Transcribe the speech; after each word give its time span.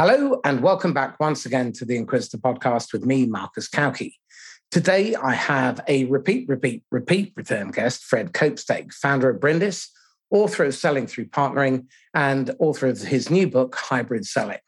Hello, 0.00 0.40
and 0.44 0.62
welcome 0.62 0.92
back 0.92 1.18
once 1.18 1.44
again 1.44 1.72
to 1.72 1.84
the 1.84 1.96
Inquisitor 1.96 2.38
podcast 2.38 2.92
with 2.92 3.04
me, 3.04 3.26
Marcus 3.26 3.68
Cauchi. 3.68 4.12
Today, 4.70 5.16
I 5.16 5.34
have 5.34 5.80
a 5.88 6.04
repeat, 6.04 6.48
repeat, 6.48 6.84
repeat 6.92 7.32
return 7.34 7.72
guest, 7.72 8.04
Fred 8.04 8.32
Copestake, 8.32 8.92
founder 8.92 9.28
of 9.28 9.40
Brindis, 9.40 9.90
author 10.30 10.66
of 10.66 10.76
Selling 10.76 11.08
Through 11.08 11.30
Partnering, 11.30 11.86
and 12.14 12.54
author 12.60 12.86
of 12.86 13.00
his 13.00 13.28
new 13.28 13.48
book, 13.48 13.74
Hybrid 13.74 14.24
Selling. 14.24 14.60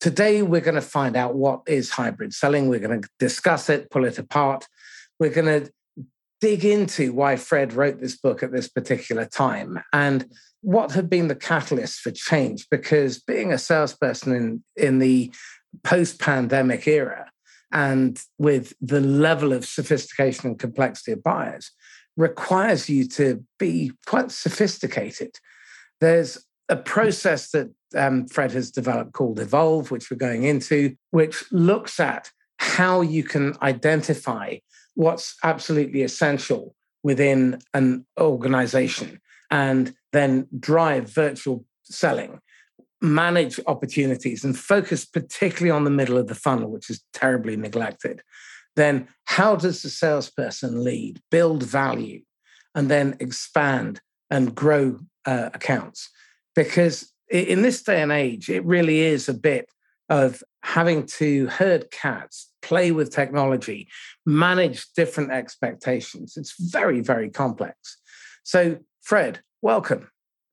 Today, 0.00 0.42
we're 0.42 0.60
going 0.60 0.74
to 0.74 0.80
find 0.80 1.16
out 1.16 1.36
what 1.36 1.60
is 1.68 1.90
hybrid 1.90 2.34
selling. 2.34 2.68
We're 2.68 2.80
going 2.80 3.02
to 3.02 3.08
discuss 3.20 3.70
it, 3.70 3.92
pull 3.92 4.06
it 4.06 4.18
apart. 4.18 4.66
We're 5.20 5.30
going 5.30 5.66
to 5.66 5.70
dig 6.40 6.64
into 6.64 7.12
why 7.12 7.36
Fred 7.36 7.72
wrote 7.72 8.00
this 8.00 8.16
book 8.16 8.42
at 8.42 8.52
this 8.52 8.68
particular 8.68 9.24
time 9.24 9.80
and 9.92 10.26
what 10.60 10.92
had 10.92 11.08
been 11.08 11.28
the 11.28 11.36
catalyst 11.36 12.00
for 12.00 12.10
change? 12.10 12.66
Because 12.70 13.20
being 13.20 13.52
a 13.52 13.58
salesperson 13.58 14.34
in, 14.34 14.64
in 14.76 14.98
the 14.98 15.32
post 15.84 16.18
pandemic 16.18 16.86
era 16.86 17.30
and 17.70 18.20
with 18.38 18.72
the 18.80 19.00
level 19.00 19.52
of 19.52 19.64
sophistication 19.64 20.48
and 20.48 20.58
complexity 20.58 21.12
of 21.12 21.22
buyers 21.22 21.70
requires 22.16 22.88
you 22.88 23.06
to 23.06 23.44
be 23.58 23.92
quite 24.06 24.30
sophisticated. 24.30 25.30
There's 26.00 26.38
a 26.68 26.76
process 26.76 27.50
that 27.50 27.70
um, 27.94 28.26
Fred 28.26 28.52
has 28.52 28.70
developed 28.70 29.12
called 29.12 29.38
Evolve, 29.38 29.90
which 29.90 30.10
we're 30.10 30.16
going 30.16 30.44
into, 30.44 30.96
which 31.10 31.44
looks 31.52 32.00
at 32.00 32.30
how 32.58 33.00
you 33.00 33.22
can 33.22 33.54
identify 33.62 34.56
what's 34.98 35.36
absolutely 35.44 36.02
essential 36.02 36.74
within 37.04 37.60
an 37.72 38.04
organization 38.18 39.20
and 39.48 39.94
then 40.12 40.44
drive 40.58 41.08
virtual 41.08 41.64
selling, 41.84 42.40
manage 43.00 43.60
opportunities, 43.68 44.42
and 44.42 44.58
focus 44.58 45.04
particularly 45.04 45.70
on 45.70 45.84
the 45.84 45.90
middle 45.90 46.18
of 46.18 46.26
the 46.26 46.34
funnel, 46.34 46.72
which 46.72 46.90
is 46.90 47.00
terribly 47.12 47.56
neglected, 47.56 48.22
then 48.74 49.06
how 49.26 49.54
does 49.54 49.82
the 49.82 49.88
salesperson 49.88 50.82
lead, 50.82 51.22
build 51.30 51.62
value, 51.62 52.20
and 52.74 52.90
then 52.90 53.16
expand 53.20 54.00
and 54.32 54.52
grow 54.52 54.98
uh, 55.26 55.50
accounts? 55.54 56.10
Because 56.56 57.12
in 57.30 57.62
this 57.62 57.84
day 57.84 58.02
and 58.02 58.10
age, 58.10 58.50
it 58.50 58.64
really 58.64 58.98
is 58.98 59.28
a 59.28 59.34
bit 59.34 59.70
of 60.08 60.42
having 60.62 61.06
to 61.06 61.46
herd 61.46 61.90
cats, 61.90 62.50
play 62.62 62.90
with 62.90 63.10
technology, 63.10 63.88
manage 64.26 64.86
different 64.94 65.30
expectations. 65.30 66.36
It's 66.36 66.54
very, 66.58 67.00
very 67.00 67.30
complex. 67.30 67.98
So 68.42 68.78
Fred, 69.02 69.40
welcome. 69.62 70.10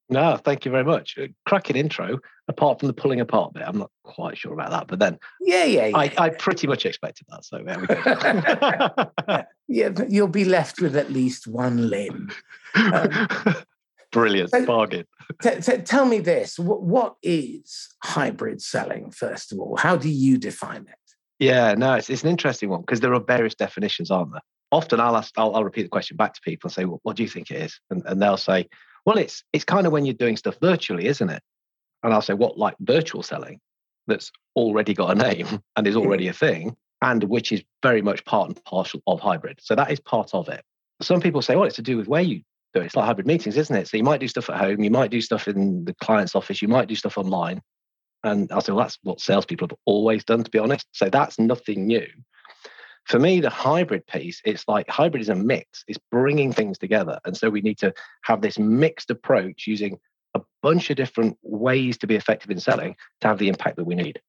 No, 0.08 0.38
thank 0.38 0.66
you 0.66 0.72
very 0.72 0.84
much. 0.84 1.18
Uh, 1.18 1.28
cracking 1.48 1.76
intro, 1.76 2.20
apart 2.48 2.80
from 2.80 2.88
the 2.88 2.94
pulling 2.94 3.20
apart 3.20 3.54
bit. 3.54 3.64
I'm 3.66 3.80
not 3.80 3.90
quite 4.04 4.38
sure 4.38 4.54
about 4.54 4.70
that, 4.70 4.88
but 4.88 5.00
then 5.00 5.18
yeah, 5.42 5.64
yeah, 5.64 5.88
yeah. 5.88 5.98
I, 5.98 6.14
I 6.18 6.30
pretty 6.30 6.68
much 6.68 6.86
expected 6.86 7.26
that. 7.30 7.44
So 7.44 7.64
there 7.66 7.80
we 7.80 7.88
go. 7.88 9.44
yeah, 9.68 9.90
you'll 10.08 10.28
be 10.28 10.46
left 10.46 10.80
with 10.80 10.96
at 10.96 11.12
least 11.12 11.48
one 11.48 11.90
limb. 11.90 12.32
Um, 12.76 13.28
Brilliant 14.16 14.50
so 14.50 14.66
bargain. 14.66 15.06
T- 15.42 15.62
t- 15.62 15.78
tell 15.78 16.06
me 16.06 16.20
this: 16.20 16.58
what, 16.58 16.82
what 16.82 17.16
is 17.22 17.90
hybrid 18.04 18.62
selling? 18.62 19.12
First 19.12 19.52
of 19.52 19.60
all, 19.60 19.76
how 19.78 19.96
do 19.96 20.10
you 20.10 20.38
define 20.38 20.88
it? 20.90 20.96
Yeah, 21.38 21.74
no, 21.74 21.94
it's, 21.94 22.10
it's 22.10 22.24
an 22.24 22.30
interesting 22.30 22.70
one 22.70 22.82
because 22.82 23.02
there 23.02 23.14
are 23.14 23.20
various 23.20 23.56
definitions, 23.56 24.10
aren't 24.10 24.32
there? 24.32 24.42
often 24.72 25.00
I'll 25.00 25.16
ask, 25.16 25.34
I'll, 25.38 25.56
I'll, 25.56 25.64
repeat 25.64 25.84
the 25.84 25.90
question 25.90 26.18
back 26.18 26.34
to 26.34 26.42
people 26.42 26.68
and 26.68 26.74
say, 26.74 26.86
well, 26.86 27.00
what 27.04 27.16
do 27.16 27.24
you 27.24 27.30
think 27.30 27.52
it 27.52 27.62
is? 27.62 27.80
And, 27.90 28.04
and 28.06 28.22
they'll 28.22 28.38
say, 28.38 28.68
well, 29.06 29.18
it's 29.18 29.44
it's 29.54 29.64
kind 29.64 29.86
of 29.86 29.94
when 29.94 30.06
you're 30.06 30.14
doing 30.14 30.38
stuff 30.38 30.58
virtually, 30.62 31.06
isn't 31.06 31.30
it? 31.30 31.42
And 32.04 32.14
I'll 32.14 32.22
say, 32.22 32.34
what 32.34 32.58
like 32.58 32.76
virtual 32.80 33.24
selling 33.24 33.60
that's 34.08 34.32
already 34.56 34.94
got 34.94 35.12
a 35.12 35.16
name 35.16 35.62
and 35.76 35.88
is 35.88 35.96
already 35.96 36.28
a 36.28 36.34
thing, 36.34 36.76
and 37.02 37.24
which 37.26 37.52
is 37.52 37.64
very 37.84 38.02
much 38.02 38.26
part 38.26 38.48
and 38.48 38.64
parcel 38.66 39.02
of 39.08 39.20
hybrid. 39.20 39.60
So 39.62 39.76
that 39.76 39.92
is 39.92 40.00
part 40.00 40.34
of 40.34 40.50
it. 40.50 40.64
Some 41.02 41.22
people 41.22 41.42
say, 41.42 41.56
well, 41.56 41.66
it's 41.66 41.76
to 41.76 41.82
do 41.82 41.98
with 41.98 42.08
where 42.08 42.22
you 42.22 42.42
It's 42.82 42.96
like 42.96 43.06
hybrid 43.06 43.28
meetings, 43.28 43.58
isn't 43.58 43.76
it? 43.76 43.88
So 43.88 43.98
you 43.98 44.04
might 44.04 44.20
do 44.20 44.28
stuff 44.28 44.50
at 44.50 44.58
home, 44.58 44.84
you 44.84 44.92
might 44.92 45.12
do 45.12 45.22
stuff 45.22 45.48
in 45.48 45.86
the 45.86 45.94
client's 45.96 46.36
office, 46.36 46.62
you 46.62 46.68
might 46.68 46.88
do 46.88 46.96
stuff 46.96 47.18
online. 47.18 47.62
And 48.24 48.52
I'll 48.52 48.62
say, 48.62 48.72
well, 48.72 48.84
that's 48.84 48.98
what 49.04 49.22
salespeople 49.22 49.68
have 49.70 49.78
always 49.86 50.24
done, 50.24 50.44
to 50.44 50.52
be 50.52 50.58
honest. 50.58 50.88
So 50.92 51.10
that's 51.10 51.38
nothing 51.38 51.86
new 51.86 52.08
for 53.06 53.20
me, 53.20 53.40
the 53.40 53.50
hybrid 53.50 54.06
piece, 54.08 54.42
it's 54.46 54.68
like 54.68 54.90
hybrid 54.90 55.22
is 55.22 55.30
a 55.30 55.36
mix, 55.36 55.84
it's 55.88 56.00
bringing 56.12 56.52
things 56.52 56.78
together. 56.78 57.20
And 57.24 57.38
so 57.38 57.50
we 57.50 57.62
need 57.62 57.78
to 57.80 57.94
have 58.24 58.42
this 58.42 58.58
mixed 58.58 59.12
approach 59.12 59.68
using 59.68 60.00
a 60.34 60.42
bunch 60.64 60.90
of 60.90 60.98
different 60.98 61.38
ways 61.44 61.98
to 62.00 62.08
be 62.08 62.16
effective 62.16 62.50
in 62.50 62.60
selling 62.60 62.96
to 63.22 63.28
have 63.28 63.38
the 63.38 63.48
impact 63.48 63.78
that 63.78 63.86
we 63.86 63.96
need. 63.96 64.20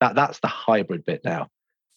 That, 0.00 0.14
that's 0.14 0.38
the 0.40 0.48
hybrid 0.48 1.04
bit 1.04 1.22
now. 1.24 1.48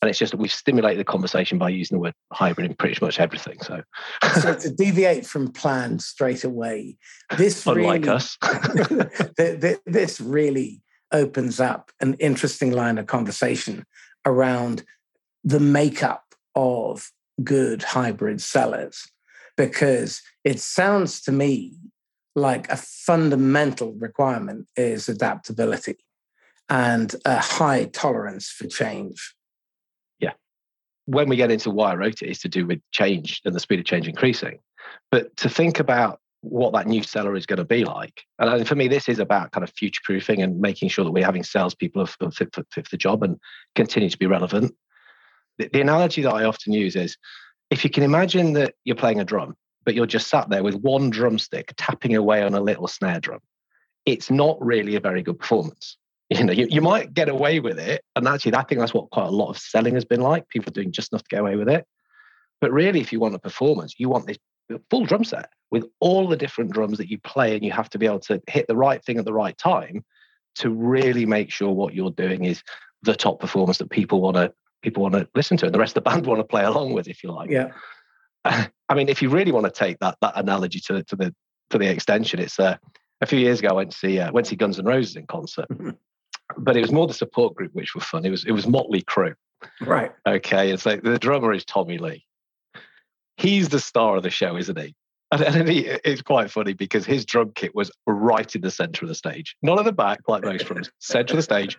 And 0.03 0.09
it's 0.09 0.19
just 0.19 0.31
that 0.31 0.37
we've 0.37 0.51
stimulated 0.51 0.99
the 0.99 1.05
conversation 1.05 1.57
by 1.57 1.69
using 1.69 1.95
the 1.95 2.01
word 2.01 2.13
hybrid 2.33 2.69
in 2.69 2.75
pretty 2.75 2.99
much 3.01 3.21
everything. 3.21 3.57
So, 3.61 3.83
so 4.41 4.53
to 4.53 4.69
deviate 4.77 5.25
from 5.25 5.49
plan 5.49 5.97
straight 5.99 6.43
away, 6.43 6.97
this 7.37 7.65
unlike 7.65 8.01
really, 8.01 8.09
us, 8.09 8.37
this 9.85 10.19
really 10.19 10.81
opens 11.13 11.61
up 11.61 11.89
an 12.01 12.15
interesting 12.15 12.73
line 12.73 12.97
of 12.97 13.07
conversation 13.07 13.85
around 14.25 14.83
the 15.45 15.61
makeup 15.61 16.35
of 16.53 17.09
good 17.41 17.83
hybrid 17.83 18.41
sellers 18.41 19.07
because 19.55 20.21
it 20.43 20.59
sounds 20.59 21.21
to 21.21 21.31
me 21.31 21.77
like 22.35 22.69
a 22.69 22.75
fundamental 22.75 23.93
requirement 23.93 24.67
is 24.75 25.07
adaptability 25.07 25.95
and 26.67 27.15
a 27.23 27.39
high 27.39 27.85
tolerance 27.85 28.49
for 28.49 28.67
change. 28.67 29.33
When 31.05 31.27
we 31.27 31.35
get 31.35 31.51
into 31.51 31.69
why 31.69 31.91
I 31.91 31.95
wrote 31.95 32.21
it, 32.21 32.29
is 32.29 32.39
to 32.39 32.49
do 32.49 32.65
with 32.65 32.79
change 32.91 33.41
and 33.45 33.53
the 33.53 33.59
speed 33.59 33.79
of 33.79 33.85
change 33.85 34.07
increasing. 34.07 34.59
But 35.11 35.35
to 35.37 35.49
think 35.49 35.79
about 35.79 36.19
what 36.41 36.73
that 36.73 36.87
new 36.87 37.03
seller 37.03 37.35
is 37.35 37.45
going 37.45 37.57
to 37.57 37.65
be 37.65 37.85
like. 37.85 38.21
And 38.37 38.67
for 38.67 38.75
me, 38.75 38.89
this 38.89 39.07
is 39.07 39.19
about 39.19 39.51
kind 39.51 39.63
of 39.63 39.71
future 39.71 40.01
proofing 40.03 40.41
and 40.41 40.59
making 40.59 40.89
sure 40.89 41.05
that 41.05 41.11
we're 41.11 41.23
having 41.23 41.43
salespeople 41.43 42.05
who 42.05 42.31
fit 42.31 42.53
for, 42.53 42.63
fit 42.71 42.85
for 42.85 42.91
the 42.91 42.97
job 42.97 43.23
and 43.23 43.37
continue 43.75 44.09
to 44.09 44.17
be 44.17 44.25
relevant 44.25 44.75
the, 45.57 45.69
the 45.71 45.81
analogy 45.81 46.21
that 46.21 46.33
I 46.33 46.45
often 46.45 46.73
use 46.73 46.95
is 46.95 47.17
if 47.69 47.83
you 47.83 47.89
can 47.89 48.03
imagine 48.03 48.53
that 48.53 48.75
you're 48.83 48.95
playing 48.95 49.19
a 49.19 49.25
drum, 49.25 49.55
but 49.85 49.95
you're 49.95 50.05
just 50.05 50.29
sat 50.29 50.49
there 50.49 50.63
with 50.63 50.75
one 50.75 51.09
drumstick 51.09 51.73
tapping 51.77 52.15
away 52.15 52.43
on 52.43 52.53
a 52.53 52.61
little 52.61 52.87
snare 52.87 53.19
drum, 53.19 53.39
it's 54.05 54.29
not 54.29 54.57
really 54.61 54.95
a 54.95 54.99
very 54.99 55.21
good 55.21 55.39
performance. 55.39 55.97
You 56.39 56.45
know, 56.45 56.53
you, 56.53 56.67
you 56.69 56.81
might 56.81 57.13
get 57.13 57.29
away 57.29 57.59
with 57.59 57.77
it. 57.77 58.03
And 58.15 58.27
actually, 58.27 58.55
I 58.55 58.63
think 58.63 58.79
that's 58.79 58.93
what 58.93 59.11
quite 59.11 59.27
a 59.27 59.31
lot 59.31 59.49
of 59.49 59.57
selling 59.57 59.93
has 59.93 60.05
been 60.05 60.21
like. 60.21 60.49
People 60.49 60.71
doing 60.71 60.91
just 60.91 61.11
enough 61.11 61.23
to 61.23 61.29
get 61.29 61.41
away 61.41 61.55
with 61.55 61.69
it. 61.69 61.85
But 62.59 62.71
really, 62.71 63.01
if 63.01 63.11
you 63.11 63.19
want 63.19 63.35
a 63.35 63.39
performance, 63.39 63.95
you 63.97 64.09
want 64.09 64.25
this 64.25 64.37
full 64.89 65.05
drum 65.05 65.23
set 65.23 65.49
with 65.69 65.85
all 65.99 66.27
the 66.27 66.37
different 66.37 66.71
drums 66.71 66.97
that 66.97 67.09
you 67.09 67.19
play, 67.19 67.55
and 67.55 67.63
you 67.63 67.71
have 67.71 67.89
to 67.91 67.99
be 67.99 68.05
able 68.05 68.19
to 68.21 68.41
hit 68.47 68.67
the 68.67 68.75
right 68.75 69.03
thing 69.03 69.17
at 69.17 69.25
the 69.25 69.33
right 69.33 69.57
time 69.57 70.03
to 70.55 70.69
really 70.69 71.25
make 71.25 71.51
sure 71.51 71.71
what 71.71 71.93
you're 71.93 72.11
doing 72.11 72.45
is 72.45 72.63
the 73.01 73.15
top 73.15 73.39
performance 73.39 73.79
that 73.79 73.89
people 73.89 74.21
want 74.21 74.37
to 74.37 74.53
people 74.81 75.03
want 75.03 75.15
to 75.15 75.27
listen 75.35 75.57
to 75.57 75.65
and 75.65 75.73
the 75.73 75.79
rest 75.79 75.95
of 75.97 76.03
the 76.03 76.09
band 76.09 76.25
want 76.25 76.39
to 76.39 76.43
play 76.43 76.63
along 76.63 76.93
with, 76.93 77.07
if 77.07 77.23
you 77.23 77.31
like. 77.31 77.49
Yeah. 77.49 77.71
I 78.45 78.95
mean, 78.95 79.09
if 79.09 79.21
you 79.21 79.29
really 79.29 79.51
want 79.51 79.65
to 79.65 79.71
take 79.71 79.99
that 79.99 80.17
that 80.21 80.33
analogy 80.35 80.79
to, 80.87 81.03
to 81.03 81.15
the 81.15 81.35
to 81.69 81.77
the 81.77 81.89
extension, 81.89 82.39
it's 82.39 82.59
uh, 82.59 82.77
a 83.21 83.25
few 83.25 83.39
years 83.39 83.59
ago 83.59 83.69
I 83.69 83.73
went 83.73 83.91
to 83.91 83.97
see 83.97 84.19
uh, 84.19 84.31
went 84.31 84.45
to 84.45 84.49
see 84.51 84.55
Guns 84.55 84.79
N' 84.79 84.85
Roses 84.85 85.15
in 85.15 85.25
concert, 85.27 85.67
but 86.57 86.77
it 86.77 86.81
was 86.81 86.91
more 86.91 87.07
the 87.07 87.13
support 87.13 87.55
group 87.55 87.73
which 87.73 87.95
were 87.95 88.01
fun. 88.01 88.25
It 88.25 88.31
was 88.31 88.45
it 88.45 88.51
was 88.51 88.65
Mötley 88.65 89.03
Crüe. 89.03 89.35
right? 89.81 90.11
Okay, 90.27 90.71
It's 90.71 90.85
like 90.85 91.03
the 91.03 91.19
drummer 91.19 91.53
is 91.53 91.65
Tommy 91.65 91.97
Lee. 91.97 92.25
He's 93.37 93.69
the 93.69 93.79
star 93.79 94.17
of 94.17 94.23
the 94.23 94.29
show, 94.29 94.57
isn't 94.57 94.77
he? 94.77 94.95
And, 95.31 95.41
and 95.41 95.67
he, 95.67 95.79
it's 96.05 96.21
quite 96.21 96.51
funny 96.51 96.73
because 96.73 97.05
his 97.05 97.25
drum 97.25 97.53
kit 97.55 97.73
was 97.73 97.89
right 98.05 98.53
in 98.55 98.61
the 98.61 98.69
center 98.69 99.05
of 99.05 99.09
the 99.09 99.15
stage, 99.15 99.55
not 99.63 99.79
at 99.79 99.85
the 99.85 99.91
back 99.91 100.19
like 100.27 100.43
most 100.43 100.65
drums, 100.67 100.91
center 100.99 101.33
of 101.33 101.37
the 101.37 101.41
stage, 101.41 101.75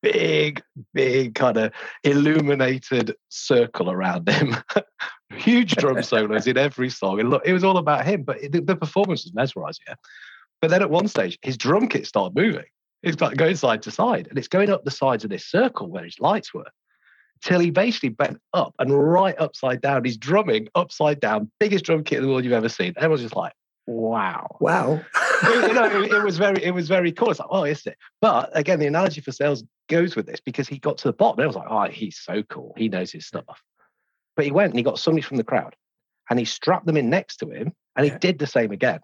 big, 0.00 0.62
big 0.94 1.34
kind 1.34 1.58
of 1.58 1.72
illuminated 2.02 3.14
circle 3.28 3.90
around 3.90 4.26
him, 4.26 4.56
huge 5.36 5.76
drum 5.76 6.02
solos 6.02 6.46
in 6.46 6.56
every 6.56 6.88
song. 6.88 7.20
And 7.20 7.28
look, 7.28 7.42
it 7.44 7.52
was 7.52 7.62
all 7.64 7.76
about 7.76 8.06
him, 8.06 8.22
but 8.22 8.42
it, 8.42 8.66
the 8.66 8.76
performance 8.76 9.24
was 9.24 9.34
mesmerizing. 9.34 9.84
Yeah? 9.86 9.96
But 10.62 10.70
then 10.70 10.80
at 10.80 10.88
one 10.88 11.08
stage, 11.08 11.38
his 11.42 11.58
drum 11.58 11.88
kit 11.88 12.06
started 12.06 12.34
moving. 12.34 12.64
It's 13.04 13.20
like 13.20 13.36
going 13.36 13.56
side 13.56 13.82
to 13.82 13.90
side, 13.90 14.26
and 14.28 14.38
it's 14.38 14.48
going 14.48 14.70
up 14.70 14.84
the 14.84 14.90
sides 14.90 15.24
of 15.24 15.30
this 15.30 15.46
circle 15.46 15.90
where 15.90 16.04
his 16.04 16.18
lights 16.18 16.52
were 16.52 16.70
till 17.42 17.60
he 17.60 17.70
basically 17.70 18.08
bent 18.08 18.40
up 18.52 18.74
and 18.78 18.90
right 18.90 19.38
upside 19.38 19.80
down. 19.80 20.04
He's 20.04 20.16
drumming 20.16 20.68
upside 20.74 21.20
down, 21.20 21.50
biggest 21.60 21.84
drum 21.84 22.02
kit 22.02 22.18
in 22.18 22.24
the 22.24 22.30
world 22.30 22.44
you've 22.44 22.52
ever 22.52 22.68
seen. 22.68 22.94
Everyone's 22.96 23.22
just 23.22 23.36
like, 23.36 23.52
wow, 23.86 24.56
wow. 24.60 25.00
you 25.42 25.72
know, 25.72 26.02
it, 26.02 26.10
it, 26.10 26.24
was 26.24 26.38
very, 26.38 26.62
it 26.64 26.72
was 26.72 26.88
very 26.88 27.12
cool. 27.12 27.30
It's 27.30 27.40
like, 27.40 27.48
oh, 27.50 27.64
is 27.64 27.84
it? 27.86 27.96
But 28.20 28.50
again, 28.54 28.78
the 28.78 28.86
analogy 28.86 29.20
for 29.20 29.32
sales 29.32 29.62
goes 29.88 30.16
with 30.16 30.26
this 30.26 30.40
because 30.40 30.68
he 30.68 30.78
got 30.78 30.98
to 30.98 31.08
the 31.08 31.12
bottom. 31.12 31.40
And 31.40 31.44
I 31.44 31.46
was 31.46 31.56
like, 31.56 31.68
oh, 31.68 31.84
he's 31.92 32.18
so 32.18 32.42
cool. 32.44 32.72
He 32.76 32.88
knows 32.88 33.12
his 33.12 33.26
stuff. 33.26 33.62
But 34.36 34.46
he 34.46 34.50
went 34.50 34.70
and 34.70 34.78
he 34.78 34.82
got 34.82 34.98
somebody 34.98 35.22
from 35.22 35.36
the 35.36 35.44
crowd, 35.44 35.76
and 36.30 36.38
he 36.38 36.44
strapped 36.44 36.86
them 36.86 36.96
in 36.96 37.10
next 37.10 37.36
to 37.36 37.50
him, 37.50 37.72
and 37.94 38.04
he 38.04 38.10
yeah. 38.10 38.18
did 38.18 38.38
the 38.38 38.46
same 38.46 38.72
again. 38.72 39.00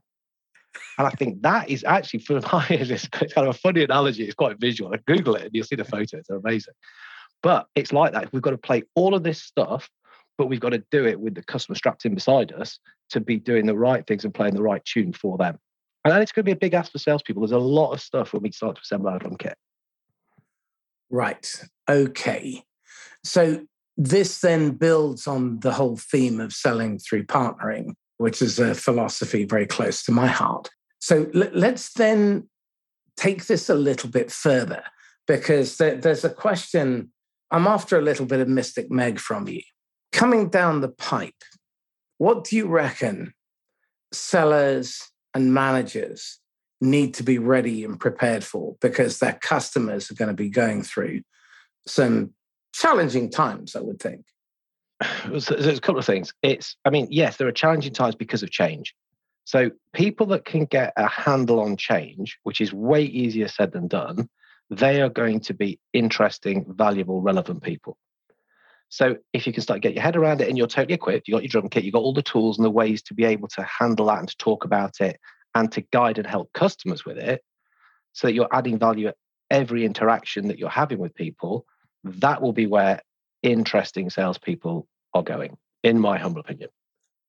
And 0.98 1.06
I 1.06 1.10
think 1.10 1.42
that 1.42 1.68
is 1.68 1.84
actually 1.84 2.20
for 2.20 2.40
my 2.52 2.66
it's 2.70 3.08
kind 3.08 3.48
of 3.48 3.54
a 3.54 3.58
funny 3.58 3.84
analogy. 3.84 4.24
It's 4.24 4.34
quite 4.34 4.60
visual. 4.60 4.92
Google 5.06 5.34
it 5.34 5.42
and 5.42 5.50
you'll 5.52 5.64
see 5.64 5.76
the 5.76 5.84
photos. 5.84 6.24
They're 6.28 6.38
amazing. 6.38 6.74
But 7.42 7.66
it's 7.74 7.92
like 7.92 8.12
that. 8.12 8.32
We've 8.32 8.42
got 8.42 8.50
to 8.50 8.58
play 8.58 8.82
all 8.94 9.14
of 9.14 9.22
this 9.22 9.42
stuff, 9.42 9.88
but 10.36 10.46
we've 10.46 10.60
got 10.60 10.70
to 10.70 10.84
do 10.90 11.06
it 11.06 11.18
with 11.18 11.34
the 11.34 11.42
customer 11.42 11.74
strapped 11.74 12.04
in 12.04 12.14
beside 12.14 12.52
us 12.52 12.78
to 13.10 13.20
be 13.20 13.36
doing 13.36 13.66
the 13.66 13.76
right 13.76 14.06
things 14.06 14.24
and 14.24 14.34
playing 14.34 14.54
the 14.54 14.62
right 14.62 14.84
tune 14.84 15.12
for 15.12 15.38
them. 15.38 15.58
And 16.04 16.12
then 16.12 16.22
it's 16.22 16.32
going 16.32 16.44
to 16.44 16.48
be 16.48 16.52
a 16.52 16.56
big 16.56 16.74
ask 16.74 16.92
for 16.92 16.98
salespeople. 16.98 17.42
There's 17.42 17.52
a 17.52 17.58
lot 17.58 17.92
of 17.92 18.00
stuff 18.00 18.32
when 18.32 18.42
we 18.42 18.52
start 18.52 18.76
to 18.76 18.82
assemble 18.82 19.08
our 19.08 19.18
drum 19.18 19.36
kit. 19.36 19.56
Right. 21.10 21.62
Okay. 21.88 22.62
So 23.24 23.66
this 23.96 24.40
then 24.40 24.72
builds 24.72 25.26
on 25.26 25.60
the 25.60 25.72
whole 25.72 25.96
theme 25.96 26.40
of 26.40 26.52
selling 26.52 26.98
through 26.98 27.24
partnering, 27.24 27.94
which 28.20 28.42
is 28.42 28.58
a 28.58 28.74
philosophy 28.74 29.46
very 29.46 29.66
close 29.66 30.02
to 30.02 30.12
my 30.12 30.26
heart. 30.26 30.68
So 30.98 31.26
let's 31.32 31.94
then 31.94 32.50
take 33.16 33.46
this 33.46 33.70
a 33.70 33.74
little 33.74 34.10
bit 34.10 34.30
further 34.30 34.82
because 35.26 35.78
there's 35.78 36.22
a 36.22 36.28
question. 36.28 37.12
I'm 37.50 37.66
after 37.66 37.96
a 37.98 38.02
little 38.02 38.26
bit 38.26 38.40
of 38.40 38.48
Mystic 38.48 38.90
Meg 38.90 39.18
from 39.18 39.48
you. 39.48 39.62
Coming 40.12 40.50
down 40.50 40.82
the 40.82 40.90
pipe, 40.90 41.42
what 42.18 42.44
do 42.44 42.56
you 42.56 42.66
reckon 42.66 43.32
sellers 44.12 45.00
and 45.32 45.54
managers 45.54 46.40
need 46.82 47.14
to 47.14 47.22
be 47.22 47.38
ready 47.38 47.84
and 47.84 47.98
prepared 47.98 48.44
for 48.44 48.76
because 48.82 49.18
their 49.18 49.38
customers 49.40 50.10
are 50.10 50.14
going 50.14 50.28
to 50.28 50.34
be 50.34 50.50
going 50.50 50.82
through 50.82 51.22
some 51.86 52.34
challenging 52.74 53.30
times, 53.30 53.74
I 53.74 53.80
would 53.80 53.98
think. 53.98 54.26
There's 55.26 55.50
a 55.50 55.80
couple 55.80 55.98
of 55.98 56.06
things. 56.06 56.32
It's, 56.42 56.76
I 56.84 56.90
mean, 56.90 57.08
yes, 57.10 57.36
there 57.36 57.48
are 57.48 57.52
challenging 57.52 57.92
times 57.92 58.14
because 58.14 58.42
of 58.42 58.50
change. 58.50 58.94
So 59.44 59.70
people 59.92 60.26
that 60.26 60.44
can 60.44 60.66
get 60.66 60.92
a 60.96 61.08
handle 61.08 61.60
on 61.60 61.76
change, 61.76 62.38
which 62.42 62.60
is 62.60 62.72
way 62.72 63.02
easier 63.02 63.48
said 63.48 63.72
than 63.72 63.88
done, 63.88 64.28
they 64.68 65.00
are 65.00 65.08
going 65.08 65.40
to 65.40 65.54
be 65.54 65.80
interesting, 65.92 66.64
valuable, 66.68 67.20
relevant 67.20 67.62
people. 67.62 67.96
So 68.88 69.16
if 69.32 69.46
you 69.46 69.52
can 69.52 69.62
start 69.62 69.82
get 69.82 69.94
your 69.94 70.02
head 70.02 70.16
around 70.16 70.40
it 70.40 70.48
and 70.48 70.58
you're 70.58 70.66
totally 70.66 70.94
equipped, 70.94 71.26
you 71.26 71.34
got 71.34 71.42
your 71.42 71.48
drum 71.48 71.68
kit, 71.68 71.84
you 71.84 71.92
got 71.92 72.02
all 72.02 72.12
the 72.12 72.22
tools 72.22 72.58
and 72.58 72.64
the 72.64 72.70
ways 72.70 73.02
to 73.02 73.14
be 73.14 73.24
able 73.24 73.48
to 73.48 73.62
handle 73.62 74.06
that 74.06 74.18
and 74.18 74.28
to 74.28 74.36
talk 74.36 74.64
about 74.64 75.00
it 75.00 75.18
and 75.54 75.72
to 75.72 75.80
guide 75.92 76.18
and 76.18 76.26
help 76.26 76.52
customers 76.52 77.04
with 77.04 77.16
it, 77.16 77.42
so 78.12 78.26
that 78.26 78.34
you're 78.34 78.48
adding 78.52 78.78
value 78.78 79.08
at 79.08 79.16
every 79.50 79.84
interaction 79.84 80.48
that 80.48 80.58
you're 80.58 80.68
having 80.68 80.98
with 80.98 81.14
people, 81.14 81.66
that 82.04 82.42
will 82.42 82.52
be 82.52 82.66
where 82.66 83.00
interesting 83.42 84.10
salespeople 84.10 84.86
are 85.14 85.22
going, 85.22 85.56
in 85.82 85.98
my 85.98 86.18
humble 86.18 86.40
opinion. 86.40 86.70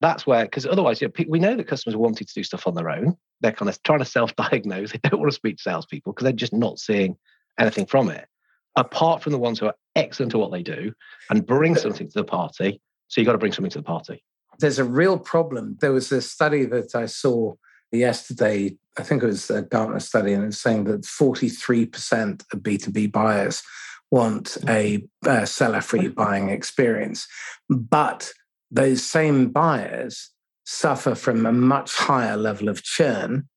That's 0.02 0.26
where, 0.26 0.46
because 0.46 0.66
otherwise, 0.66 1.00
you 1.00 1.08
know, 1.08 1.26
we 1.30 1.40
know 1.40 1.56
that 1.56 1.68
customers 1.68 1.96
are 1.96 2.00
wanting 2.00 2.26
to 2.26 2.34
do 2.34 2.44
stuff 2.44 2.66
on 2.66 2.74
their 2.74 2.90
own. 2.90 3.16
They're 3.42 3.52
kind 3.52 3.70
of 3.70 3.82
trying 3.84 4.00
to 4.00 4.06
self-diagnose. 4.06 4.92
They 5.04 5.10
don't 5.10 5.20
want 5.20 5.32
to 5.32 5.36
speak 5.36 5.58
to 5.58 5.64
salespeople 5.64 6.14
because 6.14 6.24
they're 6.24 6.34
just 6.34 6.54
not 6.54 6.80
seeing 6.80 7.18
anything 7.60 7.86
from 7.86 8.10
it. 8.10 8.28
Apart 8.76 9.22
from 9.22 9.34
the 9.34 9.38
ones 9.38 9.60
who 9.60 9.68
are 9.68 9.76
excellent 9.96 10.34
at 10.34 10.40
what 10.40 10.52
they 10.52 10.64
do 10.64 10.94
and 11.30 11.46
bring 11.46 11.76
something 11.76 12.08
to 12.08 12.20
the 12.20 12.24
party. 12.24 12.82
So 13.10 13.22
you've 13.22 13.26
got 13.26 13.34
to 13.34 13.38
bring 13.38 13.52
something 13.52 13.72
to 13.72 13.80
the 13.80 13.84
party. 13.84 14.24
There's 14.60 14.80
a 14.80 14.86
real 14.86 15.20
problem. 15.20 15.78
There 15.82 15.92
was 15.92 16.12
a 16.12 16.22
study 16.22 16.66
that 16.66 16.96
I 16.96 17.06
saw 17.06 17.56
yesterday. 17.92 18.78
I 18.98 19.04
think 19.04 19.24
it 19.24 19.28
was 19.28 19.50
a 19.50 19.62
Gartner 19.62 20.00
study, 20.00 20.34
and 20.34 20.46
it's 20.46 20.58
saying 20.58 20.86
that 20.86 21.02
43% 21.02 22.44
of 22.54 22.60
B2B 22.60 23.12
buyers 23.12 23.62
want 24.12 24.58
a, 24.68 25.04
a 25.26 25.48
seller 25.48 25.82
free 25.82 26.10
buying 26.10 26.50
experience. 26.50 27.28
But 27.70 28.32
those 28.70 29.04
same 29.04 29.50
buyers 29.50 30.30
suffer 30.66 31.16
from 31.16 31.46
a 31.46 31.52
much 31.52 31.96
higher 31.96 32.38
level 32.38 32.70
of 32.70 32.84
churn 32.84 33.48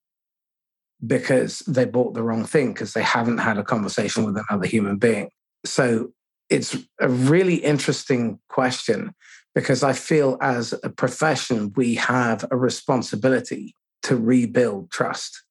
because 1.07 1.59
they 1.61 1.85
bought 1.85 2.15
the 2.15 2.23
wrong 2.23 2.45
thing 2.45 2.73
because 2.73 2.95
they 2.95 3.03
haven't 3.03 3.39
had 3.39 3.59
a 3.59 3.65
conversation 3.65 4.25
with 4.25 4.37
another 4.49 4.67
human 4.67 4.97
being. 4.97 5.29
So 5.67 6.13
it's 6.49 6.77
a 7.01 7.09
really 7.09 7.57
interesting 7.57 8.39
question 8.49 9.15
because 9.55 9.83
I 9.83 9.93
feel 9.93 10.39
as 10.41 10.73
a 10.83 10.89
profession, 10.89 11.73
we 11.77 11.97
have 11.97 12.45
a 12.51 12.57
responsibility 12.57 13.75
to 14.05 14.17
rebuild 14.17 14.91
trust. 14.91 15.43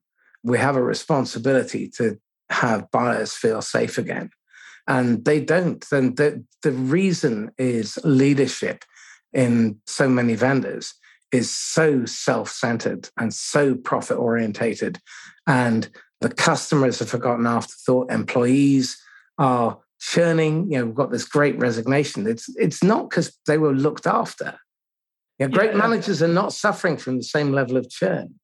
We 0.44 0.58
have 0.58 0.76
a 0.76 0.84
responsibility 0.84 1.90
to 1.98 2.18
have 2.50 2.90
buyers 2.92 3.34
feel 3.34 3.62
safe 3.62 3.98
again 3.98 4.30
and 4.88 5.24
they 5.26 5.40
don't. 5.40 5.86
And 5.92 6.18
the, 6.18 6.44
the 6.62 6.72
reason 6.72 7.52
is 7.58 7.98
leadership 8.04 8.84
in 9.34 9.80
so 9.88 10.08
many 10.08 10.36
vendors 10.36 10.94
is 11.32 11.50
so 11.52 12.06
self 12.06 12.50
centered 12.50 13.10
and 13.18 13.34
so 13.34 13.76
profit 13.76 14.18
orientated. 14.18 15.00
And 15.48 15.90
the 16.22 16.30
customers 16.30 17.00
have 17.00 17.10
forgotten 17.10 17.48
afterthought, 17.48 18.12
employees 18.12 18.98
are 19.38 19.80
churning. 20.00 20.72
You 20.72 20.80
know, 20.80 20.86
we've 20.86 20.96
got 20.96 21.12
this 21.12 21.26
great 21.26 21.58
resignation. 21.58 22.28
It's, 22.28 22.48
it's 22.56 22.84
not 22.84 23.10
because 23.10 23.38
they 23.48 23.58
were 23.58 23.74
looked 23.74 24.06
after. 24.06 24.58
You 25.40 25.48
know, 25.48 25.54
great 25.54 25.72
yeah. 25.72 25.78
managers 25.78 26.22
are 26.22 26.28
not 26.28 26.54
suffering 26.54 26.98
from 26.98 27.18
the 27.18 27.24
same 27.24 27.52
level 27.52 27.78
of 27.78 27.90
churn. 27.90 28.36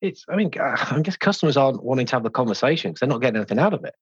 It's, 0.00 0.24
I 0.30 0.36
mean, 0.36 0.50
uh, 0.58 0.76
I 0.90 1.00
guess 1.02 1.16
customers 1.16 1.58
aren't 1.58 1.84
wanting 1.84 2.06
to 2.06 2.16
have 2.16 2.22
the 2.22 2.30
conversation 2.30 2.90
because 2.90 3.00
they're 3.00 3.08
not 3.08 3.20
getting 3.20 3.36
anything 3.36 3.58
out 3.58 3.74
of 3.74 3.84
it. 3.84 3.94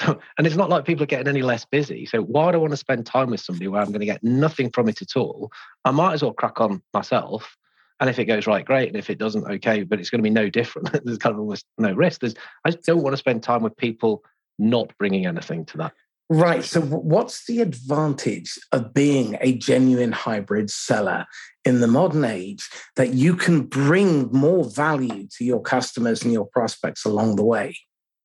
So, 0.00 0.20
and 0.36 0.46
it's 0.46 0.56
not 0.56 0.70
like 0.70 0.84
people 0.84 1.02
are 1.02 1.06
getting 1.06 1.28
any 1.28 1.42
less 1.42 1.64
busy. 1.64 2.06
So 2.06 2.22
why 2.22 2.52
do 2.52 2.58
I 2.58 2.60
want 2.60 2.72
to 2.72 2.76
spend 2.76 3.04
time 3.04 3.30
with 3.30 3.40
somebody 3.40 3.66
where 3.66 3.80
I'm 3.80 3.88
going 3.88 4.00
to 4.00 4.06
get 4.06 4.22
nothing 4.22 4.70
from 4.70 4.88
it 4.88 5.02
at 5.02 5.16
all? 5.16 5.50
I 5.84 5.90
might 5.90 6.14
as 6.14 6.22
well 6.22 6.32
crack 6.32 6.60
on 6.60 6.82
myself. 6.94 7.56
And 8.00 8.08
if 8.08 8.18
it 8.20 8.26
goes 8.26 8.46
right, 8.46 8.64
great. 8.64 8.88
And 8.88 8.96
if 8.96 9.10
it 9.10 9.18
doesn't, 9.18 9.44
okay. 9.50 9.82
But 9.82 9.98
it's 9.98 10.10
going 10.10 10.20
to 10.20 10.22
be 10.22 10.30
no 10.30 10.48
different. 10.48 10.92
There's 11.04 11.18
kind 11.18 11.34
of 11.34 11.40
almost 11.40 11.64
no 11.78 11.92
risk. 11.92 12.20
There's, 12.20 12.34
I 12.64 12.70
just 12.70 12.84
don't 12.84 13.02
want 13.02 13.14
to 13.14 13.18
spend 13.18 13.42
time 13.42 13.62
with 13.62 13.76
people 13.76 14.22
not 14.58 14.92
bringing 14.98 15.26
anything 15.26 15.64
to 15.66 15.78
that. 15.78 15.92
Right. 16.30 16.62
So, 16.62 16.82
what's 16.82 17.46
the 17.46 17.62
advantage 17.62 18.58
of 18.72 18.92
being 18.92 19.38
a 19.40 19.54
genuine 19.54 20.12
hybrid 20.12 20.70
seller 20.70 21.24
in 21.64 21.80
the 21.80 21.86
modern 21.86 22.24
age 22.24 22.68
that 22.96 23.14
you 23.14 23.34
can 23.34 23.62
bring 23.62 24.30
more 24.30 24.64
value 24.64 25.26
to 25.38 25.44
your 25.44 25.62
customers 25.62 26.22
and 26.22 26.32
your 26.32 26.44
prospects 26.44 27.06
along 27.06 27.36
the 27.36 27.44
way? 27.44 27.78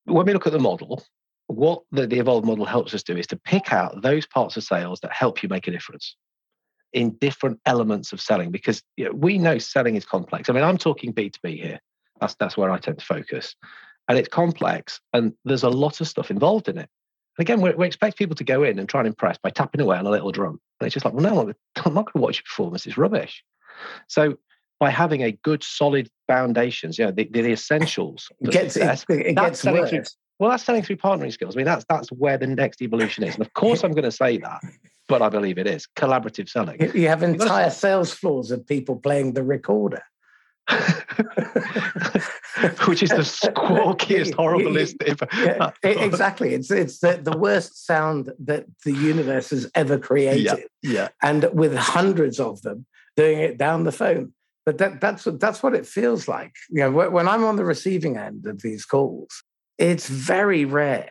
When 0.03 0.25
we 0.25 0.33
look 0.33 0.45
at 0.45 0.51
the 0.51 0.59
model, 0.59 1.01
what 1.47 1.83
the, 1.91 2.07
the 2.07 2.19
evolved 2.19 2.45
model 2.45 2.65
helps 2.65 2.93
us 2.93 3.03
do 3.03 3.17
is 3.17 3.27
to 3.27 3.37
pick 3.37 3.73
out 3.73 4.01
those 4.01 4.25
parts 4.25 4.57
of 4.57 4.63
sales 4.63 4.99
that 5.01 5.11
help 5.11 5.43
you 5.43 5.49
make 5.49 5.67
a 5.67 5.71
difference 5.71 6.15
in 6.93 7.11
different 7.17 7.59
elements 7.65 8.13
of 8.13 8.21
selling 8.21 8.51
because 8.51 8.81
you 8.97 9.05
know, 9.05 9.11
we 9.11 9.37
know 9.37 9.57
selling 9.57 9.95
is 9.95 10.05
complex. 10.05 10.49
I 10.49 10.53
mean, 10.53 10.63
I'm 10.63 10.77
talking 10.77 11.13
B2B 11.13 11.61
here. 11.61 11.79
That's 12.21 12.35
that's 12.35 12.55
where 12.55 12.69
I 12.69 12.77
tend 12.77 12.99
to 12.99 13.05
focus. 13.05 13.55
And 14.07 14.17
it's 14.17 14.29
complex 14.29 14.99
and 15.13 15.33
there's 15.45 15.63
a 15.63 15.69
lot 15.69 16.01
of 16.01 16.07
stuff 16.07 16.29
involved 16.29 16.69
in 16.69 16.77
it. 16.77 16.89
And 17.37 17.45
again, 17.45 17.61
we, 17.61 17.71
we 17.71 17.87
expect 17.87 18.17
people 18.17 18.35
to 18.35 18.43
go 18.43 18.63
in 18.63 18.77
and 18.77 18.87
try 18.87 18.99
and 18.99 19.07
impress 19.07 19.37
by 19.37 19.49
tapping 19.49 19.81
away 19.81 19.97
on 19.97 20.05
a 20.05 20.11
little 20.11 20.31
drum. 20.31 20.59
And 20.79 20.87
it's 20.87 20.93
just 20.93 21.05
like, 21.05 21.13
well, 21.13 21.23
no, 21.23 21.53
I'm 21.83 21.93
not 21.93 22.05
going 22.05 22.13
to 22.13 22.21
watch 22.21 22.37
your 22.37 22.43
performance. 22.43 22.85
It's 22.85 22.97
rubbish. 22.97 23.43
So 24.07 24.37
by 24.79 24.89
having 24.89 25.23
a 25.23 25.31
good, 25.31 25.63
solid 25.63 26.09
foundations, 26.27 26.99
you 26.99 27.05
know, 27.05 27.11
the, 27.11 27.27
the 27.31 27.51
essentials. 27.51 28.29
It 28.41 28.51
gets, 28.51 28.73
success, 28.73 29.05
it, 29.09 29.27
it 29.27 29.35
gets 29.35 29.63
worse. 29.63 30.15
Well, 30.39 30.49
that's 30.49 30.63
selling 30.63 30.83
through 30.83 30.97
partnering 30.97 31.31
skills. 31.31 31.55
I 31.55 31.57
mean, 31.57 31.65
that's 31.65 31.85
that's 31.87 32.09
where 32.09 32.37
the 32.37 32.47
next 32.47 32.81
evolution 32.81 33.23
is. 33.23 33.35
And 33.35 33.45
of 33.45 33.53
course, 33.53 33.83
I'm 33.83 33.91
going 33.91 34.03
to 34.03 34.11
say 34.11 34.37
that, 34.37 34.61
but 35.07 35.21
I 35.21 35.29
believe 35.29 35.57
it 35.57 35.67
is 35.67 35.87
collaborative 35.95 36.49
selling. 36.49 36.79
You 36.95 37.07
have 37.07 37.23
entire 37.23 37.69
sales 37.69 38.13
floors 38.13 38.51
of 38.51 38.65
people 38.65 38.97
playing 38.97 39.33
the 39.33 39.43
recorder. 39.43 40.03
Which 42.87 43.03
is 43.03 43.09
the 43.09 43.25
squawkiest, 43.25 44.33
horriblest. 44.33 44.95
yeah, 45.43 45.71
exactly, 45.83 46.53
it's 46.53 46.71
it's 46.71 46.99
the, 46.99 47.19
the 47.21 47.37
worst 47.37 47.85
sound 47.85 48.31
that 48.39 48.65
the 48.85 48.93
universe 48.93 49.49
has 49.49 49.69
ever 49.75 49.99
created. 49.99 50.43
Yeah, 50.43 50.55
yeah, 50.81 51.07
and 51.21 51.49
with 51.53 51.75
hundreds 51.75 52.39
of 52.39 52.61
them 52.61 52.85
doing 53.17 53.39
it 53.39 53.57
down 53.57 53.83
the 53.83 53.91
phone. 53.91 54.33
But 54.65 54.77
that, 54.77 55.01
that's 55.01 55.27
that's 55.39 55.61
what 55.61 55.75
it 55.75 55.85
feels 55.85 56.29
like. 56.29 56.53
You 56.69 56.89
know, 56.89 57.09
when 57.09 57.27
I'm 57.27 57.43
on 57.43 57.57
the 57.57 57.65
receiving 57.65 58.17
end 58.17 58.45
of 58.45 58.61
these 58.61 58.85
calls, 58.85 59.43
it's 59.77 60.07
very 60.07 60.65
rare 60.65 61.09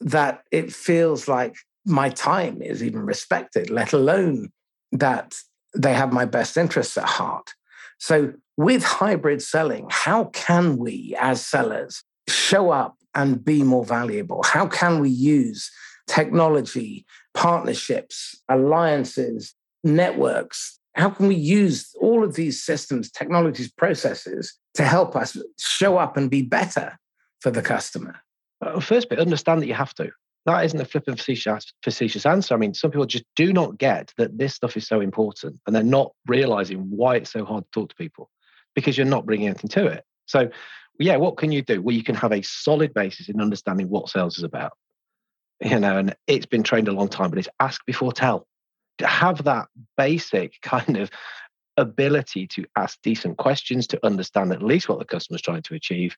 that 0.00 0.42
it 0.52 0.72
feels 0.72 1.28
like 1.28 1.56
my 1.84 2.10
time 2.10 2.60
is 2.60 2.82
even 2.82 3.00
respected, 3.00 3.70
let 3.70 3.92
alone 3.92 4.50
that 4.92 5.34
they 5.74 5.94
have 5.94 6.12
my 6.12 6.24
best 6.24 6.56
interests 6.56 6.96
at 6.96 7.04
heart. 7.04 7.54
So, 7.98 8.32
with 8.56 8.82
hybrid 8.82 9.42
selling, 9.42 9.86
how 9.90 10.24
can 10.26 10.78
we 10.78 11.14
as 11.20 11.44
sellers 11.44 12.02
show 12.28 12.70
up 12.70 12.96
and 13.14 13.44
be 13.44 13.62
more 13.62 13.84
valuable? 13.84 14.42
How 14.42 14.66
can 14.66 15.00
we 15.00 15.10
use 15.10 15.70
technology, 16.06 17.04
partnerships, 17.34 18.40
alliances, 18.48 19.54
networks? 19.84 20.78
How 20.94 21.10
can 21.10 21.28
we 21.28 21.34
use 21.34 21.90
all 22.00 22.24
of 22.24 22.34
these 22.34 22.62
systems, 22.62 23.10
technologies, 23.10 23.70
processes 23.70 24.54
to 24.74 24.84
help 24.84 25.14
us 25.14 25.36
show 25.58 25.98
up 25.98 26.16
and 26.16 26.30
be 26.30 26.42
better 26.42 26.98
for 27.46 27.52
the 27.52 27.62
customer? 27.62 28.20
Well, 28.60 28.80
first 28.80 29.08
bit, 29.08 29.20
understand 29.20 29.62
that 29.62 29.68
you 29.68 29.74
have 29.74 29.94
to. 29.94 30.10
That 30.46 30.64
isn't 30.64 30.80
a 30.80 30.84
flippant 30.84 31.18
facetious, 31.18 31.72
facetious 31.84 32.26
answer. 32.26 32.54
I 32.54 32.56
mean, 32.56 32.74
some 32.74 32.90
people 32.90 33.06
just 33.06 33.22
do 33.36 33.52
not 33.52 33.78
get 33.78 34.12
that 34.18 34.36
this 34.36 34.54
stuff 34.54 34.76
is 34.76 34.88
so 34.88 35.00
important 35.00 35.60
and 35.64 35.76
they're 35.76 35.84
not 35.84 36.10
realizing 36.26 36.90
why 36.90 37.14
it's 37.16 37.30
so 37.30 37.44
hard 37.44 37.62
to 37.62 37.70
talk 37.70 37.90
to 37.90 37.94
people. 37.94 38.30
because 38.74 38.98
you're 38.98 39.06
not 39.06 39.26
bringing 39.26 39.46
anything 39.46 39.70
to 39.70 39.86
it. 39.86 40.04
So, 40.26 40.50
yeah, 40.98 41.16
what 41.16 41.36
can 41.36 41.52
you 41.52 41.62
do? 41.62 41.80
Well, 41.80 41.94
you 41.94 42.02
can 42.02 42.16
have 42.16 42.32
a 42.32 42.42
solid 42.42 42.92
basis 42.92 43.28
in 43.28 43.40
understanding 43.40 43.88
what 43.90 44.08
sales 44.08 44.38
is 44.38 44.44
about. 44.44 44.72
You 45.64 45.78
know, 45.78 45.98
and 45.98 46.16
it's 46.26 46.46
been 46.46 46.64
trained 46.64 46.88
a 46.88 46.92
long 46.92 47.08
time, 47.08 47.30
but 47.30 47.38
it's 47.38 47.48
ask 47.60 47.80
before 47.86 48.12
tell. 48.12 48.48
Have 49.00 49.44
that 49.44 49.68
basic 49.96 50.54
kind 50.62 50.96
of 50.96 51.10
ability 51.76 52.48
to 52.48 52.64
ask 52.74 52.98
decent 53.02 53.36
questions 53.38 53.86
to 53.86 54.04
understand 54.04 54.52
at 54.52 54.62
least 54.62 54.88
what 54.88 54.98
the 54.98 55.04
customer's 55.04 55.42
trying 55.42 55.62
to 55.62 55.74
achieve. 55.74 56.16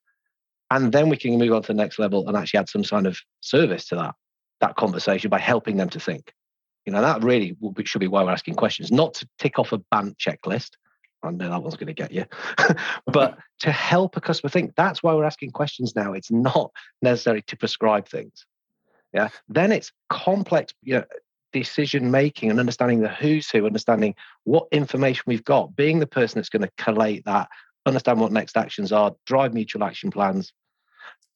And 0.71 0.93
then 0.93 1.09
we 1.09 1.17
can 1.17 1.39
move 1.39 1.53
on 1.53 1.63
to 1.63 1.69
the 1.69 1.75
next 1.75 1.99
level 1.99 2.29
and 2.29 2.37
actually 2.37 2.59
add 2.59 2.69
some 2.69 2.85
kind 2.85 3.07
of 3.07 3.19
service 3.41 3.87
to 3.87 3.97
that, 3.97 4.15
that 4.61 4.77
conversation 4.77 5.31
by 5.31 5.39
helping 5.39 5.77
them 5.77 5.89
to 5.91 6.01
think. 6.01 6.33
You 6.85 6.93
know, 6.93 7.03
that 7.03 7.23
really 7.23 7.57
should 7.85 8.01
be 8.01 8.09
why 8.09 8.23
we're 8.23 8.31
asking 8.31 8.55
questions, 8.55 8.91
not 8.91 9.15
to 9.15 9.29
tick 9.39 9.59
off 9.59 9.73
a 9.73 9.79
BANT 9.91 10.19
checklist. 10.19 10.71
I 11.23 11.31
know 11.31 11.51
that 11.51 11.63
one's 11.63 11.77
going 11.77 11.89
to 11.89 11.93
get 11.93 12.13
you, 12.13 12.25
but 13.07 13.39
to 13.61 13.73
help 13.73 14.17
a 14.17 14.21
customer 14.21 14.51
think. 14.51 14.75
That's 14.77 15.03
why 15.03 15.15
we're 15.15 15.25
asking 15.25 15.51
questions 15.51 15.97
now. 15.97 16.13
It's 16.13 16.31
not 16.31 16.71
necessary 17.03 17.43
to 17.43 17.57
prescribe 17.57 18.09
things. 18.09 18.47
Yeah. 19.13 19.29
Then 19.49 19.73
it's 19.73 19.91
complex, 20.09 20.73
you 20.83 20.95
know, 20.95 21.05
decision 21.53 22.11
making 22.11 22.51
and 22.51 22.61
understanding 22.61 23.01
the 23.01 23.09
who's 23.09 23.51
who, 23.51 23.67
understanding 23.67 24.15
what 24.45 24.69
information 24.71 25.25
we've 25.27 25.45
got, 25.45 25.75
being 25.75 25.99
the 25.99 26.07
person 26.07 26.39
that's 26.39 26.51
going 26.51 26.63
to 26.63 26.71
collate 26.77 27.25
that, 27.25 27.49
understand 27.89 28.21
what 28.21 28.33
next 28.33 28.57
actions 28.57 28.93
are, 28.93 29.15
drive 29.27 29.55
mutual 29.55 29.85
action 29.85 30.11
plans. 30.11 30.53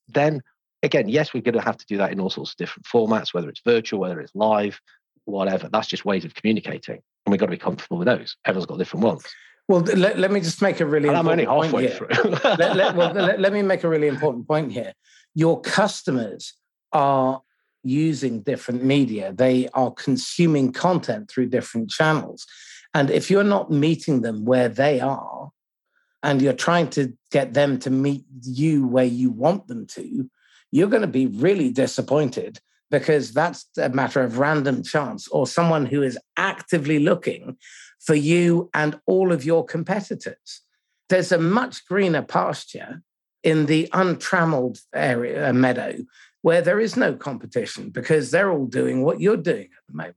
Then 0.09 0.43
again, 0.83 1.09
yes, 1.09 1.33
we're 1.33 1.43
going 1.43 1.55
to 1.55 1.61
have 1.61 1.77
to 1.79 1.87
do 1.87 1.97
that 1.99 2.13
in 2.13 2.21
all 2.21 2.31
sorts 2.31 2.53
of 2.53 2.57
different 2.57 2.87
formats, 2.87 3.33
whether 3.33 3.49
it's 3.49 3.61
virtual, 3.65 4.01
whether 4.01 4.21
it's 4.21 4.35
live, 4.35 4.81
whatever. 5.25 5.69
That's 5.73 5.89
just 5.89 6.05
ways 6.05 6.25
of 6.25 6.35
communicating. 6.35 7.01
And 7.25 7.31
we've 7.31 7.41
got 7.41 7.47
to 7.47 7.53
be 7.53 7.59
comfortable 7.59 7.99
with 7.99 8.07
those. 8.07 8.37
Everyone's 8.45 8.67
got 8.67 8.79
different 8.79 9.05
ones. 9.05 9.25
Well, 9.69 9.81
let, 9.81 10.19
let 10.19 10.33
me 10.33 10.41
just 10.41 10.61
make 10.61 10.81
a 10.81 10.87
really. 10.87 11.09
And 11.09 11.17
I'm 11.17 11.29
only 11.29 11.45
halfway 11.45 11.89
through. 11.89 12.09
let, 12.45 12.77
let, 12.77 12.97
well, 12.97 13.13
let, 13.13 13.41
let 13.41 13.53
me 13.53 13.63
make 13.63 13.85
a 13.85 13.89
really 13.89 14.09
important 14.09 14.47
point 14.47 14.73
here. 14.73 14.93
Your 15.35 15.61
customers 15.61 16.55
are 16.93 17.41
using 17.85 18.43
different 18.43 18.83
media. 18.83 19.33
They 19.33 19.69
are 19.75 19.91
consuming 19.93 20.73
content 20.73 21.31
through 21.31 21.47
different 21.47 21.91
channels. 21.91 22.47
And 22.95 23.11
if 23.11 23.31
you're 23.31 23.45
not 23.45 23.71
meeting 23.71 24.21
them 24.23 24.45
where 24.45 24.69
they 24.69 25.01
are, 25.01 25.51
and 26.23 26.41
you're 26.41 26.53
trying 26.53 26.89
to 26.91 27.13
get 27.31 27.55
them 27.55 27.79
to 27.81 27.91
meet 27.91 28.25
you 28.43 28.87
where 28.87 29.05
you 29.05 29.31
want 29.31 29.67
them 29.67 29.87
to, 29.87 30.31
you're 30.71 30.89
going 30.89 31.03
to 31.03 31.09
be 31.09 31.27
really 31.27 31.71
disappointed 31.71 32.61
because 32.91 33.33
that's 33.33 33.67
a 33.79 33.89
matter 33.89 34.23
of 34.23 34.39
random 34.39 34.83
chance 34.83 35.27
or 35.29 35.47
someone 35.47 35.87
who 35.87 36.03
is 36.03 36.19
actively 36.37 36.99
looking 36.99 37.57
for 38.01 38.15
you 38.15 38.71
and 38.75 39.01
all 39.07 39.33
of 39.33 39.45
your 39.45 39.65
competitors. 39.65 40.63
There's 41.09 41.33
a 41.33 41.39
much 41.39 41.87
greener 41.87 42.23
pasture 42.23 43.03
in 43.43 43.67
the 43.67 43.89
untrammeled 43.93 44.79
area 44.95 45.49
uh, 45.49 45.53
meadow 45.53 45.97
where 46.43 46.63
there 46.63 46.81
is 46.81 46.97
no 46.97 47.15
competition 47.15 47.91
because 47.91 48.31
they're 48.31 48.51
all 48.51 48.67
doing 48.67 49.03
what 49.03 49.21
you're 49.21 49.37
doing 49.37 49.65
at 49.65 49.87
the 49.89 49.95
moment. 49.95 50.17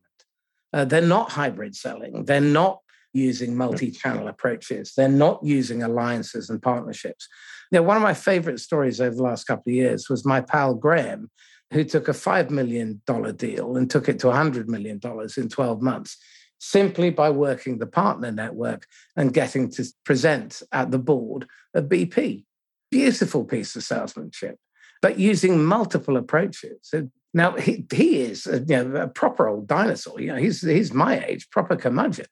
Uh, 0.74 0.86
they're 0.86 1.02
not 1.02 1.32
hybrid 1.32 1.76
selling. 1.76 2.26
They're 2.26 2.42
not 2.42 2.82
using 3.16 3.56
multi-channel 3.56 4.28
approaches. 4.28 4.94
They're 4.96 5.08
not 5.08 5.40
using 5.44 5.82
alliances 5.82 6.50
and 6.50 6.62
partnerships. 6.62 7.28
You 7.72 7.80
know, 7.80 7.84
one 7.84 7.98
of 7.98 8.04
my 8.04 8.14
favorite 8.14 8.60
stories 8.60 9.02
over 9.02 9.16
the 9.16 9.24
last 9.24 9.46
couple 9.46 9.72
of 9.72 9.76
years 9.76 10.10
was 10.10 10.26
my 10.26 10.42
pal 10.42 10.76
Graham, 10.76 11.32
who 11.72 11.84
took 11.84 12.08
a 12.08 12.12
$5 12.12 12.50
million 12.50 13.02
deal 13.36 13.78
and 13.78 13.90
took 13.90 14.10
it 14.10 14.20
to 14.20 14.28
$100 14.28 14.68
million 14.68 15.00
in 15.38 15.50
12 15.50 15.82
months 15.82 16.18
simply 16.60 17.10
by 17.10 17.30
working 17.30 17.78
the 17.78 17.88
partner 17.88 18.32
network 18.32 18.88
and 19.16 19.34
getting 19.34 19.70
to 19.70 19.86
present 20.04 20.62
at 20.72 20.92
the 20.92 21.00
board 21.00 21.48
of 21.74 21.86
BP. 21.86 22.46
Beautiful 22.92 23.44
piece 23.44 23.76
of 23.76 23.84
salesmanship, 23.84 24.58
but 25.02 25.20
using 25.20 25.64
multiple 25.64 26.18
approaches. 26.18 26.94
Now, 27.34 27.52
he, 27.58 27.86
he 27.94 28.22
is 28.22 28.48
a, 28.48 28.60
you 28.60 28.84
know, 28.84 29.02
a 29.02 29.08
proper 29.08 29.48
old 29.48 29.68
dinosaur. 29.68 30.22
You 30.22 30.28
know, 30.28 30.38
he's, 30.38 30.62
he's 30.62 30.94
my 30.94 31.24
age, 31.26 31.50
proper 31.50 31.76
curmudgeon. 31.76 32.28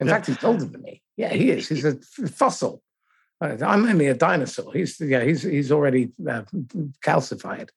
In 0.00 0.06
yeah. 0.06 0.12
fact, 0.14 0.26
he's 0.26 0.42
older 0.44 0.64
than 0.64 0.82
me. 0.82 1.02
Yeah, 1.16 1.32
he 1.32 1.50
is. 1.50 1.68
He's 1.68 1.84
a 1.84 1.96
fossil. 2.28 2.82
I'm 3.40 3.86
only 3.86 4.06
a 4.06 4.14
dinosaur. 4.14 4.72
He's 4.72 5.00
yeah, 5.00 5.22
he's 5.22 5.42
he's 5.42 5.70
already 5.70 6.10
uh, 6.28 6.42
calcified. 7.04 7.68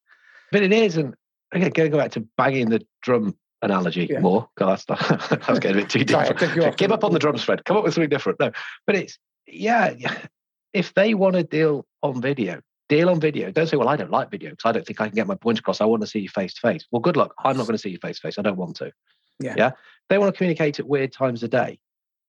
But 0.52 0.64
it 0.64 0.74
is, 0.74 0.98
and 0.98 1.16
again, 1.52 1.72
going 1.72 1.86
to 1.86 1.90
go 1.90 1.98
back 1.98 2.12
to 2.12 2.28
banging 2.38 2.70
the 2.70 2.86
drum 3.02 3.36
analogy 3.62 4.08
yeah. 4.10 4.20
more 4.20 4.50
because 4.56 4.86
that's, 4.86 5.30
that's 5.30 5.60
getting 5.60 5.78
a 5.78 5.82
bit 5.82 5.90
too 5.90 6.04
different. 6.04 6.78
Give 6.78 6.92
up 6.92 7.04
on 7.04 7.14
the 7.14 7.20
drums, 7.20 7.44
Fred. 7.44 7.64
Come 7.66 7.78
up 7.78 7.84
with 7.84 7.94
something 7.94 8.10
different. 8.10 8.40
No, 8.40 8.52
but 8.86 8.96
it's 8.96 9.18
yeah. 9.48 9.94
If 10.74 10.94
they 10.94 11.16
want 11.16 11.36
to 11.36 11.44
deal 11.44 11.86
on 12.02 12.22
video, 12.22 12.62
deal 12.88 13.10
on 13.10 13.20
video. 13.20 13.52
Don't 13.52 13.68
say, 13.68 13.76
"Well, 13.76 13.90
I 13.90 13.98
don't 13.98 14.10
like 14.10 14.32
video 14.32 14.52
because 14.52 14.70
I 14.70 14.72
don't 14.72 14.88
think 14.88 15.02
I 15.02 15.08
can 15.08 15.16
get 15.16 15.28
my 15.28 15.36
point 15.36 15.60
across. 15.60 15.82
I 15.82 15.86
want 15.86 16.00
to 16.00 16.08
see 16.08 16.20
you 16.20 16.30
face 16.30 16.54
to 16.54 16.62
face." 16.62 16.88
Well, 16.92 17.02
good 17.02 17.18
luck. 17.18 17.34
I'm 17.44 17.58
not 17.58 17.68
going 17.68 17.76
to 17.76 17.78
see 17.78 17.90
you 17.90 17.98
face 18.02 18.22
to 18.22 18.28
face. 18.28 18.40
I 18.40 18.42
don't 18.42 18.56
want 18.56 18.78
to. 18.78 18.94
Yeah. 19.42 19.56
Yeah. 19.58 19.72
They 20.08 20.18
want 20.18 20.34
to 20.34 20.38
communicate 20.38 20.80
at 20.80 20.88
weird 20.88 21.12
times 21.12 21.44
a 21.44 21.50
day. 21.50 21.78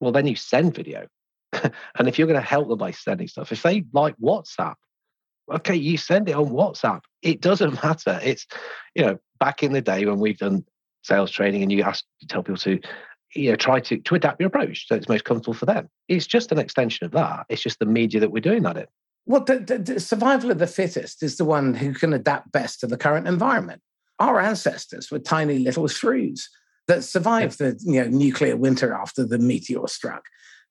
Well, 0.02 0.12
then 0.12 0.26
you 0.26 0.34
send 0.34 0.74
video. 0.74 1.06
and 1.52 2.08
if 2.08 2.18
you're 2.18 2.26
going 2.26 2.40
to 2.40 2.46
help 2.46 2.68
them 2.68 2.78
by 2.78 2.90
sending 2.90 3.28
stuff, 3.28 3.52
if 3.52 3.62
they 3.62 3.84
like 3.92 4.16
WhatsApp, 4.16 4.74
okay, 5.50 5.76
you 5.76 5.96
send 5.96 6.28
it 6.28 6.34
on 6.34 6.46
WhatsApp. 6.46 7.02
It 7.22 7.40
doesn't 7.40 7.74
matter. 7.84 8.18
It's, 8.22 8.44
you 8.96 9.04
know, 9.04 9.18
back 9.38 9.62
in 9.62 9.72
the 9.72 9.80
day 9.80 10.04
when 10.04 10.18
we've 10.18 10.38
done 10.38 10.64
sales 11.02 11.30
training 11.30 11.62
and 11.62 11.70
you 11.70 11.84
ask 11.84 12.04
to 12.20 12.26
tell 12.26 12.42
people 12.42 12.58
to, 12.58 12.80
you 13.36 13.50
know, 13.50 13.56
try 13.56 13.78
to, 13.78 13.96
to 13.96 14.14
adapt 14.16 14.40
your 14.40 14.48
approach 14.48 14.88
so 14.88 14.96
it's 14.96 15.08
most 15.08 15.24
comfortable 15.24 15.54
for 15.54 15.66
them. 15.66 15.88
It's 16.08 16.26
just 16.26 16.50
an 16.50 16.58
extension 16.58 17.06
of 17.06 17.12
that. 17.12 17.46
It's 17.48 17.62
just 17.62 17.78
the 17.78 17.86
media 17.86 18.18
that 18.20 18.32
we're 18.32 18.40
doing 18.40 18.64
that 18.64 18.76
in. 18.76 18.86
Well, 19.24 19.44
the, 19.44 19.60
the, 19.60 19.78
the 19.78 20.00
survival 20.00 20.50
of 20.50 20.58
the 20.58 20.66
fittest 20.66 21.22
is 21.22 21.36
the 21.36 21.44
one 21.44 21.74
who 21.74 21.94
can 21.94 22.12
adapt 22.12 22.50
best 22.50 22.80
to 22.80 22.88
the 22.88 22.98
current 22.98 23.28
environment. 23.28 23.82
Our 24.18 24.40
ancestors 24.40 25.12
were 25.12 25.20
tiny 25.20 25.60
little 25.60 25.86
shrews 25.86 26.48
that 26.88 27.04
survived 27.04 27.58
the 27.58 27.78
you 27.84 28.02
know, 28.02 28.08
nuclear 28.08 28.56
winter 28.56 28.92
after 28.92 29.24
the 29.24 29.38
meteor 29.38 29.86
struck. 29.86 30.24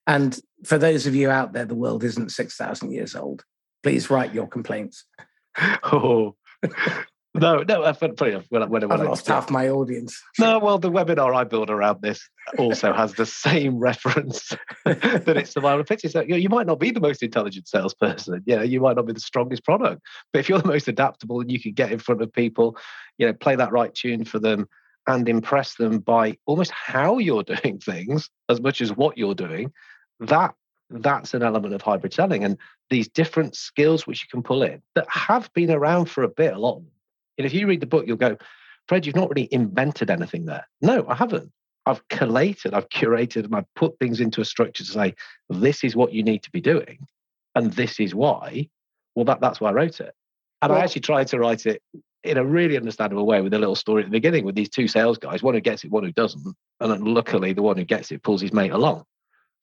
And 0.06 0.38
for 0.64 0.78
those 0.78 1.06
of 1.06 1.14
you 1.14 1.30
out 1.30 1.52
there, 1.52 1.64
the 1.64 1.74
world 1.74 2.04
isn't 2.04 2.32
6,000 2.32 2.92
years 2.92 3.14
old. 3.14 3.44
Please 3.82 4.10
write 4.10 4.34
your 4.34 4.46
complaints. 4.46 5.04
oh, 5.84 6.34
no, 7.34 7.62
no, 7.62 7.82
uh, 7.82 7.92
funny 7.92 8.32
enough. 8.32 8.46
When, 8.48 8.68
when, 8.68 8.88
when 8.88 9.00
I've 9.00 9.06
lost 9.06 9.26
half 9.28 9.50
my 9.50 9.68
audience. 9.68 10.20
No, 10.38 10.58
well, 10.58 10.78
the 10.78 10.90
webinar 10.90 11.34
I 11.34 11.44
build 11.44 11.70
around 11.70 12.02
this 12.02 12.28
also 12.58 12.92
has 12.92 13.14
the 13.14 13.26
same 13.26 13.78
reference 13.78 14.52
that 14.84 15.36
it's 15.36 15.52
survival 15.52 15.84
pitch. 15.84 16.02
So, 16.08 16.20
you, 16.20 16.28
know, 16.28 16.36
you 16.36 16.48
might 16.48 16.66
not 16.66 16.80
be 16.80 16.90
the 16.90 17.00
most 17.00 17.22
intelligent 17.22 17.68
salesperson. 17.68 18.42
You 18.46 18.56
know, 18.56 18.62
you 18.62 18.80
might 18.80 18.96
not 18.96 19.06
be 19.06 19.12
the 19.12 19.20
strongest 19.20 19.64
product, 19.64 20.02
but 20.32 20.40
if 20.40 20.48
you're 20.48 20.58
the 20.58 20.68
most 20.68 20.88
adaptable 20.88 21.40
and 21.40 21.50
you 21.50 21.60
can 21.60 21.72
get 21.72 21.92
in 21.92 21.98
front 21.98 22.22
of 22.22 22.32
people, 22.32 22.76
you 23.18 23.26
know, 23.26 23.32
play 23.32 23.56
that 23.56 23.72
right 23.72 23.94
tune 23.94 24.24
for 24.24 24.38
them, 24.38 24.68
and 25.06 25.28
impress 25.28 25.74
them 25.74 25.98
by 25.98 26.36
almost 26.46 26.70
how 26.70 27.18
you're 27.18 27.42
doing 27.62 27.78
things 27.78 28.30
as 28.48 28.60
much 28.60 28.80
as 28.80 28.92
what 28.92 29.18
you're 29.18 29.34
doing, 29.34 29.72
that 30.20 30.54
that's 31.00 31.34
an 31.34 31.42
element 31.42 31.74
of 31.74 31.82
hybrid 31.82 32.12
selling 32.12 32.44
and 32.44 32.58
these 32.90 33.08
different 33.08 33.56
skills 33.56 34.06
which 34.06 34.22
you 34.22 34.28
can 34.30 34.42
pull 34.42 34.62
in 34.62 34.82
that 34.94 35.06
have 35.08 35.50
been 35.54 35.70
around 35.70 36.06
for 36.06 36.22
a 36.22 36.28
bit 36.28 36.52
a 36.52 36.58
lot 36.58 36.82
and 37.38 37.46
if 37.46 37.54
you 37.54 37.66
read 37.66 37.80
the 37.80 37.86
book 37.86 38.06
you'll 38.06 38.16
go 38.16 38.36
fred 38.88 39.06
you've 39.06 39.16
not 39.16 39.30
really 39.30 39.48
invented 39.50 40.10
anything 40.10 40.44
there. 40.44 40.66
No 40.80 41.06
i 41.08 41.14
haven't. 41.14 41.50
I've 41.86 42.06
collated 42.08 42.74
i've 42.74 42.88
curated 42.90 43.44
and 43.44 43.56
i've 43.56 43.74
put 43.74 43.98
things 43.98 44.20
into 44.20 44.40
a 44.40 44.44
structure 44.44 44.84
to 44.84 44.90
say 44.90 45.14
this 45.48 45.82
is 45.82 45.96
what 45.96 46.12
you 46.12 46.22
need 46.22 46.42
to 46.42 46.50
be 46.50 46.60
doing 46.60 46.98
and 47.54 47.72
this 47.72 47.98
is 47.98 48.14
why. 48.14 48.68
Well 49.14 49.24
that, 49.24 49.40
that's 49.40 49.60
why 49.60 49.70
i 49.70 49.72
wrote 49.72 50.00
it. 50.00 50.14
And 50.60 50.70
well, 50.70 50.80
i 50.80 50.84
actually 50.84 51.02
tried 51.02 51.28
to 51.28 51.38
write 51.38 51.66
it 51.66 51.82
in 52.24 52.38
a 52.38 52.44
really 52.44 52.76
understandable 52.76 53.26
way 53.26 53.40
with 53.40 53.54
a 53.54 53.58
little 53.58 53.74
story 53.74 54.02
at 54.02 54.06
the 54.06 54.12
beginning 54.12 54.44
with 54.44 54.54
these 54.54 54.68
two 54.68 54.88
sales 54.88 55.18
guys, 55.18 55.42
one 55.42 55.54
who 55.54 55.60
gets 55.60 55.84
it, 55.84 55.90
one 55.90 56.04
who 56.04 56.12
doesn't. 56.12 56.56
And 56.80 57.04
luckily, 57.04 57.52
the 57.52 57.62
one 57.62 57.76
who 57.76 57.84
gets 57.84 58.12
it 58.12 58.22
pulls 58.22 58.40
his 58.40 58.52
mate 58.52 58.72
along. 58.72 59.04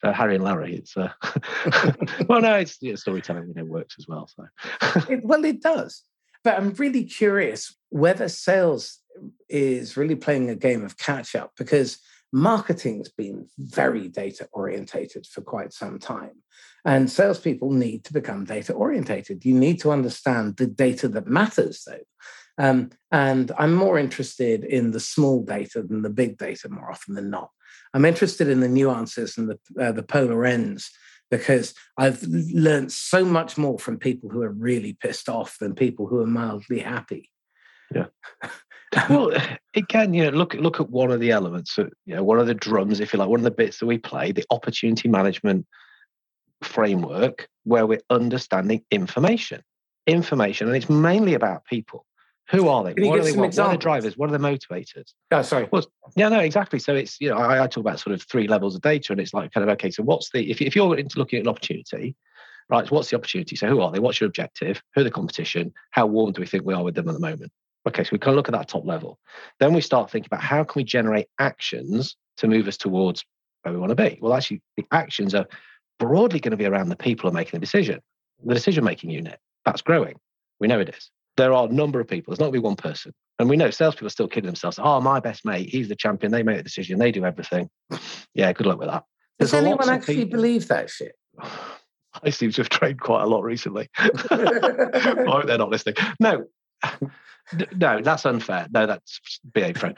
Uh, 0.02 0.14
Harry 0.14 0.36
and 0.36 0.44
Larry. 0.44 0.76
It's 0.76 0.96
uh, 0.96 1.12
well, 2.28 2.42
no, 2.42 2.56
it's 2.56 2.80
storytelling. 3.02 3.50
You 3.50 3.54
know, 3.56 3.66
works 3.66 3.96
as 4.00 4.08
well. 4.08 4.30
So, 4.34 4.46
it, 5.10 5.24
well, 5.24 5.44
it 5.44 5.62
does. 5.62 6.04
But 6.44 6.58
I'm 6.58 6.72
really 6.74 7.04
curious 7.04 7.76
whether 7.90 8.30
sales 8.30 9.00
is 9.50 9.98
really 9.98 10.16
playing 10.16 10.50
a 10.50 10.56
game 10.56 10.86
of 10.86 10.98
catch 10.98 11.36
up 11.36 11.52
because 11.58 12.00
marketing's 12.32 13.10
been 13.10 13.48
very 13.58 14.08
data 14.08 14.48
orientated 14.54 15.26
for 15.26 15.42
quite 15.42 15.74
some 15.74 16.00
time. 16.00 16.42
And 16.86 17.12
salespeople 17.12 17.72
need 17.72 18.06
to 18.06 18.14
become 18.14 18.46
data 18.46 18.72
orientated. 18.74 19.44
You 19.44 19.54
need 19.54 19.82
to 19.82 19.92
understand 19.92 20.56
the 20.56 20.68
data 20.68 21.10
that 21.10 21.28
matters, 21.28 21.84
though. 21.86 22.00
Um, 22.60 22.92
and 23.12 23.52
I'm 23.58 23.74
more 23.74 23.98
interested 23.98 24.66
in 24.66 24.92
the 24.92 25.00
small 25.00 25.44
data 25.44 25.82
than 25.82 26.02
the 26.02 26.10
big 26.10 26.38
data 26.38 26.70
more 26.70 26.92
often 26.92 27.16
than 27.16 27.30
not. 27.30 27.50
I'm 27.94 28.06
interested 28.06 28.50
in 28.50 28.60
the 28.60 28.68
nuances 28.68 29.38
and 29.38 29.50
the, 29.50 29.60
uh, 29.82 29.92
the 29.94 30.04
polar 30.04 30.46
ends 30.46 30.92
because 31.32 31.74
I've 31.98 32.22
learned 32.24 32.92
so 32.92 33.24
much 33.24 33.58
more 33.58 33.80
from 33.80 33.98
people 33.98 34.30
who 34.30 34.42
are 34.42 34.52
really 34.52 34.98
pissed 35.00 35.30
off 35.30 35.58
than 35.60 35.74
people 35.74 36.08
who 36.08 36.20
are 36.20 36.28
mildly 36.28 36.80
happy. 36.80 37.30
Yeah. 37.94 38.08
well, 39.10 39.32
again, 39.76 40.14
you 40.14 40.24
know, 40.24 40.38
look 40.38 40.54
look 40.56 40.80
at 40.80 40.90
one 40.90 41.12
of 41.12 41.20
the 41.20 41.32
elements, 41.32 41.78
of, 41.78 41.92
you 42.06 42.16
know, 42.16 42.24
one 42.24 42.40
of 42.40 42.48
the 42.48 42.54
drums, 42.54 43.00
if 43.00 43.14
you 43.14 43.20
like, 43.20 43.30
one 43.30 43.40
of 43.40 43.44
the 43.44 43.52
bits 43.52 43.80
that 43.80 43.86
we 43.86 43.98
play, 43.98 44.32
the 44.32 44.46
opportunity 44.50 45.08
management 45.08 45.66
framework 46.62 47.48
where 47.64 47.88
we're 47.88 48.02
understanding 48.10 48.84
information. 48.92 49.62
Information, 50.08 50.68
and 50.68 50.76
it's 50.76 50.90
mainly 50.90 51.36
about 51.36 51.66
people. 51.66 52.06
Who 52.50 52.68
are 52.68 52.84
they? 52.84 53.08
What 53.08 53.20
are 53.20 53.24
they? 53.24 53.32
What, 53.32 53.56
what 53.56 53.60
are 53.60 53.72
the 53.72 53.78
drivers? 53.78 54.18
What 54.18 54.30
are 54.30 54.38
the 54.38 54.40
motivators? 54.40 55.14
Oh, 55.32 55.42
sorry. 55.44 55.68
Well, 55.72 55.86
yeah, 56.16 56.30
no, 56.30 56.40
exactly. 56.40 56.80
So 56.80 56.96
it's 56.96 57.22
you 57.22 57.30
know 57.30 57.38
I, 57.38 57.64
I, 57.64 57.68
talk 57.68 57.82
about 57.82 58.00
sort 58.00 58.16
of 58.16 58.24
three 58.24 58.48
levels 58.48 58.76
of 58.76 58.82
data, 58.82 59.14
and 59.14 59.22
it's 59.22 59.34
like 59.34 59.52
kind 59.52 59.64
of 59.64 59.72
okay. 59.74 59.92
So 59.92 60.02
what's 60.02 60.32
the 60.32 60.50
if 60.50 60.60
if 60.60 60.76
you're 60.76 60.98
into 60.98 61.20
looking 61.20 61.38
at 61.38 61.44
an 61.44 61.50
opportunity, 61.50 62.16
right? 62.70 62.88
So 62.88 62.96
what's 62.96 63.12
the 63.12 63.18
opportunity? 63.18 63.56
So 63.56 63.68
who 63.68 63.82
are 63.82 63.92
they? 63.92 64.00
What's 64.00 64.20
your 64.20 64.28
objective? 64.28 64.82
Who 64.96 65.02
are 65.02 65.04
the 65.04 65.12
competition? 65.12 65.72
How 65.92 66.08
warm 66.08 66.32
do 66.32 66.42
we 66.42 66.48
think 66.48 66.66
we 66.66 66.74
are 66.74 66.84
with 66.84 66.96
them 66.96 67.08
at 67.08 67.14
the 67.14 67.20
moment? 67.20 67.52
Okay, 67.88 68.04
so 68.04 68.10
we 68.14 68.20
can 68.20 68.34
look 68.34 68.50
at 68.50 68.54
that 68.54 68.68
top 68.68 68.86
level. 68.86 69.20
Then 69.60 69.74
we 69.74 69.82
start 69.82 70.10
thinking 70.10 70.30
about 70.32 70.44
how 70.44 70.64
can 70.64 70.80
we 70.80 70.84
generate 70.84 71.28
actions 71.40 72.16
to 72.38 72.48
move 72.48 72.68
us 72.68 72.78
towards 72.78 73.24
where 73.62 73.74
we 73.74 73.80
want 73.80 73.92
to 73.92 73.96
be. 73.96 74.18
Well, 74.22 74.34
actually, 74.34 74.62
the 74.76 74.86
actions 74.92 75.36
are 75.36 75.46
broadly 76.00 76.40
going 76.40 76.52
to 76.52 76.58
be 76.58 76.66
around 76.66 76.90
the 76.90 76.96
people 76.96 77.30
who 77.30 77.36
are 77.36 77.40
making 77.40 77.60
the 77.60 77.66
decision, 77.66 78.00
the 78.44 78.56
decision 78.56 78.84
making 78.84 79.12
unit. 79.12 79.40
That's 79.66 79.82
growing. 79.84 80.16
We 80.60 80.68
know 80.68 80.80
it 80.80 80.90
is 80.90 81.12
there 81.40 81.54
are 81.54 81.68
a 81.68 81.72
number 81.72 82.00
of 82.00 82.08
people. 82.08 82.34
It's 82.34 82.40
not 82.40 82.46
going 82.46 82.54
to 82.54 82.60
be 82.60 82.64
one 82.64 82.76
person. 82.76 83.14
And 83.40 83.50
we 83.50 83.56
know 83.56 83.70
salespeople 83.70 84.08
are 84.08 84.12
still 84.12 84.28
kidding 84.28 84.48
themselves. 84.48 84.80
Oh, 84.82 85.00
my 85.00 85.20
best 85.20 85.46
mate, 85.46 85.70
he's 85.70 85.88
the 85.88 85.96
champion. 85.96 86.32
They 86.32 86.44
make 86.44 86.58
the 86.58 86.64
decision. 86.64 87.00
They 87.00 87.12
do 87.12 87.26
everything. 87.26 87.70
Yeah, 88.34 88.52
good 88.52 88.66
luck 88.68 88.80
with 88.80 88.90
that. 88.90 89.06
There's 89.38 89.52
Does 89.52 89.62
anyone 89.64 89.90
actually 89.90 90.26
people... 90.26 90.38
believe 90.38 90.68
that 90.68 90.90
shit? 90.90 91.14
I 92.24 92.32
seem 92.32 92.52
to 92.52 92.62
have 92.62 92.70
trained 92.70 93.00
quite 93.00 93.22
a 93.22 93.28
lot 93.28 93.44
recently. 93.44 93.88
I 93.98 95.26
hope 95.28 95.46
they're 95.46 95.58
not 95.58 95.70
listening. 95.70 95.96
No, 96.20 96.46
no, 97.76 98.02
that's 98.02 98.26
unfair. 98.26 98.68
No, 98.72 98.86
that's 98.88 99.40
behave 99.54 99.78
friend. 99.78 99.98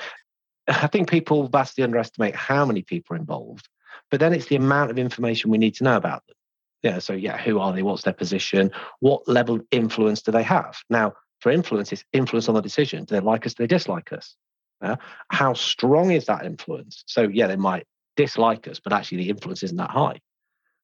I 0.67 0.87
think 0.87 1.09
people 1.09 1.47
vastly 1.47 1.83
underestimate 1.83 2.35
how 2.35 2.65
many 2.65 2.83
people 2.83 3.15
are 3.15 3.19
involved, 3.19 3.67
but 4.11 4.19
then 4.19 4.33
it's 4.33 4.47
the 4.47 4.57
amount 4.57 4.91
of 4.91 4.99
information 4.99 5.49
we 5.49 5.57
need 5.57 5.75
to 5.75 5.83
know 5.83 5.95
about 5.95 6.27
them. 6.27 6.35
Yeah. 6.83 6.99
So 6.99 7.13
yeah, 7.13 7.37
who 7.37 7.59
are 7.59 7.73
they? 7.73 7.81
What's 7.81 8.03
their 8.03 8.13
position? 8.13 8.71
What 8.99 9.27
level 9.27 9.55
of 9.55 9.65
influence 9.71 10.21
do 10.21 10.31
they 10.31 10.43
have? 10.43 10.77
Now, 10.89 11.13
for 11.41 11.51
influence 11.51 11.91
is 11.91 12.05
influence 12.13 12.47
on 12.47 12.55
the 12.55 12.61
decision. 12.61 13.03
Do 13.03 13.15
they 13.15 13.19
like 13.19 13.45
us? 13.45 13.53
Do 13.53 13.63
they 13.63 13.67
dislike 13.67 14.13
us? 14.13 14.35
Uh, 14.81 14.95
how 15.29 15.53
strong 15.53 16.11
is 16.11 16.25
that 16.25 16.45
influence? 16.45 17.03
So 17.07 17.23
yeah, 17.23 17.47
they 17.47 17.55
might 17.55 17.85
dislike 18.15 18.67
us, 18.67 18.79
but 18.79 18.93
actually 18.93 19.19
the 19.19 19.29
influence 19.29 19.63
isn't 19.63 19.77
that 19.77 19.91
high. 19.91 20.19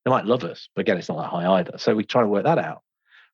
They 0.03 0.11
might 0.11 0.25
love 0.25 0.43
us, 0.43 0.69
but 0.75 0.81
again, 0.81 0.97
it's 0.97 1.09
not 1.09 1.17
that 1.17 1.29
high 1.29 1.59
either. 1.59 1.77
So 1.77 1.95
we 1.95 2.03
try 2.03 2.21
to 2.21 2.27
work 2.27 2.45
that 2.45 2.57
out. 2.57 2.81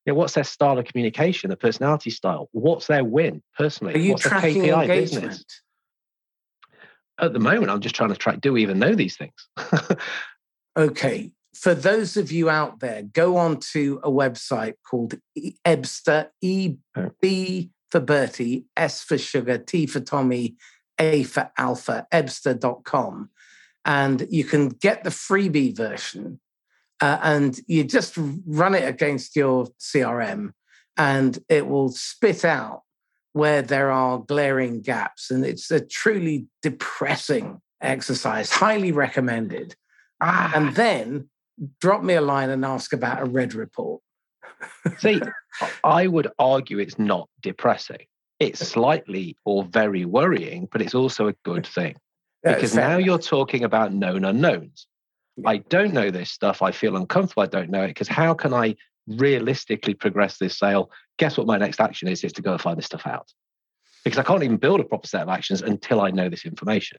You 0.04 0.12
know, 0.12 0.18
what's 0.18 0.34
their 0.34 0.44
style 0.44 0.78
of 0.78 0.84
communication, 0.84 1.48
their 1.48 1.56
personality 1.56 2.10
style? 2.10 2.48
What's 2.52 2.86
their 2.88 3.04
win 3.04 3.42
personally? 3.56 3.94
Are 3.94 3.98
you 3.98 4.12
what's 4.12 4.22
tracking 4.22 4.62
their 4.62 4.74
KPI 4.74 4.82
engagement? 4.82 5.24
business? 5.28 5.44
At 7.20 7.32
the 7.32 7.38
moment, 7.38 7.70
I'm 7.70 7.80
just 7.80 7.94
trying 7.94 8.10
to 8.10 8.16
track. 8.16 8.40
Do 8.40 8.52
we 8.52 8.62
even 8.62 8.78
know 8.78 8.94
these 8.94 9.16
things? 9.16 9.48
okay, 10.76 11.30
for 11.54 11.74
those 11.74 12.16
of 12.16 12.32
you 12.32 12.50
out 12.50 12.80
there, 12.80 13.02
go 13.02 13.36
on 13.36 13.60
to 13.72 14.00
a 14.02 14.10
website 14.10 14.74
called 14.88 15.14
Ebsta, 15.64 16.28
E 16.40 16.76
B 17.20 17.70
for 17.90 18.00
Bertie, 18.00 18.64
S 18.76 19.02
for 19.02 19.18
sugar, 19.18 19.58
T 19.58 19.86
for 19.86 20.00
Tommy, 20.00 20.56
A 20.98 21.22
for 21.24 21.50
alpha, 21.56 22.06
ebsta.com. 22.12 23.30
And 23.84 24.26
you 24.30 24.44
can 24.44 24.70
get 24.70 25.04
the 25.04 25.10
freebie 25.10 25.76
version 25.76 26.40
uh, 27.00 27.18
and 27.22 27.60
you 27.66 27.84
just 27.84 28.14
run 28.16 28.74
it 28.74 28.88
against 28.88 29.36
your 29.36 29.66
CRM 29.78 30.52
and 30.96 31.38
it 31.48 31.66
will 31.66 31.90
spit 31.90 32.44
out 32.44 32.82
where 33.32 33.62
there 33.62 33.90
are 33.90 34.18
glaring 34.18 34.80
gaps. 34.80 35.30
And 35.30 35.44
it's 35.44 35.70
a 35.70 35.84
truly 35.84 36.46
depressing 36.62 37.60
exercise, 37.80 38.50
highly 38.50 38.92
recommended. 38.92 39.74
Ah. 40.20 40.52
And 40.54 40.74
then 40.76 41.28
drop 41.80 42.02
me 42.02 42.14
a 42.14 42.20
line 42.20 42.50
and 42.50 42.64
ask 42.64 42.92
about 42.92 43.22
a 43.22 43.24
red 43.24 43.54
report. 43.54 44.02
See, 44.98 45.20
I 45.84 46.06
would 46.06 46.28
argue 46.38 46.78
it's 46.78 46.98
not 46.98 47.28
depressing. 47.42 48.06
It's 48.40 48.60
slightly 48.60 49.36
or 49.44 49.64
very 49.64 50.04
worrying, 50.04 50.68
but 50.70 50.82
it's 50.82 50.94
also 50.94 51.28
a 51.28 51.34
good 51.44 51.66
thing 51.74 51.96
because 52.42 52.74
now 52.74 52.98
you're 52.98 53.18
talking 53.18 53.64
about 53.64 53.92
known 53.92 54.24
unknowns. 54.24 54.86
I 55.44 55.58
don't 55.58 55.92
know 55.92 56.10
this 56.10 56.30
stuff. 56.30 56.62
I 56.62 56.70
feel 56.70 56.96
uncomfortable. 56.96 57.42
I 57.42 57.46
don't 57.46 57.70
know 57.70 57.82
it 57.82 57.88
because 57.88 58.08
how 58.08 58.34
can 58.34 58.54
I 58.54 58.76
realistically 59.08 59.94
progress 59.94 60.38
this 60.38 60.58
sale? 60.58 60.90
Guess 61.18 61.38
what 61.38 61.46
my 61.46 61.58
next 61.58 61.80
action 61.80 62.06
is? 62.08 62.22
Is 62.22 62.32
to 62.34 62.42
go 62.42 62.52
and 62.52 62.60
find 62.60 62.78
this 62.78 62.86
stuff 62.86 63.06
out 63.06 63.32
because 64.04 64.18
I 64.18 64.22
can't 64.22 64.42
even 64.42 64.58
build 64.58 64.80
a 64.80 64.84
proper 64.84 65.06
set 65.06 65.22
of 65.22 65.28
actions 65.28 65.62
until 65.62 66.00
I 66.00 66.10
know 66.10 66.28
this 66.28 66.44
information. 66.44 66.98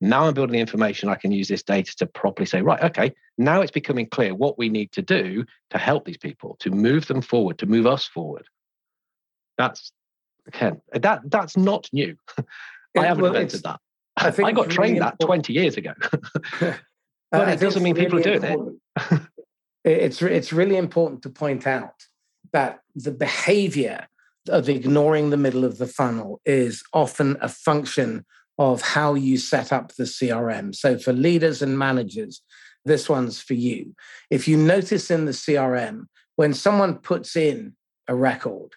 Now 0.00 0.26
I'm 0.26 0.34
building 0.34 0.52
the 0.52 0.60
information, 0.60 1.08
I 1.08 1.14
can 1.14 1.32
use 1.32 1.48
this 1.48 1.62
data 1.62 1.94
to 1.96 2.06
properly 2.06 2.46
say, 2.46 2.60
right, 2.60 2.82
okay, 2.82 3.14
now 3.38 3.62
it's 3.62 3.70
becoming 3.70 4.06
clear 4.06 4.34
what 4.34 4.58
we 4.58 4.68
need 4.68 4.92
to 4.92 5.02
do 5.02 5.44
to 5.70 5.78
help 5.78 6.04
these 6.04 6.18
people, 6.18 6.56
to 6.60 6.70
move 6.70 7.06
them 7.06 7.22
forward, 7.22 7.58
to 7.58 7.66
move 7.66 7.86
us 7.86 8.04
forward. 8.04 8.46
That's 9.56 9.92
again, 10.46 10.80
that 10.92 11.22
that's 11.24 11.56
not 11.56 11.88
new. 11.92 12.16
I 12.96 13.06
haven't 13.06 13.22
well, 13.22 13.34
invented 13.34 13.62
that. 13.62 13.80
I, 14.16 14.32
I 14.44 14.52
got 14.52 14.70
trained 14.70 15.00
that 15.00 15.18
20 15.20 15.52
years 15.52 15.76
ago. 15.76 15.92
but 16.60 16.78
uh, 17.32 17.44
it 17.44 17.60
doesn't 17.60 17.82
mean 17.82 17.94
people 17.94 18.18
really 18.18 18.36
are 18.36 18.38
doing 18.38 18.80
it. 18.96 19.20
it's 19.84 20.22
it's 20.22 20.52
really 20.52 20.76
important 20.76 21.22
to 21.22 21.30
point 21.30 21.66
out 21.66 21.94
that 22.52 22.80
the 22.94 23.10
behavior 23.10 24.08
of 24.48 24.68
ignoring 24.68 25.30
the 25.30 25.36
middle 25.36 25.64
of 25.64 25.78
the 25.78 25.86
funnel 25.86 26.40
is 26.44 26.82
often 26.92 27.36
a 27.40 27.48
function 27.48 28.24
of 28.58 28.80
how 28.80 29.14
you 29.14 29.36
set 29.36 29.72
up 29.72 29.92
the 29.94 30.04
CRM. 30.04 30.74
So 30.74 30.98
for 30.98 31.12
leaders 31.12 31.62
and 31.62 31.78
managers, 31.78 32.42
this 32.84 33.08
one's 33.08 33.40
for 33.40 33.54
you. 33.54 33.94
If 34.30 34.48
you 34.48 34.56
notice 34.56 35.10
in 35.10 35.24
the 35.24 35.32
CRM, 35.32 36.06
when 36.36 36.54
someone 36.54 36.98
puts 36.98 37.36
in 37.36 37.74
a 38.08 38.14
record, 38.14 38.72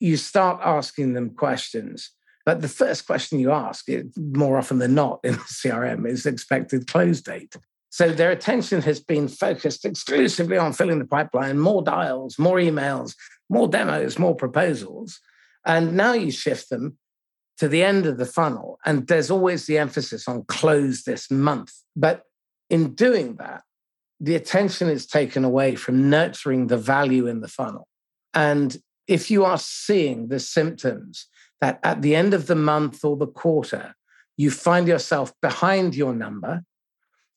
you 0.00 0.16
start 0.16 0.60
asking 0.64 1.14
them 1.14 1.30
questions. 1.30 2.10
But 2.44 2.60
the 2.60 2.68
first 2.68 3.06
question 3.06 3.38
you 3.38 3.52
ask, 3.52 3.86
more 4.16 4.58
often 4.58 4.78
than 4.78 4.94
not 4.94 5.20
in 5.22 5.34
the 5.34 5.38
CRM, 5.38 6.08
is 6.08 6.26
expected 6.26 6.88
close 6.88 7.20
date. 7.20 7.54
So 7.90 8.10
their 8.10 8.30
attention 8.30 8.82
has 8.82 9.00
been 9.00 9.28
focused 9.28 9.84
exclusively 9.84 10.56
on 10.56 10.72
filling 10.72 10.98
the 10.98 11.04
pipeline, 11.04 11.58
more 11.58 11.82
dials, 11.82 12.38
more 12.38 12.56
emails, 12.56 13.14
more 13.48 13.68
demos, 13.68 14.18
more 14.18 14.34
proposals. 14.34 15.20
And 15.64 15.94
now 15.96 16.14
you 16.14 16.32
shift 16.32 16.70
them 16.70 16.96
to 17.62 17.68
the 17.68 17.84
end 17.84 18.06
of 18.06 18.18
the 18.18 18.26
funnel. 18.26 18.80
And 18.84 19.06
there's 19.06 19.30
always 19.30 19.66
the 19.66 19.78
emphasis 19.78 20.26
on 20.26 20.42
close 20.48 21.04
this 21.04 21.30
month. 21.30 21.72
But 21.94 22.24
in 22.68 22.96
doing 22.96 23.36
that, 23.36 23.62
the 24.18 24.34
attention 24.34 24.88
is 24.88 25.06
taken 25.06 25.44
away 25.44 25.76
from 25.76 26.10
nurturing 26.10 26.66
the 26.66 26.76
value 26.76 27.28
in 27.28 27.40
the 27.40 27.46
funnel. 27.46 27.86
And 28.34 28.76
if 29.06 29.30
you 29.30 29.44
are 29.44 29.58
seeing 29.58 30.26
the 30.26 30.40
symptoms 30.40 31.28
that 31.60 31.78
at 31.84 32.02
the 32.02 32.16
end 32.16 32.34
of 32.34 32.48
the 32.48 32.56
month 32.56 33.04
or 33.04 33.16
the 33.16 33.28
quarter, 33.28 33.94
you 34.36 34.50
find 34.50 34.88
yourself 34.88 35.32
behind 35.40 35.94
your 35.94 36.14
number, 36.14 36.64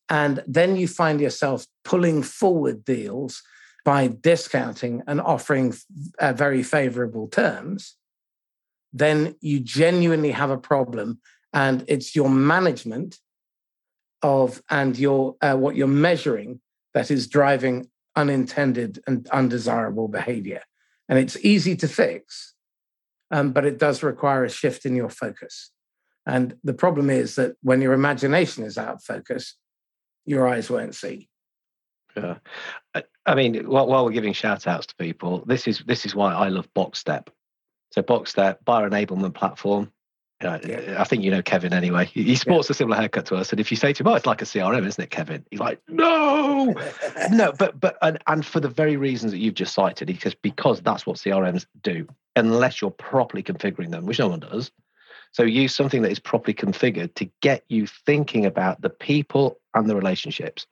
and 0.10 0.44
then 0.48 0.76
you 0.76 0.88
find 0.88 1.22
yourself 1.22 1.68
pulling 1.84 2.24
forward 2.24 2.84
deals 2.84 3.44
by 3.84 4.08
discounting 4.08 5.04
and 5.06 5.22
offering 5.22 5.76
uh, 6.18 6.34
very 6.34 6.64
favorable 6.64 7.28
terms, 7.28 7.96
then 8.96 9.36
you 9.42 9.60
genuinely 9.60 10.32
have 10.32 10.50
a 10.50 10.58
problem. 10.58 11.20
And 11.54 11.84
it's 11.88 12.16
your 12.16 12.30
management 12.30 13.20
of 14.22 14.64
and 14.70 14.98
your 14.98 15.36
uh, 15.42 15.56
what 15.56 15.76
you're 15.76 15.88
measuring 15.88 16.62
that 16.94 17.12
is 17.12 17.28
driving 17.28 17.88
unintended 18.16 19.04
and 19.06 19.28
undesirable 19.30 20.08
behavior. 20.08 20.62
And 21.10 21.20
it's 21.20 21.38
easy 21.46 21.76
to 21.78 21.88
fix, 21.88 22.56
um, 23.30 23.52
but 23.52 23.66
it 23.66 23.78
does 23.78 24.02
require 24.02 24.46
a 24.46 24.50
shift 24.50 24.86
in 24.86 24.96
your 24.96 25.10
focus. 25.10 25.72
And 26.26 26.56
the 26.64 26.74
problem 26.74 27.10
is 27.10 27.36
that 27.36 27.56
when 27.62 27.82
your 27.82 27.94
imagination 27.94 28.64
is 28.64 28.78
out 28.78 28.96
of 28.96 29.04
focus, 29.04 29.56
your 30.26 30.48
eyes 30.48 30.70
won't 30.70 30.96
see. 30.96 31.30
Yeah. 32.18 32.38
I 33.26 33.36
mean, 33.36 33.70
while, 33.70 33.88
while 33.88 34.06
we're 34.06 34.12
giving 34.12 34.34
shout 34.34 34.66
outs 34.68 34.88
to 34.88 34.96
people, 34.96 35.44
this 35.46 35.68
is 35.68 35.84
this 35.86 36.06
is 36.06 36.16
why 36.16 36.34
I 36.34 36.48
love 36.48 36.68
BoxStep. 36.74 37.28
So 37.96 38.04
BoxStep, 38.04 38.58
buyer 38.66 38.90
enablement 38.90 39.36
platform. 39.36 39.90
Uh, 40.44 40.60
yeah. 40.68 40.98
I 41.00 41.06
think 41.06 41.24
you 41.24 41.32
know 41.32 41.42
Kevin 41.42 41.72
anyway. 41.72 42.04
He 42.04 42.36
sports 42.36 42.68
yeah. 42.68 42.74
a 42.74 42.76
similar 42.76 42.98
haircut 42.98 43.26
to 43.28 43.38
us, 43.38 43.52
and 43.52 43.60
if 43.62 43.72
you 43.72 43.78
say 43.78 43.94
to 43.94 44.04
him, 44.04 44.08
"Oh, 44.08 44.16
it's 44.16 44.26
like 44.26 44.42
a 44.42 44.46
CRM, 44.46 44.86
isn't 44.86 45.02
it, 45.02 45.12
Kevin?" 45.12 45.46
He's 45.50 45.62
like, 45.62 45.80
"No, 45.88 46.76
no." 47.32 47.54
But 47.54 47.80
but 47.80 47.98
and, 48.02 48.22
and 48.28 48.46
for 48.46 48.60
the 48.60 48.68
very 48.68 48.98
reasons 48.98 49.32
that 49.32 49.38
you've 49.38 49.54
just 49.54 49.74
cited, 49.74 50.10
he 50.10 50.20
says 50.20 50.36
because 50.36 50.82
that's 50.82 51.06
what 51.06 51.16
CRMs 51.16 51.68
do, 51.82 52.06
unless 52.36 52.82
you're 52.82 52.92
properly 52.92 53.42
configuring 53.42 53.92
them, 53.92 54.06
which 54.06 54.20
no 54.20 54.28
one 54.28 54.42
does. 54.42 54.72
So 55.32 55.44
use 55.44 55.74
something 55.74 56.02
that 56.02 56.12
is 56.12 56.20
properly 56.20 56.54
configured 56.54 57.14
to 57.16 57.30
get 57.42 57.64
you 57.70 57.88
thinking 57.88 58.46
about 58.46 58.82
the 58.82 58.90
people 58.90 59.58
and 59.74 59.90
the 59.90 59.96
relationships, 59.96 60.68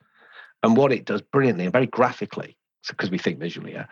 and 0.61 0.75
what 0.75 0.91
it 0.91 1.05
does 1.05 1.21
brilliantly 1.21 1.63
and 1.63 1.71
very 1.71 1.87
graphically, 1.87 2.57
because 2.89 3.09
we 3.09 3.17
think 3.17 3.39
visually. 3.39 3.71
Yeah, 3.71 3.85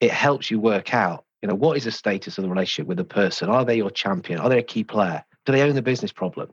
it 0.00 0.10
helps 0.10 0.50
you 0.50 0.58
work 0.58 0.94
out 0.94 1.26
you 1.42 1.48
know, 1.48 1.54
what 1.54 1.76
is 1.76 1.84
the 1.84 1.92
status 1.92 2.38
of 2.38 2.42
the 2.42 2.50
relationship 2.50 2.88
with 2.88 2.98
the 2.98 3.04
person? 3.04 3.48
Are 3.48 3.64
they 3.64 3.76
your 3.76 3.90
champion? 3.90 4.40
Are 4.40 4.48
they 4.48 4.58
a 4.58 4.62
key 4.62 4.84
player? 4.84 5.24
Do 5.46 5.52
they 5.52 5.62
own 5.62 5.74
the 5.74 5.82
business 5.82 6.12
problem? 6.12 6.50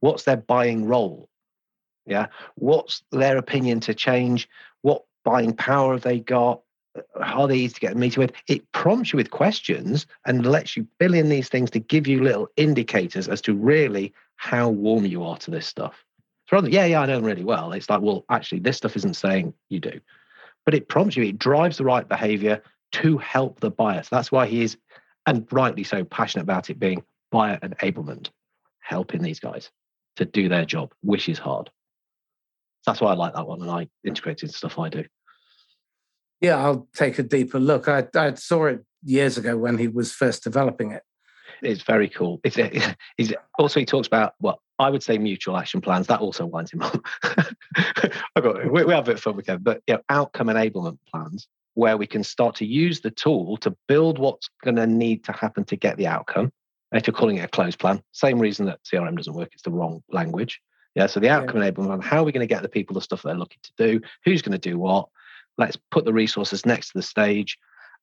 What's 0.00 0.24
their 0.24 0.36
buying 0.36 0.84
role? 0.84 1.28
Yeah. 2.06 2.26
What's 2.54 3.02
their 3.12 3.38
opinion 3.38 3.80
to 3.80 3.94
change? 3.94 4.48
What 4.82 5.04
buying 5.24 5.54
power 5.54 5.94
have 5.94 6.02
they 6.02 6.20
got? 6.20 6.60
How 7.20 7.42
are 7.42 7.48
they 7.48 7.56
easy 7.56 7.74
to 7.74 7.80
get 7.80 7.92
a 7.92 7.96
meeting 7.96 8.20
with? 8.22 8.32
It 8.46 8.70
prompts 8.72 9.12
you 9.12 9.16
with 9.16 9.30
questions 9.30 10.06
and 10.26 10.46
lets 10.46 10.76
you 10.76 10.86
fill 10.98 11.14
in 11.14 11.28
these 11.28 11.48
things 11.48 11.70
to 11.72 11.78
give 11.78 12.06
you 12.06 12.22
little 12.22 12.48
indicators 12.56 13.28
as 13.28 13.40
to 13.42 13.54
really 13.54 14.14
how 14.36 14.68
warm 14.68 15.04
you 15.04 15.24
are 15.24 15.36
to 15.38 15.50
this 15.50 15.66
stuff. 15.66 16.04
So 16.48 16.56
rather, 16.56 16.68
yeah, 16.68 16.86
yeah, 16.86 17.00
I 17.00 17.06
know 17.06 17.16
them 17.16 17.24
really 17.24 17.44
well. 17.44 17.72
It's 17.72 17.90
like, 17.90 18.00
well, 18.00 18.24
actually, 18.30 18.60
this 18.60 18.76
stuff 18.76 18.96
isn't 18.96 19.14
saying 19.14 19.52
you 19.68 19.80
do. 19.80 20.00
But 20.64 20.74
it 20.74 20.88
prompts 20.88 21.16
you, 21.16 21.24
it 21.24 21.38
drives 21.38 21.78
the 21.78 21.84
right 21.84 22.08
behavior 22.08 22.62
to 22.92 23.18
help 23.18 23.60
the 23.60 23.70
buyer. 23.70 24.02
So 24.02 24.16
that's 24.16 24.32
why 24.32 24.46
he 24.46 24.62
is, 24.62 24.76
and 25.26 25.46
rightly 25.52 25.84
so, 25.84 26.04
passionate 26.04 26.44
about 26.44 26.70
it 26.70 26.78
being 26.78 27.02
buyer 27.30 27.58
enablement, 27.62 28.30
helping 28.80 29.22
these 29.22 29.40
guys 29.40 29.70
to 30.16 30.24
do 30.24 30.48
their 30.48 30.64
job, 30.64 30.92
which 31.02 31.28
is 31.28 31.38
hard. 31.38 31.70
That's 32.86 33.00
why 33.00 33.12
I 33.12 33.14
like 33.14 33.34
that 33.34 33.46
one, 33.46 33.62
and 33.62 33.70
I 33.70 33.88
integrate 34.04 34.38
it 34.38 34.44
into 34.44 34.56
stuff 34.56 34.78
I 34.78 34.88
do. 34.88 35.04
Yeah, 36.40 36.56
I'll 36.56 36.86
take 36.94 37.18
a 37.18 37.22
deeper 37.22 37.58
look. 37.58 37.88
I, 37.88 38.06
I 38.14 38.34
saw 38.34 38.66
it 38.66 38.84
years 39.02 39.38
ago 39.38 39.56
when 39.56 39.78
he 39.78 39.88
was 39.88 40.12
first 40.12 40.44
developing 40.44 40.92
it. 40.92 41.02
It's 41.62 41.82
very 41.82 42.08
cool. 42.08 42.40
It's, 42.44 42.56
it's 42.58 43.32
also 43.58 43.80
he 43.80 43.86
talks 43.86 44.06
about 44.06 44.34
well, 44.40 44.60
I 44.78 44.90
would 44.90 45.02
say 45.02 45.16
mutual 45.18 45.56
action 45.56 45.80
plans. 45.80 46.06
That 46.06 46.20
also 46.20 46.44
winds 46.44 46.72
him 46.72 46.82
up. 46.82 47.02
I 47.24 48.40
got 48.40 48.70
we, 48.70 48.84
we 48.84 48.92
have 48.92 49.04
a 49.04 49.06
bit 49.06 49.14
of 49.16 49.22
fun 49.22 49.36
weekend, 49.36 49.64
but 49.64 49.82
you 49.86 49.94
know, 49.94 50.00
outcome 50.08 50.48
enablement 50.48 50.98
plans 51.10 51.48
where 51.76 51.98
we 51.98 52.06
can 52.06 52.24
start 52.24 52.54
to 52.56 52.64
use 52.64 53.00
the 53.00 53.10
tool 53.10 53.58
to 53.58 53.76
build 53.86 54.18
what's 54.18 54.48
going 54.64 54.76
to 54.76 54.86
need 54.86 55.22
to 55.22 55.32
happen 55.32 55.62
to 55.62 55.76
get 55.76 55.98
the 55.98 56.06
outcome. 56.06 56.50
if 56.92 57.06
you're 57.06 57.14
calling 57.14 57.36
it 57.36 57.44
a 57.44 57.48
closed 57.48 57.78
plan, 57.78 58.02
same 58.12 58.38
reason 58.38 58.64
that 58.64 58.80
CRM 58.82 59.14
doesn't 59.14 59.34
work, 59.34 59.50
it's 59.52 59.62
the 59.62 59.70
wrong 59.70 60.02
language. 60.08 60.58
Yeah. 60.94 61.06
So 61.06 61.20
the 61.20 61.28
outcome 61.28 61.62
yeah. 61.62 61.70
enablement, 61.70 62.02
how 62.02 62.22
are 62.22 62.24
we 62.24 62.32
going 62.32 62.48
to 62.48 62.52
get 62.52 62.62
the 62.62 62.68
people 62.70 62.94
the 62.94 63.02
stuff 63.02 63.22
they're 63.22 63.34
looking 63.34 63.60
to 63.62 63.72
do? 63.76 64.00
Who's 64.24 64.40
going 64.40 64.58
to 64.58 64.70
do 64.70 64.78
what? 64.78 65.08
Let's 65.58 65.76
put 65.90 66.06
the 66.06 66.14
resources 66.14 66.64
next 66.64 66.88
to 66.88 66.98
the 66.98 67.02
stage. 67.02 67.58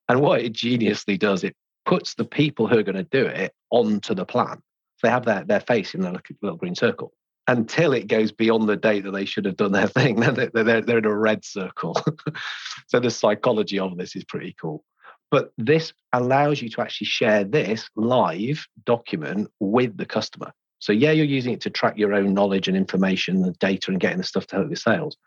And 0.07 0.21
what 0.21 0.41
it 0.41 0.53
geniusly 0.53 1.17
does, 1.17 1.43
it 1.43 1.55
puts 1.87 2.13
the 2.13 2.25
people 2.25 2.67
who 2.67 2.77
are 2.77 2.83
going 2.83 2.95
to 2.95 3.03
do 3.03 3.25
it 3.25 3.55
onto 3.71 4.13
the 4.13 4.25
plan. 4.25 4.61
So 4.97 5.07
they 5.07 5.09
have 5.09 5.25
their, 5.25 5.43
their 5.45 5.61
face 5.61 5.95
in 5.95 6.01
their 6.01 6.13
little 6.41 6.57
green 6.57 6.75
circle 6.75 7.11
until 7.47 7.93
it 7.93 8.07
goes 8.07 8.31
beyond 8.31 8.69
the 8.69 8.77
date 8.77 9.03
that 9.03 9.11
they 9.11 9.25
should 9.25 9.45
have 9.45 9.57
done 9.57 9.71
their 9.71 9.87
thing. 9.87 10.15
Then 10.19 10.35
they're, 10.53 10.81
they're 10.81 10.97
in 10.97 11.05
a 11.05 11.15
red 11.15 11.43
circle. 11.43 11.95
so 12.87 12.99
the 12.99 13.11
psychology 13.11 13.79
of 13.79 13.97
this 13.97 14.15
is 14.15 14.23
pretty 14.23 14.55
cool. 14.59 14.83
But 15.29 15.51
this 15.57 15.93
allows 16.13 16.61
you 16.61 16.69
to 16.69 16.81
actually 16.81 17.07
share 17.07 17.43
this 17.43 17.89
live 17.95 18.65
document 18.85 19.49
with 19.59 19.97
the 19.97 20.05
customer. 20.05 20.53
So 20.79 20.91
yeah, 20.91 21.11
you're 21.11 21.25
using 21.25 21.53
it 21.53 21.61
to 21.61 21.69
track 21.69 21.97
your 21.97 22.13
own 22.13 22.33
knowledge 22.33 22.67
and 22.67 22.77
information, 22.77 23.41
the 23.41 23.53
data, 23.53 23.89
and 23.89 23.99
getting 23.99 24.19
the 24.19 24.23
stuff 24.23 24.47
to 24.47 24.57
help 24.57 24.67
your 24.69 24.75
sales. 24.75 25.17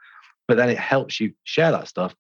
But 0.47 0.59
then 0.59 0.69
it 0.69 0.79
helps 0.79 1.19
you 1.19 1.33
share 1.45 1.73
that 1.73 1.89
stuff, 1.89 2.15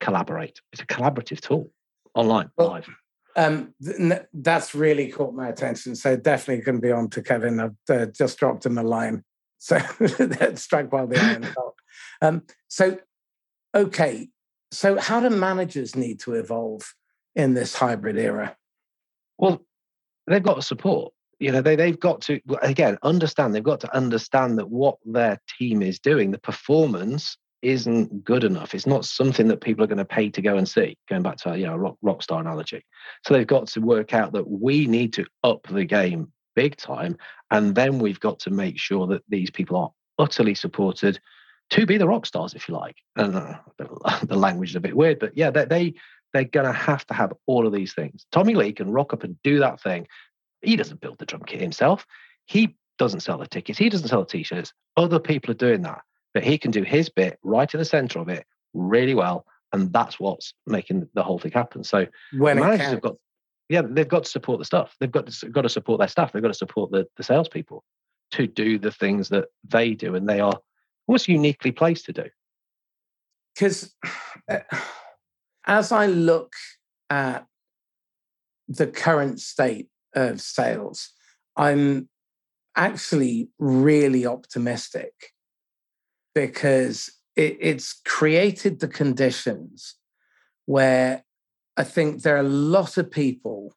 collaborate. 0.00 0.60
It's 0.72 0.82
a 0.82 0.86
collaborative 0.86 1.40
tool 1.40 1.70
online, 2.14 2.50
well, 2.56 2.68
live. 2.68 2.88
Um, 3.36 3.74
th- 3.84 4.22
that's 4.32 4.74
really 4.74 5.08
caught 5.10 5.34
my 5.34 5.48
attention. 5.48 5.94
So 5.94 6.16
definitely 6.16 6.64
going 6.64 6.76
to 6.76 6.80
be 6.80 6.92
on 6.92 7.10
to 7.10 7.22
Kevin. 7.22 7.60
I've 7.60 7.72
uh, 7.90 8.06
just 8.06 8.38
dropped 8.38 8.64
him 8.64 8.78
a 8.78 8.82
line. 8.82 9.22
So 9.58 9.78
that's 10.18 10.62
struck 10.62 10.92
while 10.92 11.06
the 11.06 11.18
iron 11.18 11.42
hot. 11.42 11.74
Um, 12.22 12.42
so, 12.68 12.98
okay. 13.74 14.28
So 14.70 14.98
how 14.98 15.20
do 15.20 15.30
managers 15.30 15.96
need 15.96 16.20
to 16.20 16.34
evolve 16.34 16.94
in 17.34 17.54
this 17.54 17.74
hybrid 17.74 18.18
era? 18.18 18.56
Well, 19.38 19.64
they've 20.26 20.42
got 20.42 20.64
support. 20.64 21.12
You 21.38 21.52
know, 21.52 21.60
they, 21.60 21.76
they've 21.76 21.98
got 21.98 22.22
to, 22.22 22.40
again, 22.62 22.96
understand, 23.02 23.54
they've 23.54 23.62
got 23.62 23.80
to 23.80 23.94
understand 23.94 24.58
that 24.58 24.70
what 24.70 24.96
their 25.04 25.38
team 25.58 25.82
is 25.82 25.98
doing, 25.98 26.30
the 26.30 26.38
performance 26.38 27.36
isn't 27.62 28.24
good 28.24 28.44
enough. 28.44 28.74
It's 28.74 28.86
not 28.86 29.04
something 29.04 29.48
that 29.48 29.60
people 29.60 29.84
are 29.84 29.88
going 29.88 29.98
to 29.98 30.04
pay 30.04 30.30
to 30.30 30.40
go 30.40 30.56
and 30.56 30.68
see. 30.68 30.96
Going 31.08 31.22
back 31.22 31.36
to 31.38 31.50
our 31.50 31.56
you 31.56 31.66
know 31.66 31.76
rock, 31.76 31.96
rock 32.00 32.22
star 32.22 32.40
analogy, 32.40 32.84
so 33.26 33.34
they've 33.34 33.46
got 33.46 33.66
to 33.68 33.80
work 33.80 34.14
out 34.14 34.32
that 34.32 34.48
we 34.48 34.86
need 34.86 35.12
to 35.14 35.26
up 35.42 35.66
the 35.68 35.84
game 35.84 36.32
big 36.56 36.76
time, 36.76 37.16
and 37.52 37.74
then 37.74 38.00
we've 38.00 38.18
got 38.18 38.40
to 38.40 38.50
make 38.50 38.78
sure 38.78 39.06
that 39.06 39.22
these 39.28 39.50
people 39.50 39.76
are 39.76 39.92
utterly 40.18 40.54
supported 40.54 41.20
to 41.70 41.86
be 41.86 41.98
the 41.98 42.08
rock 42.08 42.26
stars, 42.26 42.54
if 42.54 42.68
you 42.68 42.74
like. 42.74 42.96
And 43.14 43.36
uh, 43.36 43.58
the 44.24 44.36
language 44.36 44.70
is 44.70 44.76
a 44.76 44.80
bit 44.80 44.96
weird, 44.96 45.20
but 45.20 45.36
yeah, 45.36 45.50
they, 45.50 45.64
they 45.66 45.94
they're 46.32 46.44
going 46.44 46.66
to 46.66 46.72
have 46.72 47.06
to 47.06 47.14
have 47.14 47.32
all 47.46 47.66
of 47.66 47.72
these 47.72 47.94
things. 47.94 48.26
Tommy 48.32 48.54
Lee 48.54 48.72
can 48.72 48.90
rock 48.90 49.12
up 49.12 49.22
and 49.22 49.40
do 49.42 49.60
that 49.60 49.80
thing. 49.80 50.08
He 50.62 50.74
doesn't 50.76 51.00
build 51.00 51.18
the 51.18 51.26
drum 51.26 51.42
kit 51.46 51.60
himself. 51.60 52.04
He 52.46 52.76
doesn't 52.98 53.20
sell 53.20 53.38
the 53.38 53.46
tickets. 53.46 53.78
He 53.78 53.88
doesn't 53.88 54.08
sell 54.08 54.20
the 54.20 54.26
t-shirts. 54.26 54.72
Other 54.96 55.20
people 55.20 55.52
are 55.52 55.54
doing 55.54 55.82
that 55.82 56.02
but 56.36 56.44
he 56.44 56.58
can 56.58 56.70
do 56.70 56.82
his 56.82 57.08
bit 57.08 57.38
right 57.42 57.72
in 57.72 57.78
the 57.78 57.84
center 57.86 58.18
of 58.18 58.28
it 58.28 58.44
really 58.74 59.14
well. 59.14 59.46
And 59.72 59.90
that's 59.90 60.20
what's 60.20 60.52
making 60.66 61.08
the 61.14 61.22
whole 61.22 61.38
thing 61.38 61.52
happen. 61.52 61.82
So 61.82 62.06
when 62.36 62.60
managers 62.60 62.88
have 62.88 63.00
got, 63.00 63.16
yeah, 63.68 63.82
they've 63.84 64.08
got 64.08 64.24
to 64.24 64.30
support 64.30 64.58
the 64.58 64.64
stuff. 64.64 64.96
They've 65.00 65.10
got 65.10 65.26
to, 65.26 65.48
got 65.48 65.62
to 65.62 65.68
support 65.68 65.98
their 65.98 66.08
staff. 66.08 66.32
They've 66.32 66.42
got 66.42 66.48
to 66.48 66.54
support 66.54 66.90
the, 66.92 67.06
the 67.16 67.22
salespeople 67.22 67.84
to 68.32 68.46
do 68.46 68.78
the 68.78 68.92
things 68.92 69.28
that 69.30 69.46
they 69.64 69.94
do. 69.94 70.14
And 70.14 70.28
they 70.28 70.40
are 70.40 70.58
almost 71.06 71.28
uniquely 71.28 71.72
placed 71.72 72.06
to 72.06 72.12
do. 72.12 72.24
Because 73.54 73.94
uh, 74.48 74.58
as 75.66 75.90
I 75.90 76.06
look 76.06 76.52
at 77.10 77.46
the 78.68 78.86
current 78.86 79.40
state 79.40 79.88
of 80.14 80.40
sales, 80.40 81.10
I'm 81.56 82.08
actually 82.76 83.48
really 83.58 84.26
optimistic 84.26 85.12
because 86.34 87.10
it, 87.34 87.56
it's 87.60 88.00
created 88.04 88.80
the 88.80 88.88
conditions 88.88 89.96
where 90.66 91.24
I 91.76 91.84
think 91.84 92.22
there 92.22 92.36
are 92.36 92.40
a 92.40 92.42
lot 92.42 92.96
of 92.96 93.10
people 93.10 93.74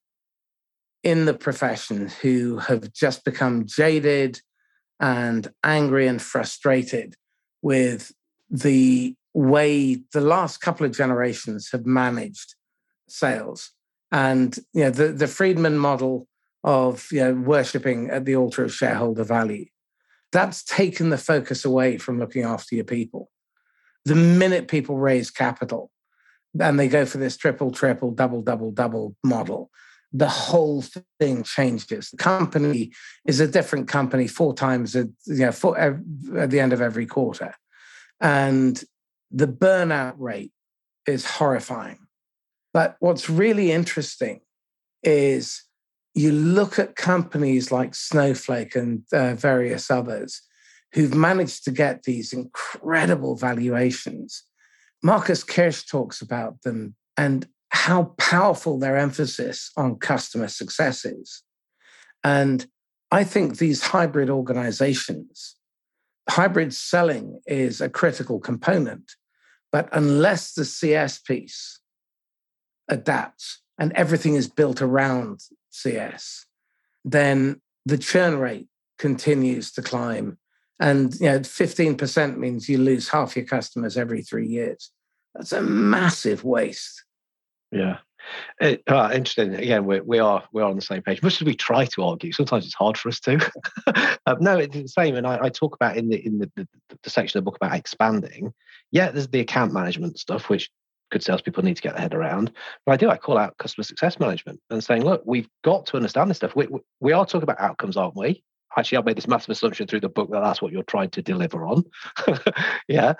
in 1.03 1.25
the 1.25 1.33
profession 1.33 2.09
who 2.21 2.57
have 2.57 2.91
just 2.93 3.23
become 3.23 3.65
jaded 3.65 4.41
and 4.99 5.47
angry 5.63 6.07
and 6.07 6.21
frustrated 6.21 7.15
with 7.61 8.11
the 8.49 9.15
way 9.33 10.01
the 10.13 10.21
last 10.21 10.57
couple 10.57 10.85
of 10.85 10.95
generations 10.95 11.69
have 11.71 11.85
managed 11.85 12.55
sales. 13.07 13.71
And 14.11 14.57
you 14.73 14.85
know, 14.85 14.89
the, 14.89 15.09
the 15.09 15.27
Friedman 15.27 15.77
model 15.77 16.27
of 16.63 17.07
you 17.11 17.21
know, 17.21 17.33
worshipping 17.33 18.09
at 18.09 18.25
the 18.25 18.35
altar 18.35 18.63
of 18.63 18.73
shareholder 18.73 19.23
value 19.23 19.65
that's 20.31 20.63
taken 20.63 21.09
the 21.09 21.17
focus 21.17 21.65
away 21.65 21.97
from 21.97 22.19
looking 22.19 22.43
after 22.43 22.75
your 22.75 22.85
people. 22.85 23.29
The 24.05 24.15
minute 24.15 24.67
people 24.67 24.97
raise 24.97 25.31
capital 25.31 25.91
and 26.59 26.79
they 26.79 26.87
go 26.87 27.05
for 27.05 27.17
this 27.17 27.37
triple, 27.37 27.71
triple, 27.71 28.11
double, 28.11 28.41
double, 28.41 28.71
double 28.71 29.15
model, 29.23 29.69
the 30.11 30.27
whole 30.27 30.83
thing 31.19 31.43
changes. 31.43 32.09
The 32.09 32.17
company 32.17 32.91
is 33.27 33.39
a 33.39 33.47
different 33.47 33.87
company 33.87 34.27
four 34.27 34.53
times 34.55 34.95
at, 34.95 35.07
you 35.25 35.45
know, 35.45 35.51
four, 35.51 35.77
at 35.77 36.49
the 36.49 36.59
end 36.59 36.73
of 36.73 36.81
every 36.81 37.05
quarter. 37.05 37.53
And 38.19 38.81
the 39.31 39.47
burnout 39.47 40.15
rate 40.17 40.51
is 41.05 41.25
horrifying. 41.25 41.99
But 42.73 42.95
what's 42.99 43.29
really 43.29 43.71
interesting 43.71 44.41
is 45.03 45.63
you 46.13 46.31
look 46.31 46.79
at 46.79 46.95
companies 46.95 47.71
like 47.71 47.95
Snowflake 47.95 48.75
and 48.75 49.03
uh, 49.13 49.35
various 49.35 49.89
others 49.91 50.41
who've 50.93 51.13
managed 51.13 51.63
to 51.65 51.71
get 51.71 52.03
these 52.03 52.33
incredible 52.33 53.35
valuations. 53.35 54.43
Marcus 55.01 55.43
Kirsch 55.43 55.85
talks 55.85 56.21
about 56.21 56.61
them 56.63 56.95
and 57.17 57.47
how 57.69 58.15
powerful 58.17 58.77
their 58.77 58.97
emphasis 58.97 59.71
on 59.77 59.97
customer 59.97 60.47
success 60.47 61.05
is. 61.05 61.43
And 62.23 62.65
I 63.11 63.23
think 63.23 63.57
these 63.57 63.83
hybrid 63.83 64.29
organizations, 64.29 65.55
hybrid 66.29 66.73
selling 66.73 67.39
is 67.45 67.81
a 67.81 67.89
critical 67.89 68.39
component. 68.39 69.11
But 69.71 69.89
unless 69.91 70.53
the 70.53 70.65
CS 70.65 71.19
piece 71.19 71.79
adapts 72.87 73.61
and 73.77 73.93
everything 73.93 74.35
is 74.35 74.47
built 74.47 74.81
around 74.81 75.41
CS, 75.69 76.45
then 77.05 77.61
the 77.85 77.97
churn 77.97 78.37
rate 78.37 78.67
continues 78.97 79.71
to 79.73 79.81
climb. 79.81 80.37
And 80.79 81.13
you 81.19 81.27
know, 81.27 81.39
15% 81.39 82.37
means 82.37 82.69
you 82.69 82.77
lose 82.77 83.09
half 83.09 83.35
your 83.35 83.45
customers 83.45 83.97
every 83.97 84.21
three 84.21 84.47
years. 84.47 84.91
That's 85.35 85.51
a 85.51 85.61
massive 85.61 86.43
waste. 86.43 87.03
Yeah. 87.71 87.97
It, 88.59 88.83
uh, 88.87 89.11
interesting. 89.13 89.55
Again, 89.55 89.85
we, 89.85 90.01
we 90.01 90.19
are 90.19 90.43
we 90.51 90.61
are 90.61 90.69
on 90.69 90.75
the 90.75 90.81
same 90.81 91.01
page. 91.01 91.23
Much 91.23 91.41
as 91.41 91.45
we 91.45 91.55
try 91.55 91.85
to 91.85 92.03
argue, 92.03 92.31
sometimes 92.31 92.65
it's 92.65 92.75
hard 92.75 92.97
for 92.97 93.09
us 93.09 93.19
to. 93.21 93.39
um, 94.25 94.37
no, 94.39 94.57
it's 94.57 94.75
the 94.75 94.87
same. 94.87 95.15
And 95.15 95.25
I, 95.25 95.45
I, 95.45 95.49
talk 95.49 95.73
about 95.73 95.97
in 95.97 96.09
the 96.09 96.25
in 96.25 96.39
the, 96.39 96.51
the, 96.55 96.67
the 97.01 97.09
section 97.09 97.37
of 97.37 97.43
the 97.43 97.49
book 97.49 97.55
about 97.55 97.75
expanding. 97.75 98.53
Yeah, 98.91 99.11
there's 99.11 99.27
the 99.27 99.39
account 99.39 99.73
management 99.73 100.19
stuff, 100.19 100.49
which 100.49 100.69
good 101.11 101.23
salespeople 101.23 101.63
need 101.63 101.75
to 101.75 101.81
get 101.81 101.93
their 101.93 102.01
head 102.01 102.13
around. 102.13 102.51
But 102.85 102.93
I 102.93 102.97
do, 102.97 103.09
I 103.09 103.17
call 103.17 103.37
out 103.37 103.57
customer 103.57 103.83
success 103.83 104.19
management 104.19 104.59
and 104.69 104.83
saying, 104.83 105.03
look, 105.03 105.23
we've 105.25 105.49
got 105.63 105.85
to 105.87 105.97
understand 105.97 106.29
this 106.29 106.37
stuff. 106.37 106.55
We, 106.55 106.67
we 106.99 107.13
are 107.13 107.25
talking 107.25 107.43
about 107.43 107.59
outcomes, 107.59 107.97
aren't 107.97 108.15
we? 108.15 108.43
Actually, 108.77 108.97
I've 108.99 109.05
made 109.05 109.17
this 109.17 109.27
massive 109.27 109.49
assumption 109.49 109.87
through 109.87 110.01
the 110.01 110.09
book 110.09 110.29
that 110.31 110.41
that's 110.41 110.61
what 110.61 110.71
you're 110.71 110.83
trying 110.83 111.09
to 111.11 111.21
deliver 111.21 111.65
on. 111.65 111.83
yeah. 112.87 113.13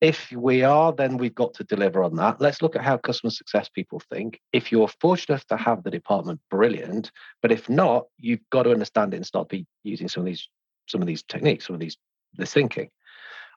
if 0.00 0.30
we 0.32 0.62
are, 0.62 0.92
then 0.92 1.16
we've 1.16 1.34
got 1.34 1.54
to 1.54 1.64
deliver 1.64 2.02
on 2.02 2.16
that. 2.16 2.40
Let's 2.40 2.60
look 2.60 2.76
at 2.76 2.84
how 2.84 2.96
customer 2.96 3.30
success 3.30 3.68
people 3.68 4.00
think. 4.10 4.40
If 4.52 4.70
you're 4.70 4.88
fortunate 5.00 5.34
enough 5.34 5.46
to 5.46 5.56
have 5.56 5.84
the 5.84 5.90
department, 5.90 6.40
brilliant. 6.50 7.10
But 7.40 7.52
if 7.52 7.68
not, 7.68 8.06
you've 8.18 8.40
got 8.50 8.64
to 8.64 8.72
understand 8.72 9.14
it 9.14 9.18
and 9.18 9.26
start 9.26 9.48
be 9.48 9.66
using 9.84 10.08
some 10.08 10.22
of 10.22 10.26
these 10.26 10.48
some 10.88 11.00
of 11.00 11.06
these 11.06 11.24
techniques, 11.24 11.66
some 11.66 11.74
of 11.74 11.80
these 11.80 11.96
this 12.34 12.52
thinking. 12.52 12.90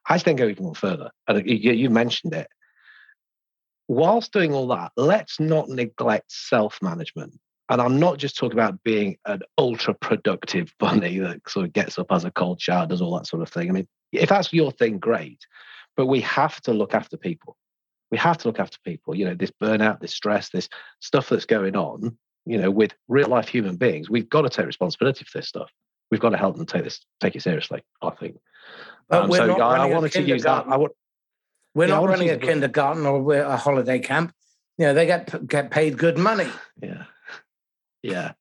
I 0.08 0.18
then 0.18 0.36
go 0.36 0.48
even 0.48 0.74
further, 0.74 1.12
and 1.28 1.46
you, 1.48 1.74
you 1.74 1.90
mentioned 1.90 2.34
it. 2.34 2.48
Whilst 3.88 4.32
doing 4.32 4.54
all 4.54 4.68
that, 4.68 4.92
let's 4.96 5.40
not 5.40 5.68
neglect 5.68 6.32
self 6.32 6.80
management. 6.82 7.40
And 7.70 7.82
I'm 7.82 8.00
not 8.00 8.18
just 8.18 8.36
talking 8.36 8.58
about 8.58 8.84
being 8.84 9.18
an 9.26 9.42
ultra 9.58 9.94
productive 9.94 10.74
bunny 10.80 11.20
that 11.20 11.48
sort 11.48 11.68
of 11.68 11.74
gets 11.74 12.00
up 12.00 12.08
as 12.12 12.26
a 12.26 12.32
cold 12.32 12.60
shower, 12.60 12.88
does 12.88 13.02
all 13.02 13.16
that 13.18 13.28
sort 13.28 13.44
of 13.44 13.50
thing. 13.50 13.70
I 13.70 13.72
mean, 13.72 13.88
if 14.12 14.30
that's 14.30 14.52
your 14.52 14.72
thing, 14.72 14.98
great. 14.98 15.46
But 15.96 16.08
we 16.08 16.22
have 16.22 16.60
to 16.62 16.74
look 16.74 16.96
after 16.96 17.16
people. 17.16 17.58
We 18.12 18.18
have 18.18 18.40
to 18.40 18.48
look 18.48 18.60
after 18.60 18.78
people. 18.84 19.16
You 19.16 19.26
know, 19.26 19.36
this 19.36 19.52
burnout, 19.52 20.00
this 20.00 20.14
stress, 20.14 20.50
this 20.50 20.68
stuff 21.00 21.30
that's 21.30 21.46
going 21.46 21.76
on, 21.76 22.18
you 22.46 22.58
know, 22.58 22.72
with 22.72 22.94
real 23.08 23.28
life 23.28 23.48
human 23.48 23.76
beings, 23.76 24.10
we've 24.10 24.30
got 24.30 24.42
to 24.42 24.50
take 24.50 24.66
responsibility 24.66 25.26
for 25.26 25.38
this 25.38 25.48
stuff. 25.48 25.70
We've 26.10 26.20
got 26.20 26.30
to 26.30 26.38
help 26.38 26.58
them 26.58 26.66
take 26.66 26.84
this, 26.84 27.06
take 27.20 27.36
it 27.36 27.44
seriously, 27.44 27.84
I 28.02 28.10
think. 28.12 28.38
Um, 29.12 29.32
so 29.32 29.60
I, 29.60 29.84
I 29.84 29.86
wanted 29.86 30.12
to 30.14 30.24
use 30.24 30.44
that. 30.44 30.66
I 30.68 30.76
would, 30.76 30.92
we're 31.76 31.88
yeah, 31.88 31.96
not 31.96 32.08
running 32.08 32.30
a 32.30 32.38
kindergarten 32.38 33.06
or 33.06 33.34
a 33.36 33.58
holiday 33.58 34.00
camp. 34.00 34.34
You 34.80 34.88
know, 34.88 34.94
they 34.94 35.06
get 35.06 35.48
get 35.48 35.70
paid 35.70 35.98
good 35.98 36.18
money. 36.18 36.48
Yeah. 36.82 37.04
Yeah. 38.02 38.34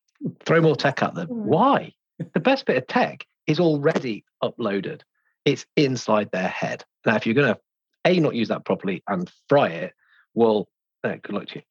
Throw 0.45 0.61
more 0.61 0.75
tech 0.75 1.01
at 1.03 1.15
them. 1.15 1.27
Hmm. 1.27 1.45
Why? 1.45 1.93
The 2.33 2.39
best 2.39 2.65
bit 2.65 2.77
of 2.77 2.87
tech 2.87 3.25
is 3.47 3.59
already 3.59 4.25
uploaded. 4.43 5.01
It's 5.45 5.65
inside 5.75 6.31
their 6.31 6.47
head. 6.47 6.83
Now, 7.05 7.15
if 7.15 7.25
you're 7.25 7.35
going 7.35 7.53
to 7.53 7.59
a 8.05 8.19
not 8.19 8.35
use 8.35 8.49
that 8.49 8.65
properly 8.65 9.03
and 9.07 9.31
fry 9.47 9.69
it, 9.69 9.93
well, 10.33 10.69
uh, 11.03 11.15
good 11.21 11.33
luck 11.33 11.47
to 11.47 11.55
you. 11.55 11.61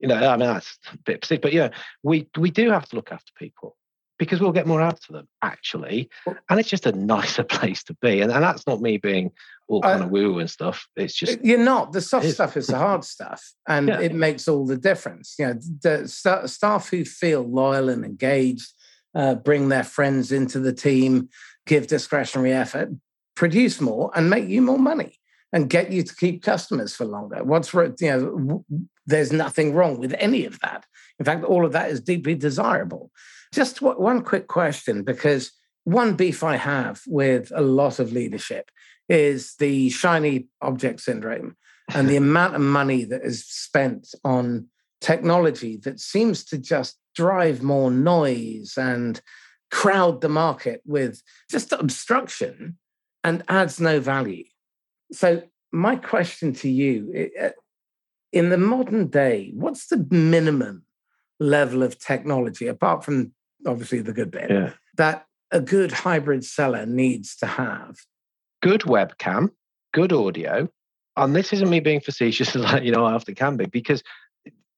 You 0.00 0.08
know, 0.08 0.16
I 0.16 0.36
mean 0.36 0.48
that's 0.48 0.78
a 0.92 0.98
bit 0.98 1.24
sick, 1.24 1.42
but 1.42 1.52
yeah, 1.52 1.70
we 2.02 2.28
we 2.36 2.50
do 2.50 2.70
have 2.70 2.88
to 2.88 2.96
look 2.96 3.12
after 3.12 3.32
people 3.36 3.76
because 4.22 4.40
we'll 4.40 4.52
get 4.52 4.68
more 4.68 4.80
out 4.80 5.00
of 5.08 5.14
them 5.14 5.26
actually, 5.42 6.08
and 6.48 6.60
it's 6.60 6.68
just 6.68 6.86
a 6.86 6.92
nicer 6.92 7.42
place 7.56 7.82
to 7.84 7.94
be. 8.00 8.20
And, 8.20 8.30
and 8.30 8.42
that's 8.42 8.66
not 8.68 8.80
me 8.80 8.96
being 8.96 9.32
all 9.66 9.82
kind 9.82 10.02
of 10.02 10.10
woo 10.10 10.38
and 10.38 10.48
stuff. 10.48 10.86
It's 10.94 11.14
just 11.14 11.44
you're 11.44 11.58
not. 11.58 11.92
The 11.92 12.00
soft 12.00 12.28
stuff 12.28 12.56
is 12.56 12.68
the 12.68 12.78
hard 12.78 13.04
stuff, 13.16 13.42
and 13.68 13.88
yeah. 13.88 14.00
it 14.00 14.14
makes 14.14 14.46
all 14.46 14.64
the 14.64 14.76
difference. 14.76 15.34
You 15.38 15.46
know, 15.46 15.54
the 15.82 16.08
st- 16.08 16.48
staff 16.48 16.88
who 16.88 17.04
feel 17.04 17.42
loyal 17.42 17.88
and 17.88 18.04
engaged, 18.04 18.72
uh, 19.14 19.34
bring 19.34 19.68
their 19.68 19.84
friends 19.84 20.30
into 20.30 20.60
the 20.60 20.72
team, 20.72 21.28
give 21.66 21.88
discretionary 21.88 22.52
effort, 22.52 22.90
produce 23.34 23.80
more, 23.80 24.12
and 24.14 24.30
make 24.30 24.48
you 24.48 24.62
more 24.62 24.78
money, 24.78 25.18
and 25.52 25.68
get 25.68 25.90
you 25.90 26.04
to 26.04 26.14
keep 26.14 26.44
customers 26.44 26.94
for 26.94 27.06
longer. 27.06 27.42
What's 27.42 27.74
you 27.74 27.94
know, 28.00 28.64
there's 29.06 29.32
nothing 29.32 29.74
wrong 29.74 29.98
with 29.98 30.14
any 30.18 30.44
of 30.44 30.60
that. 30.60 30.86
In 31.18 31.24
fact, 31.24 31.44
all 31.44 31.66
of 31.66 31.72
that 31.72 31.90
is 31.90 32.00
deeply 32.00 32.36
desirable. 32.36 33.10
Just 33.52 33.82
one 33.82 34.22
quick 34.22 34.48
question, 34.48 35.02
because 35.02 35.52
one 35.84 36.14
beef 36.14 36.42
I 36.42 36.56
have 36.56 37.02
with 37.06 37.52
a 37.54 37.60
lot 37.60 37.98
of 37.98 38.12
leadership 38.12 38.70
is 39.08 39.54
the 39.58 39.90
shiny 39.90 40.48
object 40.60 41.00
syndrome 41.00 41.56
and 41.94 42.08
the 42.08 42.16
amount 42.16 42.54
of 42.54 42.60
money 42.60 43.04
that 43.04 43.22
is 43.22 43.44
spent 43.44 44.14
on 44.24 44.68
technology 45.00 45.76
that 45.78 46.00
seems 46.00 46.44
to 46.44 46.58
just 46.58 46.96
drive 47.14 47.62
more 47.62 47.90
noise 47.90 48.74
and 48.76 49.20
crowd 49.70 50.20
the 50.20 50.28
market 50.28 50.80
with 50.86 51.22
just 51.50 51.72
obstruction 51.72 52.78
and 53.24 53.42
adds 53.48 53.80
no 53.80 54.00
value. 54.00 54.44
So, 55.12 55.42
my 55.72 55.96
question 55.96 56.52
to 56.54 56.68
you 56.68 57.30
uh, 57.40 57.50
in 58.32 58.50
the 58.50 58.58
modern 58.58 59.08
day, 59.08 59.52
what's 59.54 59.86
the 59.88 60.06
minimum 60.10 60.84
level 61.40 61.82
of 61.82 61.98
technology, 61.98 62.66
apart 62.66 63.04
from 63.04 63.32
obviously 63.66 64.00
the 64.00 64.12
good 64.12 64.30
bit, 64.30 64.50
yeah. 64.50 64.72
that 64.96 65.26
a 65.50 65.60
good 65.60 65.92
hybrid 65.92 66.44
seller 66.44 66.86
needs 66.86 67.36
to 67.36 67.46
have? 67.46 67.96
Good 68.62 68.82
webcam, 68.82 69.50
good 69.92 70.12
audio. 70.12 70.68
And 71.16 71.36
this 71.36 71.52
isn't 71.52 71.68
me 71.68 71.80
being 71.80 72.00
facetious, 72.00 72.54
like, 72.54 72.82
you 72.82 72.92
know, 72.92 73.04
I 73.04 73.12
often 73.12 73.34
can 73.34 73.56
be, 73.56 73.66
because 73.66 74.02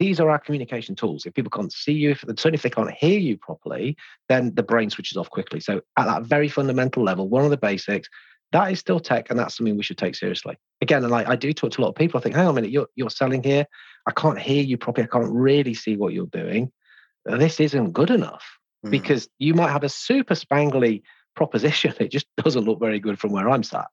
these 0.01 0.19
are 0.19 0.29
our 0.29 0.39
communication 0.39 0.97
tools. 0.97 1.25
If 1.25 1.35
people 1.35 1.51
can't 1.51 1.73
see 1.73 1.93
you, 1.93 2.11
if, 2.11 2.21
certainly 2.21 2.57
if 2.57 2.63
they 2.63 2.71
can't 2.71 2.91
hear 2.91 3.19
you 3.19 3.37
properly, 3.37 3.97
then 4.29 4.55
the 4.55 4.63
brain 4.63 4.91
switches 4.91 5.17
off 5.17 5.31
quickly. 5.31 5.61
So, 5.61 5.81
at 5.97 6.07
that 6.07 6.25
very 6.25 6.49
fundamental 6.49 7.05
level, 7.05 7.29
one 7.29 7.45
of 7.45 7.51
the 7.51 7.57
basics, 7.57 8.09
that 8.53 8.71
is 8.71 8.79
still 8.79 9.01
tech, 9.01 9.31
and 9.31 9.39
that's 9.39 9.57
something 9.57 9.77
we 9.77 9.83
should 9.83 9.99
take 9.99 10.15
seriously. 10.15 10.57
Again, 10.81 11.05
and 11.05 11.15
I, 11.15 11.31
I 11.31 11.37
do 11.37 11.53
talk 11.53 11.71
to 11.73 11.81
a 11.81 11.83
lot 11.83 11.89
of 11.91 11.95
people. 11.95 12.19
I 12.19 12.23
think, 12.23 12.35
hang 12.35 12.47
on 12.47 12.51
a 12.51 12.55
minute, 12.55 12.71
you're, 12.71 12.89
you're 12.97 13.11
selling 13.11 13.43
here. 13.43 13.67
I 14.07 14.13
can't 14.13 14.39
hear 14.39 14.63
you 14.63 14.77
properly. 14.77 15.05
I 15.05 15.17
can't 15.19 15.33
really 15.33 15.75
see 15.75 15.97
what 15.97 16.13
you're 16.13 16.27
doing. 16.27 16.71
This 17.25 17.59
isn't 17.59 17.93
good 17.93 18.11
enough 18.11 18.45
mm. 18.85 18.91
because 18.91 19.29
you 19.39 19.55
might 19.55 19.71
have 19.71 19.85
a 19.85 19.89
super 19.89 20.35
spangly 20.35 21.03
proposition. 21.35 21.95
It 22.01 22.11
just 22.11 22.27
doesn't 22.37 22.65
look 22.65 22.81
very 22.81 23.01
good 23.01 23.19
from 23.19 23.33
where 23.33 23.49
I'm 23.49 23.63
sat 23.63 23.87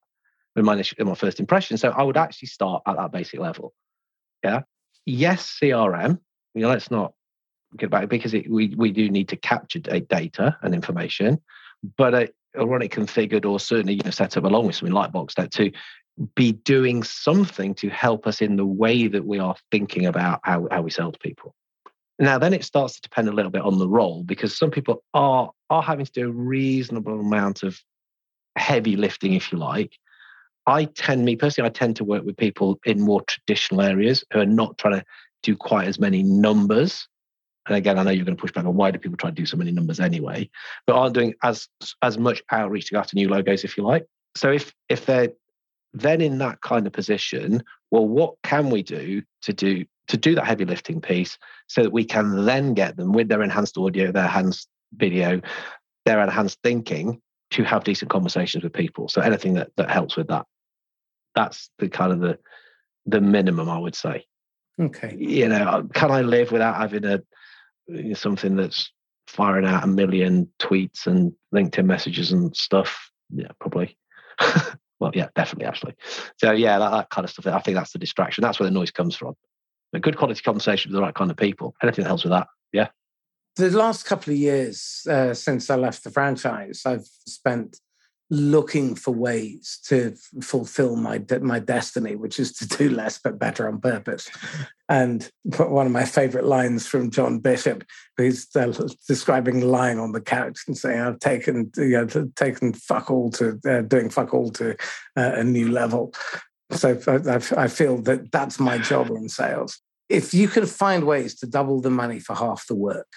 in 0.55 0.65
my, 0.65 0.83
in 0.97 1.07
my 1.07 1.15
first 1.15 1.39
impression. 1.39 1.77
So 1.77 1.89
I 1.89 2.03
would 2.03 2.17
actually 2.17 2.49
start 2.49 2.83
at 2.85 2.97
that 2.97 3.11
basic 3.11 3.39
level. 3.39 3.73
Yeah. 4.43 4.61
Yes, 5.05 5.57
CRM. 5.61 6.19
You 6.53 6.61
know, 6.61 6.69
let's 6.69 6.91
not 6.91 7.13
get 7.77 7.89
back 7.89 8.09
because 8.09 8.33
it, 8.33 8.49
we 8.49 8.73
we 8.75 8.91
do 8.91 9.09
need 9.09 9.29
to 9.29 9.37
capture 9.37 9.79
data 9.79 10.57
and 10.61 10.75
information, 10.75 11.41
but 11.97 12.13
uh, 12.13 12.67
run 12.67 12.81
it 12.81 12.91
configured 12.91 13.45
or 13.45 13.59
certainly 13.59 13.93
you 13.93 14.01
know 14.03 14.11
set 14.11 14.35
up 14.37 14.43
along 14.43 14.67
with 14.67 14.75
something 14.75 14.93
like 14.93 15.11
BoxStep 15.11 15.49
to 15.51 15.71
be 16.35 16.51
doing 16.51 17.03
something 17.03 17.73
to 17.75 17.89
help 17.89 18.27
us 18.27 18.41
in 18.41 18.57
the 18.57 18.65
way 18.65 19.07
that 19.07 19.25
we 19.25 19.39
are 19.39 19.55
thinking 19.71 20.05
about 20.05 20.41
how, 20.43 20.67
how 20.69 20.81
we 20.81 20.91
sell 20.91 21.11
to 21.11 21.19
people. 21.19 21.55
Now, 22.19 22.37
then 22.37 22.53
it 22.53 22.63
starts 22.63 22.95
to 22.95 23.01
depend 23.01 23.27
a 23.27 23.31
little 23.31 23.51
bit 23.51 23.63
on 23.63 23.79
the 23.79 23.87
role 23.87 24.23
because 24.23 24.57
some 24.57 24.71
people 24.71 25.03
are 25.13 25.51
are 25.69 25.81
having 25.81 26.05
to 26.05 26.11
do 26.11 26.27
a 26.27 26.31
reasonable 26.31 27.19
amount 27.19 27.63
of 27.63 27.79
heavy 28.55 28.95
lifting, 28.95 29.33
if 29.33 29.51
you 29.51 29.57
like. 29.57 29.97
I 30.67 30.85
tend, 30.85 31.25
me 31.25 31.35
personally, 31.35 31.69
I 31.69 31.71
tend 31.71 31.95
to 31.95 32.03
work 32.03 32.23
with 32.23 32.37
people 32.37 32.79
in 32.85 33.01
more 33.01 33.21
traditional 33.23 33.81
areas 33.81 34.23
who 34.31 34.39
are 34.39 34.45
not 34.45 34.77
trying 34.77 34.99
to 34.99 35.05
do 35.41 35.55
quite 35.55 35.87
as 35.87 35.99
many 35.99 36.21
numbers. 36.21 37.07
And 37.67 37.75
again, 37.75 37.97
I 37.97 38.03
know 38.03 38.11
you're 38.11 38.25
going 38.25 38.37
to 38.37 38.41
push 38.41 38.51
back 38.51 38.65
on 38.65 38.75
why 38.75 38.91
do 38.91 38.99
people 38.99 39.17
try 39.17 39.29
to 39.29 39.35
do 39.35 39.45
so 39.45 39.57
many 39.57 39.71
numbers 39.71 39.99
anyway, 39.99 40.49
but 40.85 40.95
aren't 40.95 41.15
doing 41.15 41.33
as 41.43 41.67
as 42.01 42.17
much 42.17 42.43
outreach 42.51 42.87
to 42.87 42.93
go 42.93 42.99
after 42.99 43.15
new 43.15 43.29
logos, 43.29 43.63
if 43.63 43.77
you 43.77 43.83
like. 43.83 44.05
So 44.35 44.51
if 44.51 44.73
if 44.89 45.05
they're 45.05 45.29
then 45.93 46.21
in 46.21 46.37
that 46.37 46.61
kind 46.61 46.87
of 46.87 46.93
position, 46.93 47.63
well, 47.91 48.07
what 48.07 48.35
can 48.43 48.69
we 48.69 48.81
do 48.81 49.21
to 49.41 49.53
do 49.53 49.85
to 50.11 50.17
do 50.17 50.35
that 50.35 50.45
heavy 50.45 50.65
lifting 50.65 50.99
piece 50.99 51.37
so 51.67 51.81
that 51.81 51.91
we 51.91 52.03
can 52.03 52.45
then 52.45 52.73
get 52.73 52.97
them 52.97 53.13
with 53.13 53.29
their 53.29 53.41
enhanced 53.41 53.77
audio, 53.77 54.11
their 54.11 54.25
enhanced 54.25 54.67
video, 54.93 55.39
their 56.05 56.21
enhanced 56.21 56.59
thinking 56.63 57.21
to 57.51 57.63
have 57.63 57.85
decent 57.85 58.11
conversations 58.11 58.63
with 58.63 58.73
people. 58.73 59.07
So 59.07 59.21
anything 59.21 59.53
that 59.53 59.71
that 59.77 59.89
helps 59.89 60.17
with 60.17 60.27
that. 60.27 60.45
That's 61.33 61.69
the 61.79 61.87
kind 61.87 62.11
of 62.11 62.19
the 62.19 62.37
the 63.05 63.21
minimum 63.21 63.69
I 63.69 63.79
would 63.79 63.95
say. 63.95 64.25
Okay. 64.79 65.15
You 65.17 65.47
know, 65.47 65.63
uh, 65.63 65.83
can 65.93 66.11
I 66.11 66.21
live 66.21 66.51
without 66.51 66.75
having 66.75 67.05
a 67.05 67.15
uh, 67.15 68.13
something 68.13 68.57
that's 68.57 68.91
firing 69.27 69.65
out 69.65 69.85
a 69.85 69.87
million 69.87 70.49
tweets 70.59 71.07
and 71.07 71.31
LinkedIn 71.55 71.85
messages 71.85 72.33
and 72.33 72.53
stuff? 72.55 73.11
Yeah, 73.29 73.51
probably. 73.61 73.97
well, 74.99 75.11
yeah, 75.13 75.29
definitely, 75.35 75.67
actually. 75.67 75.95
So 76.37 76.51
yeah, 76.51 76.79
that, 76.79 76.91
that 76.91 77.09
kind 77.09 77.23
of 77.23 77.31
stuff. 77.31 77.47
I 77.47 77.59
think 77.61 77.75
that's 77.75 77.93
the 77.93 77.99
distraction. 77.99 78.41
That's 78.41 78.59
where 78.59 78.67
the 78.67 78.73
noise 78.73 78.91
comes 78.91 79.15
from 79.15 79.35
a 79.93 79.99
good 79.99 80.17
quality 80.17 80.41
conversation 80.41 80.91
with 80.91 80.95
the 80.95 81.01
right 81.01 81.13
kind 81.13 81.31
of 81.31 81.37
people. 81.37 81.75
Anything 81.83 82.03
that 82.03 82.09
helps 82.09 82.23
with 82.23 82.31
that. 82.31 82.47
Yeah. 82.71 82.87
The 83.57 83.69
last 83.71 84.05
couple 84.05 84.31
of 84.31 84.39
years 84.39 85.05
uh, 85.09 85.33
since 85.33 85.69
I 85.69 85.75
left 85.75 86.03
the 86.03 86.11
franchise, 86.11 86.83
I've 86.85 87.07
spent 87.27 87.79
looking 88.31 88.95
for 88.95 89.13
ways 89.13 89.77
to 89.83 90.15
fulfill 90.41 90.95
my 90.95 91.21
my 91.41 91.59
destiny, 91.59 92.15
which 92.15 92.39
is 92.39 92.53
to 92.53 92.67
do 92.67 92.89
less 92.89 93.19
but 93.21 93.37
better 93.37 93.67
on 93.67 93.81
purpose. 93.81 94.29
And 94.87 95.29
one 95.43 95.85
of 95.85 95.91
my 95.91 96.05
favorite 96.05 96.45
lines 96.45 96.87
from 96.87 97.11
John 97.11 97.39
Bishop, 97.39 97.83
who's 98.15 98.47
uh, 98.55 98.71
describing 99.07 99.59
lying 99.61 99.99
on 99.99 100.13
the 100.13 100.21
couch 100.21 100.59
and 100.65 100.77
saying, 100.77 101.01
"I've 101.01 101.19
taken 101.19 101.71
you 101.75 101.89
know, 101.89 102.31
taken 102.37 102.73
fuck 102.73 103.11
all 103.11 103.29
to 103.31 103.59
uh, 103.67 103.81
doing 103.81 104.09
fuck 104.09 104.33
all 104.33 104.49
to 104.51 104.71
uh, 105.17 105.33
a 105.35 105.43
new 105.43 105.69
level." 105.69 106.13
So 106.71 106.99
I, 107.07 107.63
I 107.63 107.67
feel 107.67 108.01
that 108.03 108.31
that's 108.31 108.59
my 108.59 108.77
job 108.77 109.09
in 109.09 109.29
sales. 109.29 109.79
If 110.09 110.33
you 110.33 110.47
can 110.47 110.65
find 110.65 111.05
ways 111.05 111.35
to 111.35 111.47
double 111.47 111.81
the 111.81 111.89
money 111.89 112.19
for 112.19 112.35
half 112.35 112.67
the 112.67 112.75
work, 112.75 113.07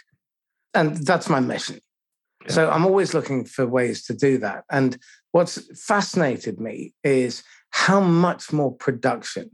and 0.75 0.97
that's 0.97 1.29
my 1.29 1.41
mission. 1.41 1.81
Yeah. 2.47 2.53
So 2.53 2.71
I'm 2.71 2.85
always 2.85 3.15
looking 3.15 3.45
for 3.45 3.67
ways 3.67 4.05
to 4.05 4.15
do 4.15 4.39
that. 4.39 4.65
And 4.71 4.99
what's 5.33 5.61
fascinated 5.87 6.61
me 6.61 6.93
is 7.03 7.43
how 7.71 8.01
much 8.01 8.53
more 8.53 8.73
production 8.73 9.51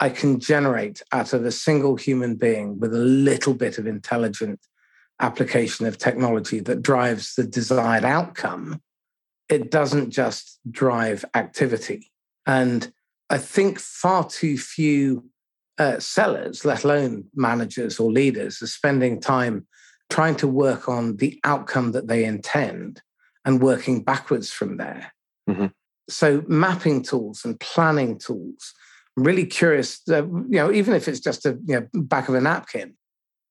I 0.00 0.10
can 0.10 0.40
generate 0.40 1.02
out 1.12 1.32
of 1.32 1.44
a 1.44 1.52
single 1.52 1.96
human 1.96 2.34
being 2.36 2.78
with 2.78 2.92
a 2.92 2.98
little 2.98 3.54
bit 3.54 3.78
of 3.78 3.86
intelligent 3.86 4.60
application 5.20 5.86
of 5.86 5.98
technology 5.98 6.60
that 6.60 6.82
drives 6.82 7.34
the 7.34 7.44
desired 7.44 8.04
outcome. 8.04 8.80
It 9.48 9.70
doesn't 9.70 10.10
just 10.10 10.58
drive 10.70 11.24
activity. 11.34 12.10
And 12.46 12.92
I 13.30 13.38
think 13.38 13.78
far 13.78 14.28
too 14.28 14.58
few 14.58 15.24
uh, 15.78 15.98
sellers, 15.98 16.64
let 16.64 16.84
alone 16.84 17.24
managers 17.34 17.98
or 17.98 18.10
leaders, 18.10 18.62
are 18.62 18.66
spending 18.66 19.20
time 19.20 19.66
trying 20.10 20.36
to 20.36 20.48
work 20.48 20.88
on 20.88 21.16
the 21.16 21.40
outcome 21.44 21.92
that 21.92 22.06
they 22.06 22.24
intend 22.24 23.00
and 23.44 23.62
working 23.62 24.02
backwards 24.02 24.50
from 24.50 24.76
there. 24.76 25.12
Mm-hmm. 25.48 25.66
So, 26.08 26.44
mapping 26.46 27.02
tools 27.02 27.44
and 27.44 27.58
planning 27.60 28.18
tools. 28.18 28.74
I'm 29.16 29.24
really 29.24 29.46
curious, 29.46 30.00
uh, 30.08 30.26
you 30.26 30.58
know, 30.58 30.72
even 30.72 30.92
if 30.92 31.08
it's 31.08 31.20
just 31.20 31.46
a 31.46 31.58
you 31.66 31.80
know, 31.80 31.88
back 32.02 32.28
of 32.28 32.34
a 32.34 32.40
napkin, 32.40 32.94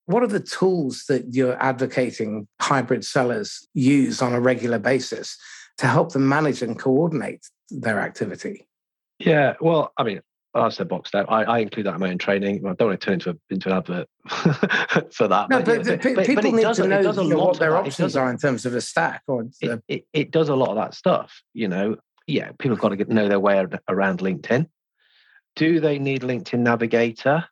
what 0.06 0.22
are 0.22 0.28
the 0.28 0.40
tools 0.40 1.04
that 1.08 1.34
you're 1.34 1.60
advocating 1.62 2.46
hybrid 2.60 3.04
sellers 3.04 3.66
use 3.72 4.20
on 4.20 4.34
a 4.34 4.40
regular 4.40 4.78
basis 4.78 5.36
to 5.78 5.86
help 5.86 6.12
them 6.12 6.28
manage 6.28 6.62
and 6.62 6.78
coordinate 6.78 7.46
their 7.70 7.98
activity? 7.98 8.66
Yeah, 9.24 9.54
well, 9.60 9.92
I 9.96 10.02
mean, 10.02 10.20
I 10.54 10.68
said 10.68 10.88
BoxStep. 10.88 11.26
I, 11.28 11.44
I 11.44 11.58
include 11.60 11.86
that 11.86 11.94
in 11.94 12.00
my 12.00 12.10
own 12.10 12.18
training. 12.18 12.58
I 12.66 12.74
don't 12.74 12.88
want 12.88 13.00
to 13.00 13.04
turn 13.04 13.14
into 13.14 13.30
a, 13.30 13.34
into 13.50 13.70
an 13.70 13.76
advert 13.76 14.08
for 15.12 15.26
that. 15.26 15.48
No, 15.50 15.62
but, 15.62 15.64
but, 15.64 15.86
yeah, 15.86 15.96
but, 15.96 16.14
but 16.14 16.26
people 16.26 16.52
need 16.52 16.62
does, 16.62 16.76
to 16.76 16.86
know, 16.86 17.00
know 17.00 17.38
what 17.38 17.58
their 17.58 17.76
options 17.76 18.14
are 18.16 18.30
in 18.30 18.38
terms 18.38 18.64
of 18.66 18.74
a 18.74 18.80
stack. 18.80 19.22
Or 19.26 19.46
it, 19.60 19.82
it, 19.88 20.06
it, 20.12 20.30
does 20.30 20.50
a 20.50 20.54
lot 20.54 20.68
of 20.68 20.76
that 20.76 20.94
stuff. 20.94 21.42
You 21.54 21.68
know, 21.68 21.96
yeah, 22.26 22.50
people 22.58 22.76
have 22.76 22.80
got 22.80 22.90
to 22.90 22.96
get, 22.96 23.08
know 23.08 23.28
their 23.28 23.40
way 23.40 23.64
around 23.88 24.20
LinkedIn. 24.20 24.68
Do 25.56 25.80
they 25.80 25.98
need 25.98 26.22
LinkedIn 26.22 26.60
Navigator? 26.60 27.46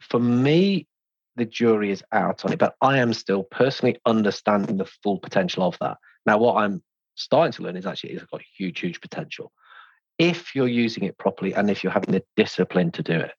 For 0.00 0.20
me, 0.20 0.86
the 1.36 1.46
jury 1.46 1.90
is 1.90 2.02
out 2.12 2.44
on 2.44 2.52
it, 2.52 2.58
but 2.58 2.74
I 2.80 2.98
am 2.98 3.12
still 3.12 3.42
personally 3.44 3.98
understanding 4.06 4.76
the 4.76 4.90
full 5.02 5.18
potential 5.18 5.64
of 5.64 5.76
that. 5.80 5.96
Now, 6.26 6.38
what 6.38 6.56
I'm 6.58 6.82
starting 7.16 7.52
to 7.52 7.62
learn 7.62 7.76
is 7.76 7.86
actually 7.86 8.10
it's 8.10 8.24
got 8.24 8.42
huge, 8.56 8.80
huge 8.80 9.00
potential 9.00 9.52
if 10.20 10.54
you're 10.54 10.68
using 10.68 11.04
it 11.04 11.16
properly 11.16 11.54
and 11.54 11.70
if 11.70 11.82
you're 11.82 11.92
having 11.92 12.12
the 12.12 12.22
discipline 12.36 12.92
to 12.92 13.02
do 13.02 13.14
it. 13.14 13.32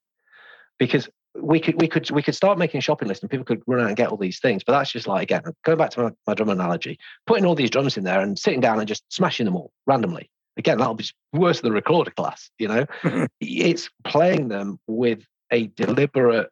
Because 0.80 1.08
we 1.40 1.60
could 1.60 1.80
we 1.80 1.88
could 1.88 2.10
we 2.10 2.24
could 2.24 2.36
start 2.36 2.58
making 2.58 2.80
a 2.80 2.82
shopping 2.82 3.08
list 3.08 3.22
and 3.22 3.30
people 3.30 3.46
could 3.46 3.62
run 3.68 3.82
out 3.82 3.88
and 3.88 3.96
get 3.96 4.10
all 4.10 4.18
these 4.18 4.40
things. 4.40 4.64
But 4.64 4.74
that's 4.74 4.92
just 4.92 5.08
like 5.08 5.22
again, 5.22 5.44
going 5.64 5.78
back 5.78 5.92
to 5.92 6.02
my, 6.02 6.12
my 6.26 6.34
drum 6.34 6.50
analogy, 6.50 6.98
putting 7.28 7.46
all 7.46 7.54
these 7.54 7.70
drums 7.70 7.98
in 7.98 8.04
there 8.04 8.20
and 8.20 8.38
sitting 8.38 8.60
down 8.60 8.80
and 8.80 8.88
just 8.88 9.04
smashing 9.14 9.46
them 9.46 9.56
all 9.56 9.72
randomly. 9.86 10.32
Again, 10.58 10.80
that'll 10.80 10.96
be 10.96 11.06
worse 11.32 11.62
than 11.62 11.72
a 11.72 11.76
recorder 11.76 12.12
class, 12.12 12.50
you 12.58 12.68
know. 12.68 12.86
Mm-hmm. 13.04 13.26
it's 13.40 13.90
playing 14.04 14.48
them 14.48 14.80
with 14.88 15.24
a 15.52 15.68
deliberate 15.68 16.50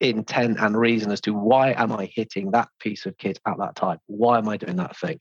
intent 0.00 0.58
and 0.58 0.76
reason 0.76 1.12
as 1.12 1.20
to 1.22 1.32
why 1.32 1.72
am 1.72 1.92
I 1.92 2.10
hitting 2.12 2.50
that 2.52 2.68
piece 2.80 3.06
of 3.06 3.16
kit 3.18 3.38
at 3.46 3.58
that 3.58 3.76
time? 3.76 3.98
Why 4.06 4.38
am 4.38 4.48
I 4.48 4.56
doing 4.56 4.76
that 4.76 4.96
thing? 4.96 5.20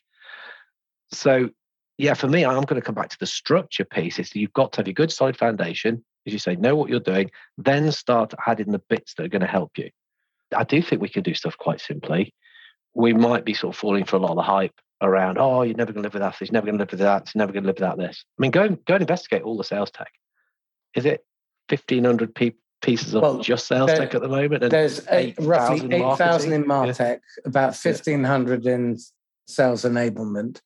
So 1.12 1.50
yeah, 1.98 2.14
for 2.14 2.28
me, 2.28 2.44
I'm 2.44 2.64
going 2.64 2.80
to 2.80 2.86
come 2.86 2.96
back 2.96 3.10
to 3.10 3.20
the 3.20 3.26
structure 3.26 3.86
piece. 3.86 4.20
Is 4.20 4.36
you've 4.36 4.54
got 4.54 4.74
to 4.74 4.80
have 4.80 4.88
a 4.88 4.94
good 4.94 5.12
solid 5.12 5.38
foundation, 5.38 6.04
as 6.26 6.34
you 6.34 6.40
say, 6.40 6.56
know 6.56 6.76
what 6.76 6.90
you're 6.90 7.00
doing, 7.00 7.32
then 7.58 7.92
start 7.92 8.34
adding 8.46 8.72
the 8.72 8.82
bits 8.90 9.14
that 9.14 9.26
are 9.26 9.30
going 9.30 9.42
to 9.42 9.48
help 9.48 9.78
you. 9.78 9.90
I 10.56 10.64
do 10.64 10.82
think 10.82 11.02
we 11.02 11.10
can 11.10 11.24
do 11.24 11.34
stuff 11.34 11.58
quite 11.58 11.80
simply. 11.80 12.34
We 12.94 13.14
might 13.14 13.46
be 13.46 13.54
sort 13.54 13.76
of 13.76 13.80
falling 13.80 14.06
for 14.06 14.18
a 14.18 14.20
lot 14.20 14.32
of 14.32 14.38
the 14.38 14.44
hype 14.44 14.80
around, 15.02 15.38
oh, 15.38 15.62
you're 15.62 15.76
never 15.76 15.92
going 15.92 16.04
to 16.04 16.08
live 16.08 16.14
without 16.14 16.38
this, 16.40 16.50
you're 16.50 16.54
never 16.54 16.66
going 16.66 16.78
to 16.78 16.82
live 16.82 16.92
without 16.92 17.26
that, 17.26 17.36
you're 17.36 17.42
never 17.42 17.52
going 17.52 17.64
to 17.64 17.68
live 17.68 17.78
without 17.78 17.98
this. 17.98 18.24
I 18.38 18.42
mean, 18.42 18.52
go 18.52 18.70
go 18.70 18.96
and 18.96 19.02
investigate 19.02 19.44
all 19.44 19.58
the 19.58 19.64
sales 19.64 19.92
tech. 19.92 20.12
Is 20.96 21.06
it 21.06 21.26
1,500 21.70 22.34
pe- 22.34 22.54
pieces 22.82 23.14
of 23.14 23.22
well, 23.22 23.40
just 23.40 23.68
sales 23.68 23.88
there, 23.88 23.98
tech 23.98 24.16
at 24.16 24.22
the 24.22 24.30
moment? 24.30 24.64
And 24.64 24.72
there's 24.72 25.06
eight, 25.10 25.36
roughly 25.40 25.94
8,000 25.94 26.54
in 26.54 26.64
Martech, 26.64 26.98
yeah. 27.00 27.18
about 27.46 27.76
1,500 27.76 28.64
yeah. 28.64 28.74
in 28.74 28.98
sales 29.48 29.84
enablement 29.84 30.62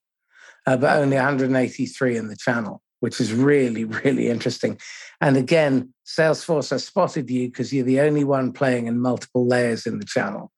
uh, 0.65 0.77
but 0.77 0.97
only 0.97 1.17
183 1.17 2.17
in 2.17 2.27
the 2.27 2.35
channel, 2.35 2.81
which 2.99 3.19
is 3.19 3.33
really, 3.33 3.85
really 4.05 4.29
interesting. 4.29 4.79
And 5.21 5.37
again, 5.37 5.93
Salesforce 6.05 6.71
has 6.71 6.85
spotted 6.85 7.29
you 7.29 7.49
because 7.49 7.73
you're 7.73 7.85
the 7.85 8.01
only 8.01 8.23
one 8.23 8.51
playing 8.51 8.87
in 8.87 8.99
multiple 8.99 9.47
layers 9.47 9.85
in 9.85 9.99
the 9.99 10.05
channel. 10.05 10.51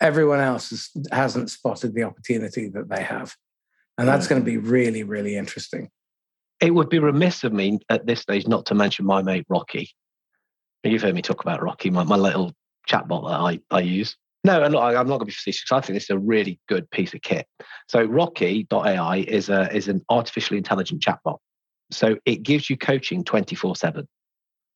Everyone 0.00 0.40
else 0.40 0.70
has, 0.70 0.90
hasn't 1.12 1.50
spotted 1.50 1.94
the 1.94 2.02
opportunity 2.02 2.68
that 2.68 2.88
they 2.88 3.02
have. 3.02 3.34
And 3.96 4.08
that's 4.08 4.26
going 4.26 4.40
to 4.40 4.44
be 4.44 4.56
really, 4.56 5.04
really 5.04 5.36
interesting. 5.36 5.88
It 6.60 6.74
would 6.74 6.88
be 6.88 6.98
remiss 6.98 7.44
of 7.44 7.52
me 7.52 7.78
at 7.88 8.06
this 8.06 8.20
stage 8.20 8.48
not 8.48 8.66
to 8.66 8.74
mention 8.74 9.06
my 9.06 9.22
mate 9.22 9.46
Rocky. 9.48 9.90
You've 10.82 11.02
heard 11.02 11.14
me 11.14 11.22
talk 11.22 11.42
about 11.42 11.62
Rocky, 11.62 11.90
my, 11.90 12.04
my 12.04 12.16
little 12.16 12.52
chatbot 12.88 13.28
that 13.28 13.40
I, 13.40 13.60
I 13.70 13.80
use. 13.80 14.16
No, 14.44 14.62
I'm 14.62 14.72
not, 14.72 14.94
I'm 14.94 15.08
not 15.08 15.18
going 15.18 15.20
to 15.20 15.24
be 15.26 15.32
facetious. 15.32 15.72
I 15.72 15.80
think 15.80 15.96
this 15.96 16.04
is 16.04 16.10
a 16.10 16.18
really 16.18 16.60
good 16.68 16.88
piece 16.90 17.14
of 17.14 17.22
kit. 17.22 17.46
So 17.88 18.04
Rocky.ai 18.04 19.16
is 19.16 19.48
a 19.48 19.74
is 19.74 19.88
an 19.88 20.04
artificially 20.10 20.58
intelligent 20.58 21.02
chatbot. 21.02 21.38
So 21.90 22.16
it 22.26 22.42
gives 22.42 22.68
you 22.68 22.76
coaching 22.76 23.24
24 23.24 23.76
7. 23.76 24.06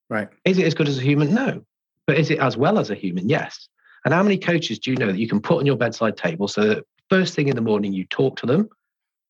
Right. 0.08 0.28
Is 0.44 0.58
it 0.58 0.64
as 0.64 0.74
good 0.74 0.88
as 0.88 0.98
a 0.98 1.02
human? 1.02 1.34
No. 1.34 1.62
But 2.06 2.18
is 2.18 2.30
it 2.30 2.38
as 2.38 2.56
well 2.56 2.78
as 2.78 2.88
a 2.90 2.94
human? 2.94 3.28
Yes. 3.28 3.68
And 4.04 4.14
how 4.14 4.22
many 4.22 4.38
coaches 4.38 4.78
do 4.78 4.90
you 4.90 4.96
know 4.96 5.08
that 5.08 5.18
you 5.18 5.28
can 5.28 5.40
put 5.40 5.58
on 5.58 5.66
your 5.66 5.76
bedside 5.76 6.16
table 6.16 6.48
so 6.48 6.66
that 6.66 6.84
first 7.10 7.34
thing 7.34 7.48
in 7.48 7.56
the 7.56 7.62
morning 7.62 7.92
you 7.92 8.06
talk 8.06 8.36
to 8.38 8.46
them? 8.46 8.70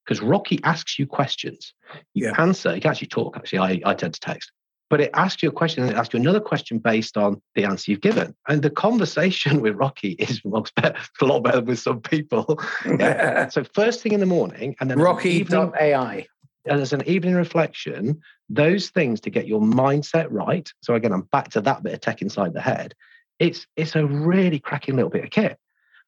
Because 0.05 0.23
Rocky 0.23 0.61
asks 0.63 0.99
you 0.99 1.07
questions. 1.07 1.75
You 2.15 2.27
yeah. 2.27 2.41
answer, 2.41 2.75
you 2.75 2.81
can 2.81 2.93
actually 2.93 3.09
talk, 3.09 3.37
actually. 3.37 3.59
I, 3.59 3.81
I 3.85 3.95
tend 3.95 4.15
to 4.15 4.21
text 4.21 4.53
but 4.91 5.01
it 5.01 5.11
asks 5.15 5.43
you 5.43 5.49
a 5.49 5.53
question 5.53 5.83
and 5.83 5.93
it 5.93 5.97
asks 5.97 6.15
you 6.15 6.21
another 6.21 6.41
question 6.41 6.79
based 6.79 7.17
on 7.17 7.41
the 7.55 7.65
answer 7.65 7.91
you've 7.91 8.01
given. 8.01 8.35
And 8.49 8.63
the 8.63 8.71
conversation 8.71 9.61
with 9.63 9.77
Rocky 9.77 10.11
is 10.13 10.41
better, 10.77 10.99
a 11.21 11.25
lot 11.25 11.41
better 11.41 11.61
with 11.61 11.79
some 11.79 12.01
people. 12.01 12.61
Yeah. 12.99 13.49
so 13.49 13.65
first 13.65 14.03
thing 14.03 14.13
in 14.13 14.21
the 14.21 14.27
morning, 14.27 14.75
and 14.81 14.91
then 14.91 14.99
Rocky.ai. 14.99 16.27
And 16.67 16.81
as 16.81 16.93
an 16.93 17.07
evening 17.07 17.35
reflection, 17.35 18.21
those 18.49 18.91
things 18.91 19.21
to 19.23 19.31
get 19.31 19.47
your 19.47 19.61
mindset 19.61 20.27
right. 20.31 20.71
So 20.83 20.95
again, 20.95 21.13
I'm 21.13 21.23
back 21.33 21.51
to 21.51 21.61
that 21.63 21.83
bit 21.83 21.93
of 21.93 22.01
tech 22.01 22.23
inside 22.23 22.55
the 22.55 22.61
head. 22.61 22.95
It's 23.39 23.67
it's 23.77 23.95
a 23.95 24.05
really 24.05 24.59
cracking 24.59 24.97
little 24.97 25.11
bit 25.11 25.25
of 25.25 25.31
kit 25.31 25.59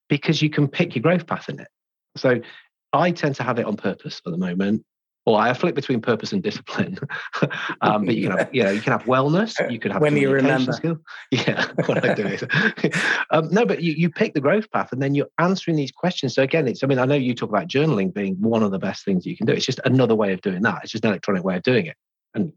because 0.09 0.43
you 0.43 0.51
can 0.51 0.69
pick 0.69 0.95
your 0.95 1.03
growth 1.03 1.27
path 1.27 1.49
in 1.49 1.61
it. 1.61 1.69
So 2.17 2.41
I 2.93 3.11
tend 3.13 3.37
to 3.37 3.43
have 3.43 3.59
it 3.59 3.67
on 3.67 3.77
purpose 3.77 4.21
at 4.27 4.33
the 4.33 4.39
moment 4.39 4.85
well, 5.27 5.37
I 5.37 5.53
flip 5.53 5.75
between 5.75 6.01
purpose 6.01 6.33
and 6.33 6.43
discipline. 6.43 6.99
um, 7.83 8.07
but 8.07 8.15
you 8.17 8.29
can 8.29 8.39
have, 8.39 8.55
you 8.55 8.63
know, 8.63 8.71
you 8.71 8.81
can 8.81 8.93
have 8.93 9.05
wellness. 9.05 9.55
You 9.71 9.79
can 9.79 9.93
have 9.93 10.01
when 10.01 10.17
you 10.17 10.31
remember. 10.31 10.73
Skill. 10.73 10.99
Yeah, 11.31 11.67
what 11.87 12.05
I 12.05 12.15
do 12.15 12.27
is 12.27 12.45
um, 13.31 13.49
no, 13.51 13.65
but 13.65 13.83
you, 13.83 13.93
you 13.93 14.11
pick 14.11 14.35
the 14.35 14.41
growth 14.41 14.71
path, 14.71 14.93
and 14.93 15.01
then 15.01 15.15
you're 15.15 15.31
answering 15.39 15.77
these 15.77 15.93
questions. 15.93 16.35
So 16.35 16.43
again, 16.43 16.67
it's 16.67 16.83
I 16.83 16.87
mean, 16.87 16.99
I 16.99 17.05
know 17.05 17.15
you 17.15 17.35
talk 17.35 17.51
about 17.51 17.69
journaling 17.69 18.13
being 18.13 18.41
one 18.41 18.63
of 18.63 18.71
the 18.71 18.79
best 18.79 19.05
things 19.05 19.27
you 19.27 19.37
can 19.37 19.47
do. 19.47 19.53
It's 19.53 19.67
just 19.67 19.81
another 19.85 20.15
way 20.15 20.33
of 20.33 20.41
doing 20.41 20.63
that. 20.63 20.81
It's 20.83 20.93
just 20.93 21.05
an 21.05 21.11
electronic 21.11 21.45
way 21.45 21.57
of 21.57 21.63
doing 21.63 21.87
it. 21.87 21.97
And 22.35 22.53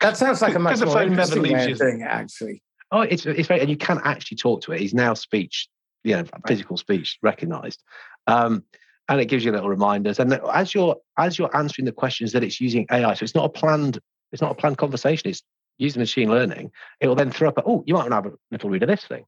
that 0.00 0.16
sounds 0.16 0.42
like 0.42 0.54
a 0.54 0.58
much 0.58 0.80
more 0.84 1.02
interesting 1.02 1.42
way 1.42 1.70
of 1.70 1.78
doing 1.78 2.00
it, 2.02 2.08
actually. 2.08 2.62
Oh, 2.92 3.00
it's 3.00 3.26
it's 3.26 3.48
very, 3.48 3.60
and 3.60 3.70
you 3.70 3.76
can 3.76 4.00
actually 4.04 4.36
talk 4.36 4.60
to 4.62 4.72
it. 4.72 4.80
He's 4.80 4.94
now 4.94 5.14
speech, 5.14 5.68
you 6.04 6.16
know, 6.16 6.24
physical 6.46 6.76
speech 6.76 7.18
recognized. 7.22 7.82
Um, 8.26 8.64
and 9.08 9.20
it 9.20 9.26
gives 9.26 9.44
you 9.44 9.52
little 9.52 9.68
reminders. 9.68 10.18
And 10.18 10.32
as 10.52 10.74
you're 10.74 10.96
as 11.18 11.38
you're 11.38 11.54
answering 11.56 11.86
the 11.86 11.92
questions 11.92 12.32
that 12.32 12.42
it's 12.42 12.60
using 12.60 12.86
AI, 12.90 13.14
so 13.14 13.24
it's 13.24 13.34
not 13.34 13.44
a 13.44 13.48
planned 13.48 13.98
it's 14.32 14.42
not 14.42 14.50
a 14.50 14.54
planned 14.54 14.78
conversation. 14.78 15.30
It's 15.30 15.42
using 15.78 16.00
machine 16.00 16.28
learning. 16.28 16.70
It 17.00 17.08
will 17.08 17.14
then 17.14 17.30
throw 17.30 17.48
up. 17.48 17.62
Oh, 17.64 17.84
you 17.86 17.94
might 17.94 18.08
want 18.08 18.10
to 18.10 18.14
have 18.16 18.26
a 18.26 18.32
little 18.50 18.70
read 18.70 18.82
of 18.82 18.88
this 18.88 19.04
thing. 19.04 19.24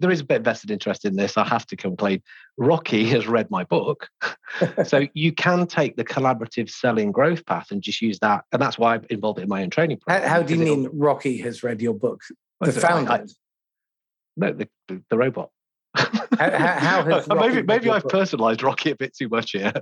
There 0.00 0.10
is 0.10 0.20
a 0.20 0.24
bit 0.24 0.38
of 0.38 0.44
vested 0.44 0.70
interest 0.70 1.04
in 1.04 1.14
this. 1.14 1.36
I 1.36 1.44
have 1.44 1.66
to 1.66 1.76
complain. 1.76 2.22
Rocky 2.56 3.04
has 3.10 3.28
read 3.28 3.50
my 3.50 3.62
book, 3.64 4.08
so 4.84 5.06
you 5.14 5.32
can 5.32 5.66
take 5.66 5.96
the 5.96 6.04
collaborative 6.04 6.70
selling 6.70 7.12
growth 7.12 7.46
path 7.46 7.70
and 7.70 7.82
just 7.82 8.00
use 8.00 8.18
that. 8.18 8.44
And 8.50 8.60
that's 8.60 8.78
why 8.78 8.94
I've 8.94 9.06
involved 9.10 9.38
it 9.38 9.42
in 9.42 9.48
my 9.48 9.62
own 9.62 9.70
training. 9.70 9.98
Program, 9.98 10.28
how, 10.28 10.36
how 10.36 10.42
do 10.42 10.54
you 10.54 10.64
mean 10.64 10.88
Rocky 10.92 11.38
has 11.38 11.62
read 11.62 11.80
your 11.80 11.94
book? 11.94 12.20
The 12.60 12.72
founder? 12.72 13.26
no, 14.36 14.52
the, 14.52 14.68
the 14.88 15.16
robot 15.16 15.50
how, 15.94 16.16
how 16.38 17.04
has 17.04 17.28
maybe 17.34 17.62
maybe 17.62 17.90
I've 17.90 18.04
personalised 18.04 18.62
Rocky 18.62 18.90
a 18.90 18.96
bit 18.96 19.16
too 19.16 19.28
much 19.28 19.52
here. 19.52 19.72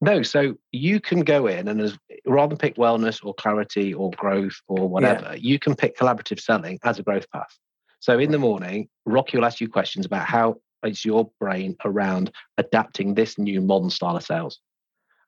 No, 0.00 0.22
so 0.22 0.54
you 0.72 1.00
can 1.00 1.20
go 1.20 1.46
in 1.46 1.68
and 1.68 1.80
as 1.80 1.96
rather 2.26 2.50
than 2.50 2.58
pick 2.58 2.76
wellness 2.76 3.24
or 3.24 3.32
clarity 3.34 3.94
or 3.94 4.10
growth 4.10 4.60
or 4.68 4.88
whatever, 4.88 5.28
yeah. 5.30 5.34
you 5.34 5.58
can 5.58 5.74
pick 5.74 5.96
collaborative 5.96 6.38
selling 6.38 6.78
as 6.84 6.98
a 6.98 7.02
growth 7.02 7.30
path. 7.30 7.56
So 8.00 8.18
in 8.18 8.30
the 8.30 8.38
morning, 8.38 8.88
Rocky 9.06 9.38
will 9.38 9.46
ask 9.46 9.60
you 9.60 9.68
questions 9.68 10.04
about 10.04 10.26
how 10.26 10.56
is 10.84 11.04
your 11.04 11.30
brain 11.40 11.76
around 11.84 12.30
adapting 12.58 13.14
this 13.14 13.38
new 13.38 13.60
modern 13.62 13.90
style 13.90 14.16
of 14.16 14.22
sales. 14.22 14.60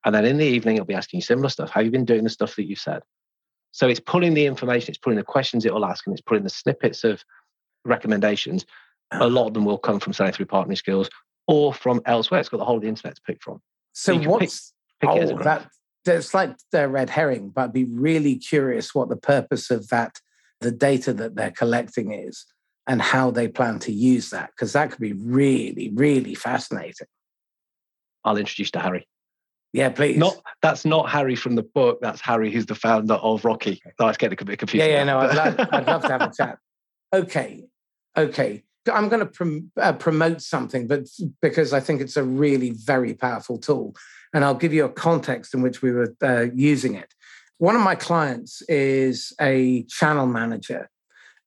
And 0.05 0.14
then 0.14 0.24
in 0.24 0.37
the 0.37 0.45
evening, 0.45 0.76
it'll 0.76 0.87
be 0.87 0.95
asking 0.95 1.18
you 1.18 1.22
similar 1.22 1.49
stuff. 1.49 1.70
How 1.70 1.81
you 1.81 1.91
been 1.91 2.05
doing 2.05 2.24
the 2.24 2.31
stuff 2.31 2.55
that 2.57 2.68
you've 2.68 2.79
said? 2.79 3.03
So 3.72 3.89
it's 3.89 4.01
pulling 4.01 4.35
the 4.35 4.47
information, 4.47 4.91
it's 4.91 4.99
pulling 4.99 5.18
the 5.18 5.24
questions 5.24 5.64
it 5.64 5.74
will 5.74 5.85
ask, 5.85 6.07
and 6.07 6.14
it's 6.14 6.22
pulling 6.22 6.45
the 6.45 6.51
snippets 6.51 7.05
of 7.05 7.24
recommendations 7.85 8.64
a 9.12 9.28
lot 9.28 9.46
of 9.46 9.54
them 9.54 9.64
will 9.64 9.78
come 9.78 10.00
from 10.00 10.12
selling 10.12 10.32
through 10.32 10.46
partner 10.46 10.76
skills 10.76 11.09
or 11.46 11.72
from 11.72 12.00
elsewhere. 12.06 12.40
It's 12.40 12.48
got 12.48 12.59
the 12.59 12.64
whole 12.64 12.76
of 12.76 12.82
the 12.82 12.88
internet 12.88 13.16
to 13.16 13.22
pick 13.22 13.42
from. 13.42 13.61
So, 13.92 14.20
so 14.20 14.28
what's 14.28 14.72
pick, 15.00 15.11
pick 15.11 15.22
oh, 15.22 15.42
that? 15.42 15.68
It's 16.06 16.32
like 16.32 16.56
the 16.72 16.88
red 16.88 17.11
herring, 17.11 17.50
but 17.50 17.64
I'd 17.64 17.72
be 17.72 17.84
really 17.84 18.36
curious 18.36 18.94
what 18.94 19.09
the 19.09 19.16
purpose 19.16 19.70
of 19.70 19.88
that, 19.88 20.20
the 20.61 20.70
data 20.70 21.12
that 21.14 21.34
they're 21.34 21.50
collecting 21.50 22.12
is, 22.12 22.46
and 22.86 23.02
how 23.02 23.30
they 23.30 23.48
plan 23.48 23.78
to 23.80 23.92
use 23.92 24.30
that, 24.30 24.50
because 24.50 24.72
that 24.72 24.90
could 24.90 25.00
be 25.00 25.12
really, 25.12 25.90
really 25.94 26.34
fascinating. 26.34 27.06
I'll 28.24 28.38
introduce 28.38 28.70
to 28.72 28.78
Harry. 28.78 29.06
Yeah, 29.72 29.90
please. 29.90 30.16
Not 30.16 30.40
that's 30.62 30.84
not 30.84 31.11
Harry 31.11 31.36
from 31.36 31.54
the 31.54 31.62
book. 31.62 31.98
That's 32.00 32.20
Harry, 32.22 32.50
who's 32.50 32.66
the 32.66 32.74
founder 32.74 33.14
of 33.14 33.44
Rocky. 33.44 33.82
No, 33.98 34.06
I 34.06 34.09
was 34.09 34.16
getting 34.16 34.38
a 34.40 34.44
bit 34.44 34.59
confused. 34.59 34.86
Yeah, 34.86 34.92
yeah. 34.92 35.04
No, 35.04 35.18
I'd 35.18 35.34
love, 35.34 35.68
I'd 35.72 35.86
love 35.86 36.02
to 36.02 36.09
have 36.09 36.22
a 36.22 36.32
chat. 36.36 36.59
Okay, 37.12 37.64
okay. 38.16 38.64
I'm 38.91 39.09
going 39.09 39.20
to 39.20 39.26
prom- 39.26 39.70
uh, 39.80 39.93
promote 39.93 40.43
something, 40.43 40.86
but 40.86 41.07
because 41.41 41.72
I 41.72 41.80
think 41.80 42.01
it's 42.01 42.16
a 42.16 42.24
really 42.24 42.70
very 42.70 43.14
powerful 43.14 43.59
tool, 43.59 43.95
and 44.32 44.45
I'll 44.45 44.55
give 44.55 44.72
you 44.72 44.84
a 44.84 44.91
context 44.91 45.55
in 45.55 45.62
which 45.62 45.82
we 45.82 45.91
were 45.91 46.14
uh, 46.22 46.47
using 46.55 46.95
it. 46.95 47.12
One 47.59 47.74
of 47.74 47.82
my 47.82 47.95
clients 47.95 48.62
is 48.68 49.32
a 49.41 49.84
channel 49.84 50.26
manager, 50.26 50.91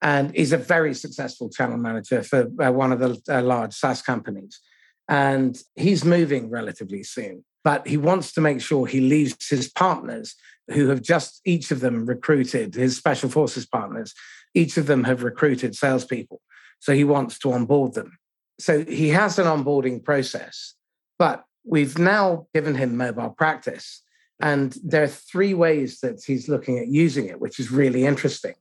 and 0.01 0.35
he's 0.35 0.51
a 0.51 0.57
very 0.57 0.93
successful 0.93 1.49
channel 1.49 1.77
manager 1.77 2.23
for 2.23 2.49
uh, 2.59 2.71
one 2.71 2.91
of 2.91 2.99
the 2.99 3.21
uh, 3.29 3.41
large 3.41 3.73
SaaS 3.73 4.01
companies. 4.01 4.59
And 5.07 5.57
he's 5.75 6.05
moving 6.05 6.49
relatively 6.49 7.03
soon, 7.03 7.43
but 7.63 7.87
he 7.87 7.97
wants 7.97 8.31
to 8.33 8.41
make 8.41 8.61
sure 8.61 8.87
he 8.87 9.01
leaves 9.01 9.49
his 9.49 9.69
partners 9.69 10.35
who 10.69 10.87
have 10.89 11.01
just 11.01 11.41
each 11.45 11.71
of 11.71 11.81
them 11.81 12.05
recruited 12.05 12.75
his 12.75 12.95
special 12.95 13.29
forces 13.29 13.65
partners. 13.65 14.13
Each 14.53 14.77
of 14.77 14.85
them 14.85 15.03
have 15.03 15.23
recruited 15.23 15.75
salespeople 15.75 16.41
so 16.81 16.93
he 16.93 17.03
wants 17.03 17.37
to 17.39 17.53
onboard 17.53 17.93
them. 17.93 18.17
So 18.59 18.83
he 18.83 19.09
has 19.09 19.39
an 19.39 19.45
onboarding 19.45 20.03
process, 20.03 20.73
but 21.17 21.45
we've 21.63 21.97
now 21.97 22.47
given 22.53 22.75
him 22.75 22.97
mobile 22.97 23.29
practice. 23.29 24.01
And 24.41 24.75
there 24.83 25.03
are 25.03 25.07
three 25.07 25.53
ways 25.53 25.99
that 25.99 26.23
he's 26.25 26.49
looking 26.49 26.79
at 26.79 26.87
using 26.87 27.27
it, 27.27 27.39
which 27.39 27.59
is 27.59 27.71
really 27.71 28.05
interesting. 28.05 28.55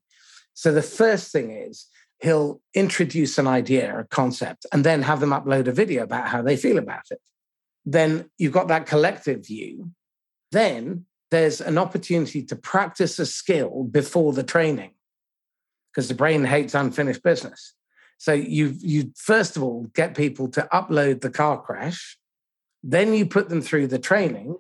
So 0.53 0.71
the 0.71 0.83
first 0.83 1.33
thing 1.33 1.51
is 1.51 1.87
he'll 2.21 2.61
introduce 2.75 3.39
an 3.39 3.47
idea, 3.47 3.99
a 3.99 4.05
concept, 4.05 4.67
and 4.71 4.85
then 4.85 5.01
have 5.01 5.21
them 5.21 5.31
upload 5.31 5.67
a 5.67 5.73
video 5.73 6.03
about 6.03 6.29
how 6.29 6.43
they 6.43 6.59
feel 6.59 6.77
about 6.77 7.07
it. 7.11 7.21
Then 7.87 8.29
you've 8.37 8.53
got 8.53 8.69
that 8.69 8.87
collective 8.87 9.47
view. 9.47 9.93
Then 10.53 11.07
there's 11.31 11.63
an 11.63 11.79
opportunity 11.79 12.43
to 12.45 12.57
practice 12.57 13.19
a 13.19 13.25
skill 13.25 13.85
before 13.85 14.35
the 14.35 14.43
training 14.43 14.91
because 15.91 16.09
the 16.09 16.15
brain 16.15 16.45
hates 16.45 16.75
unfinished 16.75 17.23
business. 17.23 17.75
So 18.21 18.35
you 18.35 18.75
you 18.79 19.13
first 19.17 19.57
of 19.57 19.63
all 19.63 19.87
get 19.95 20.15
people 20.15 20.49
to 20.49 20.69
upload 20.75 21.23
the 21.23 21.31
car 21.31 21.59
crash, 21.59 22.19
then 22.83 23.15
you 23.15 23.25
put 23.25 23.49
them 23.49 23.63
through 23.63 23.87
the 23.87 23.99
training 23.99 24.57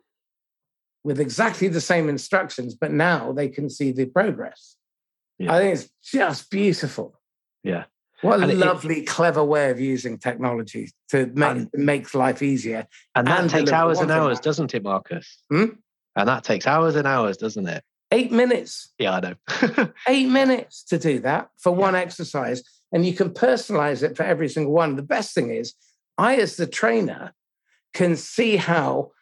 with 1.04 1.20
exactly 1.20 1.68
the 1.68 1.80
same 1.82 2.08
instructions, 2.08 2.74
but 2.74 2.90
now 2.90 3.32
they 3.32 3.50
can 3.50 3.68
see 3.68 3.92
the 3.92 4.06
progress. 4.06 4.76
Yeah. 5.38 5.52
I 5.52 5.58
think 5.58 5.74
it's 5.74 5.90
just 6.02 6.50
beautiful. 6.50 7.20
Yeah. 7.62 7.84
What 8.22 8.40
a 8.40 8.44
and 8.44 8.58
lovely, 8.58 9.00
it, 9.00 9.06
clever 9.06 9.44
way 9.44 9.70
of 9.70 9.78
using 9.78 10.16
technology 10.16 10.88
to 11.10 11.26
make, 11.26 11.50
and, 11.50 11.70
make 11.74 12.14
life 12.14 12.40
easier. 12.40 12.86
And 13.14 13.26
that 13.26 13.40
and 13.40 13.50
takes 13.50 13.72
hours 13.72 13.98
and 13.98 14.10
hours, 14.10 14.40
doesn't 14.40 14.74
it, 14.74 14.82
Marcus? 14.82 15.42
Hmm? 15.50 15.66
And 16.16 16.28
that 16.28 16.44
takes 16.44 16.66
hours 16.66 16.96
and 16.96 17.06
hours, 17.06 17.36
doesn't 17.36 17.68
it? 17.68 17.84
Eight 18.10 18.32
minutes. 18.32 18.94
Yeah, 18.98 19.16
I 19.16 19.20
know. 19.20 19.92
Eight 20.08 20.28
minutes 20.28 20.82
to 20.84 20.98
do 20.98 21.18
that 21.20 21.50
for 21.58 21.72
yeah. 21.72 21.78
one 21.78 21.94
exercise 21.94 22.62
and 22.92 23.06
you 23.06 23.14
can 23.14 23.30
personalize 23.30 24.02
it 24.02 24.16
for 24.16 24.22
every 24.22 24.48
single 24.48 24.72
one. 24.72 24.96
The 24.96 25.02
best 25.02 25.34
thing 25.34 25.50
is, 25.50 25.74
I, 26.18 26.36
as 26.36 26.56
the 26.56 26.66
trainer, 26.66 27.32
can 27.94 28.16
see 28.16 28.56
how 28.56 29.12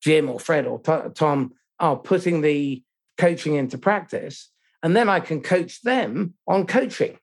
Jim 0.00 0.28
or 0.28 0.38
Fred 0.38 0.66
or 0.66 0.78
Tom 0.80 1.54
are 1.80 1.96
putting 1.96 2.40
the 2.40 2.82
coaching 3.18 3.54
into 3.54 3.78
practice. 3.78 4.50
And 4.82 4.94
then 4.94 5.08
I 5.08 5.20
can 5.20 5.40
coach 5.40 5.82
them 5.82 6.34
on 6.46 6.66
coaching. 6.66 7.18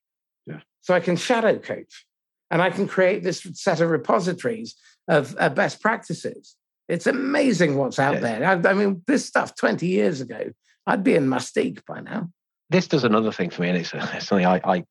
Yeah. 0.45 0.61
So 0.81 0.93
I 0.93 0.99
can 0.99 1.15
shadow 1.15 1.57
coach 1.57 2.05
and 2.49 2.61
I 2.61 2.69
can 2.69 2.87
create 2.87 3.23
this 3.23 3.47
set 3.53 3.81
of 3.81 3.89
repositories 3.89 4.75
of 5.07 5.35
uh, 5.39 5.49
best 5.49 5.81
practices. 5.81 6.55
It's 6.87 7.07
amazing 7.07 7.77
what's 7.77 7.99
out 7.99 8.15
yeah. 8.15 8.19
there. 8.19 8.45
I, 8.45 8.69
I, 8.69 8.73
mean, 8.73 9.03
this 9.07 9.25
stuff 9.25 9.55
20 9.55 9.87
years 9.87 10.21
ago, 10.21 10.51
I'd 10.85 11.03
be 11.03 11.15
in 11.15 11.27
Mustique 11.27 11.85
by 11.85 12.01
now. 12.01 12.29
This 12.69 12.87
does 12.87 13.03
another 13.03 13.31
thing 13.31 13.49
for 13.49 13.61
me, 13.61 13.69
and 13.69 13.77
it's, 13.77 13.93
it's 13.93 14.27
something 14.27 14.45
I, 14.45 14.61
I 14.63 14.83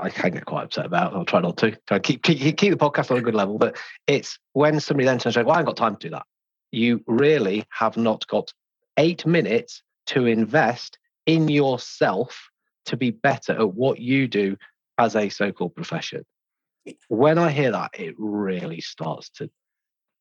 I 0.00 0.10
can 0.10 0.32
get 0.32 0.44
quite 0.44 0.64
upset 0.64 0.86
about. 0.86 1.14
I'll 1.14 1.24
try 1.24 1.40
not 1.40 1.56
to. 1.58 1.76
Try 1.86 1.98
keep, 2.00 2.22
keep 2.22 2.56
keep 2.56 2.70
the 2.70 2.76
podcast 2.76 3.10
on 3.10 3.18
a 3.18 3.22
good 3.22 3.34
level. 3.34 3.58
But 3.58 3.76
it's 4.06 4.38
when 4.52 4.80
somebody 4.80 5.06
then 5.06 5.18
turns 5.18 5.36
around, 5.36 5.46
well, 5.46 5.54
I 5.54 5.58
haven't 5.58 5.76
got 5.76 5.76
time 5.76 5.96
to 5.96 6.08
do 6.08 6.10
that. 6.10 6.26
You 6.72 7.02
really 7.06 7.64
have 7.70 7.96
not 7.96 8.26
got 8.26 8.52
eight 8.96 9.24
minutes 9.24 9.82
to 10.06 10.26
invest 10.26 10.98
in 11.26 11.48
yourself 11.48 12.50
to 12.86 12.96
be 12.96 13.10
better 13.10 13.52
at 13.52 13.74
what 13.74 14.00
you 14.00 14.26
do 14.26 14.56
as 14.98 15.14
a 15.14 15.28
so-called 15.28 15.74
profession. 15.74 16.24
When 17.08 17.38
I 17.38 17.50
hear 17.50 17.70
that, 17.70 17.90
it 17.94 18.14
really 18.18 18.80
starts 18.80 19.28
to 19.36 19.50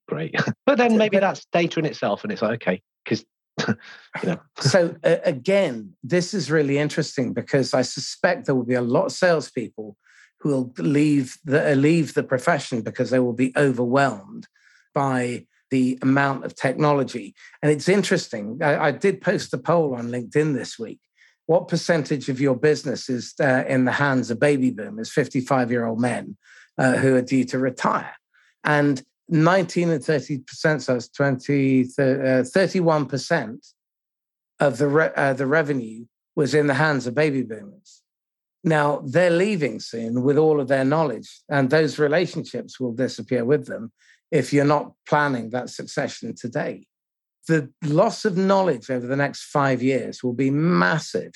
great. 0.08 0.36
but 0.66 0.78
then 0.78 0.97
maybe 0.97 1.18
that's 1.18 1.45
data 1.51 1.80
in 1.80 1.86
itself, 1.86 2.24
and 2.24 2.32
it's 2.32 2.41
like 2.41 2.62
okay, 2.62 2.82
because 3.03 3.26
so 4.60 4.95
uh, 5.03 5.18
again, 5.24 5.93
this 6.03 6.34
is 6.34 6.51
really 6.51 6.78
interesting 6.78 7.34
because 7.34 7.74
I 7.74 7.82
suspect 7.82 8.45
there 8.45 8.55
will 8.55 8.64
be 8.64 8.74
a 8.76 8.82
lot 8.82 9.05
of 9.05 9.12
salespeople 9.12 9.97
who 10.39 10.49
will 10.49 10.74
leave 10.78 11.38
the 11.45 11.72
uh, 11.72 11.76
leave 11.76 12.14
the 12.14 12.24
profession 12.24 12.82
because 12.82 13.10
they 13.10 13.20
will 13.20 13.34
be 13.34 13.53
overwhelmed 13.58 14.47
by 14.93 15.45
the 15.70 15.97
amount 16.01 16.45
of 16.45 16.55
technology. 16.55 17.36
And 17.62 17.72
it's 17.72 17.89
interesting. 17.89 18.60
I, 18.62 18.88
I 18.88 18.91
did 18.91 19.22
post 19.22 19.53
a 19.53 19.58
poll 19.58 19.95
on 19.95 20.10
LinkedIn 20.10 20.55
this 20.55 20.80
week. 20.80 20.99
What 21.45 21.68
percentage 21.68 22.30
of 22.30 22.39
your 22.39 22.55
business 22.55 23.10
is 23.10 23.34
uh, 23.39 23.64
in 23.68 23.86
the 23.86 23.91
hands 23.91 24.32
of 24.32 24.39
baby 24.39 24.72
boomers, 24.72 25.12
55 25.12 25.72
year 25.72 25.86
old 25.86 25.99
men 25.99 26.38
uh, 26.78 26.93
who 26.93 27.16
are 27.16 27.22
due 27.22 27.45
to 27.45 27.60
retire? 27.60 28.14
And 28.64 29.01
19 29.30 29.89
and 29.89 30.01
30%, 30.01 30.82
so 30.82 30.95
it's 30.95 31.09
20, 31.09 31.84
31% 31.86 33.49
uh, 33.49 34.65
of 34.65 34.78
the, 34.78 34.88
re- 34.88 35.11
uh, 35.15 35.34
the 35.34 35.47
revenue 35.47 36.05
was 36.36 36.53
in 36.53 36.67
the 36.67 36.73
hands 36.73 37.07
of 37.07 37.15
baby 37.15 37.43
boomers. 37.43 38.01
Now 38.63 39.01
they're 39.05 39.30
leaving 39.30 39.80
soon 39.80 40.23
with 40.23 40.38
all 40.38 40.59
of 40.59 40.67
their 40.67 40.86
knowledge, 40.86 41.41
and 41.49 41.69
those 41.69 41.99
relationships 41.99 42.80
will 42.80 42.93
disappear 42.93 43.45
with 43.45 43.67
them 43.67 43.91
if 44.32 44.51
you're 44.51 44.65
not 44.65 44.93
planning 45.07 45.51
that 45.51 45.69
succession 45.69 46.36
today. 46.36 46.86
The 47.47 47.71
loss 47.84 48.25
of 48.25 48.36
knowledge 48.36 48.89
over 48.89 49.07
the 49.07 49.15
next 49.15 49.45
five 49.45 49.82
years 49.82 50.21
will 50.21 50.34
be 50.34 50.49
massive. 50.49 51.32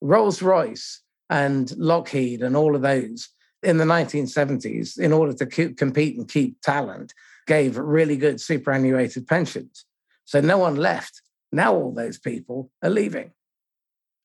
Rolls 0.00 0.42
Royce 0.42 1.02
and 1.30 1.74
Lockheed 1.76 2.42
and 2.42 2.56
all 2.56 2.76
of 2.76 2.82
those 2.82 3.28
in 3.66 3.78
the 3.78 3.84
1970s, 3.84 4.98
in 4.98 5.12
order 5.12 5.32
to 5.32 5.44
keep, 5.44 5.76
compete 5.76 6.16
and 6.16 6.28
keep 6.28 6.60
talent, 6.62 7.12
gave 7.46 7.76
really 7.76 8.16
good 8.16 8.40
superannuated 8.40 9.26
pensions. 9.26 9.84
So 10.24 10.40
no 10.40 10.58
one 10.58 10.76
left. 10.76 11.20
Now 11.50 11.74
all 11.74 11.92
those 11.92 12.18
people 12.18 12.70
are 12.82 12.90
leaving 12.90 13.32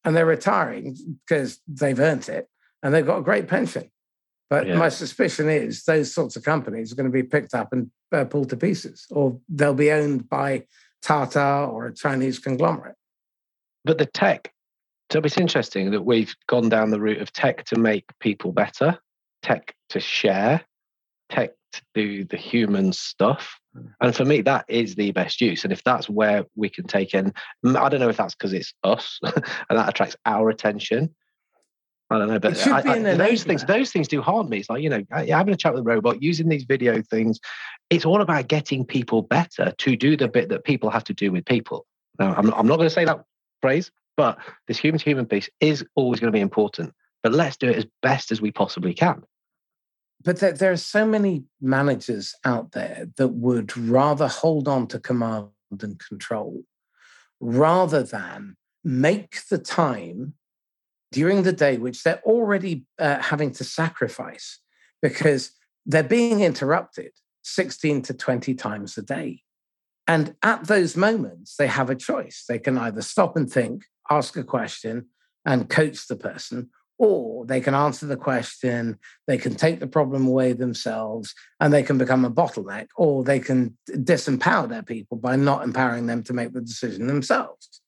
and 0.04 0.16
they're 0.16 0.26
retiring 0.26 0.96
because 1.28 1.60
they've 1.68 2.00
earned 2.00 2.30
it 2.30 2.48
and 2.84 2.94
they've 2.94 3.06
got 3.06 3.20
a 3.20 3.24
great 3.24 3.48
pension. 3.48 3.90
But 4.50 4.68
yeah. 4.68 4.76
my 4.76 4.90
suspicion 4.90 5.50
is 5.50 5.86
those 5.86 6.14
sorts 6.14 6.36
of 6.36 6.44
companies 6.44 6.92
are 6.92 6.96
going 6.96 7.10
to 7.10 7.12
be 7.12 7.24
picked 7.24 7.54
up 7.54 7.72
and 7.72 7.90
uh, 8.12 8.26
pulled 8.26 8.50
to 8.50 8.58
pieces, 8.58 9.08
or 9.10 9.40
they'll 9.48 9.74
be 9.74 9.92
owned 9.92 10.30
by 10.30 10.66
Tata 11.02 11.68
or 11.72 11.88
a 11.88 11.94
Chinese 11.94 12.38
conglomerate. 12.38 12.96
But 13.86 13.98
the 13.98 14.06
tech, 14.06 14.52
so 15.12 15.20
it's 15.20 15.38
interesting 15.38 15.92
that 15.92 16.04
we've 16.04 16.36
gone 16.48 16.70
down 16.70 16.92
the 16.92 17.00
route 17.00 17.22
of 17.22 17.32
tech 17.32 17.64
to 17.66 17.80
make 17.80 18.06
people 18.20 18.52
better, 18.52 19.00
tech 19.42 19.76
to 19.90 20.00
share, 20.00 20.62
tech 21.30 21.52
to 21.74 21.82
do 21.94 22.26
the 22.26 22.38
human 22.38 22.94
stuff. 22.94 23.60
Hmm. 23.74 23.88
And 24.02 24.16
for 24.16 24.26
me, 24.26 24.42
that 24.42 24.66
is 24.68 24.96
the 24.96 25.12
best 25.12 25.42
use. 25.42 25.64
And 25.64 25.72
if 25.72 25.84
that's 25.84 26.10
where 26.10 26.46
we 26.56 26.70
can 26.70 26.86
take 26.86 27.14
in, 27.14 27.34
I 27.66 27.90
don't 27.90 28.00
know 28.00 28.10
if 28.10 28.18
that's 28.18 28.36
because 28.36 28.54
it's 28.54 28.74
us 28.84 29.20
and 29.24 29.80
that 29.80 29.90
attracts 29.90 30.16
our 30.26 30.50
attention. 30.50 31.14
I 32.10 32.18
don't 32.18 32.28
know, 32.28 32.40
but 32.40 32.68
I, 32.68 32.80
I, 32.80 33.16
those 33.16 33.46
things, 33.46 33.64
those 33.64 33.90
things 33.90 34.10
do 34.10 34.22
harm 34.22 34.50
me. 34.50 34.58
It's 34.58 34.70
like 34.70 34.84
you 34.84 34.90
know, 34.90 35.02
having 35.10 35.54
a 35.54 35.58
chat 35.58 35.74
with 35.74 35.80
a 35.80 35.86
robot, 35.86 36.22
using 36.22 36.50
these 36.50 36.66
video 36.66 37.02
things. 37.02 37.40
It's 37.90 38.04
all 38.04 38.20
about 38.20 38.50
getting 38.50 38.86
people 38.86 39.22
better 39.22 39.74
to 39.78 39.96
do 39.96 40.18
the 40.18 40.28
bit 40.28 40.50
that 40.50 40.66
people 40.66 40.90
have 40.90 41.06
to 41.06 41.14
do 41.14 41.32
with 41.32 41.46
people. 41.46 41.86
Now, 42.20 42.34
I'm, 42.36 42.54
I'm 42.54 42.68
not 42.68 42.76
going 42.76 42.90
to 42.90 42.94
say 42.94 43.06
that 43.06 43.24
phrase, 43.62 43.92
but 44.18 44.38
this 44.68 44.78
human 44.78 45.00
to 45.00 45.06
human 45.06 45.26
piece 45.26 45.50
is 45.62 45.86
always 45.96 46.20
going 46.20 46.32
to 46.32 46.36
be 46.36 46.42
important. 46.42 46.94
But 47.24 47.34
let's 47.34 47.58
do 47.58 47.70
it 47.70 47.78
as 47.78 47.86
best 48.02 48.32
as 48.32 48.42
we 48.42 48.52
possibly 48.52 48.94
can 48.94 49.24
but 50.24 50.40
there, 50.40 50.54
there, 50.54 50.72
are 50.72 50.78
so 50.78 51.06
many 51.06 51.46
managers 51.62 52.36
out 52.46 52.72
there 52.72 53.08
that 53.18 53.30
would 53.30 53.76
rather 53.78 54.28
hold 54.28 54.68
on 54.68 54.88
to 54.88 55.00
command 55.00 55.48
and 55.72 56.00
control 56.00 56.64
rather 57.40 58.04
than 58.04 58.56
make 58.84 59.40
the 59.50 59.58
time 59.58 60.34
during 61.12 61.44
the 61.44 61.52
day, 61.52 61.78
which 61.78 62.04
they're 62.04 62.22
already 62.24 62.86
uh, 63.00 63.20
having 63.20 63.52
to 63.52 63.64
sacrifice 63.64 64.60
because 65.02 65.52
they're 65.86 66.04
being 66.04 66.42
interrupted 66.42 67.12
16 67.44 68.04
to 68.04 68.14
20 68.14 68.54
times 68.54 68.98
a 68.98 69.02
day. 69.02 69.42
And 70.08 70.36
at 70.44 70.68
those 70.68 70.96
moments, 70.96 71.56
they 71.58 71.68
have 71.68 71.90
a 71.90 71.96
choice. 71.96 72.46
They 72.48 72.60
can 72.60 72.78
either 72.78 73.02
stop 73.02 73.36
and 73.36 73.52
think, 73.52 73.86
ask 74.10 74.38
a 74.38 74.44
question, 74.44 75.08
and 75.46 75.70
coach 75.70 76.08
the 76.08 76.16
person, 76.16 76.70
or 77.02 77.48
they 77.48 77.60
can 77.60 77.74
answer 77.74 78.06
the 78.06 78.16
question, 78.16 79.00
they 79.26 79.36
can 79.40 79.56
take 79.56 79.80
the 79.80 79.88
problem 79.88 80.28
away 80.28 80.54
themselves, 80.54 81.34
and 81.60 81.74
they 81.74 81.82
can 81.82 81.98
become 81.98 82.24
a 82.24 82.30
bottleneck, 82.30 82.86
or 82.96 83.24
they 83.24 83.40
can 83.40 83.76
disempower 83.90 84.70
their 84.70 84.84
people 84.84 85.18
by 85.18 85.36
not 85.36 85.64
empowering 85.64 86.06
them 86.06 86.22
to 86.22 86.32
make 86.32 86.54
the 86.54 86.62
decision 86.62 87.08
themselves. 87.08 87.82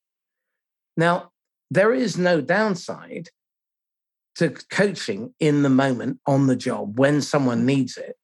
Now, 0.97 1.29
there 1.69 1.93
is 1.93 2.17
no 2.17 2.41
downside 2.41 3.29
to 4.37 4.49
coaching 4.71 5.35
in 5.39 5.61
the 5.61 5.69
moment 5.69 6.19
on 6.25 6.47
the 6.47 6.55
job 6.55 6.97
when 6.97 7.21
someone 7.21 7.67
needs 7.67 7.97
it 7.97 8.15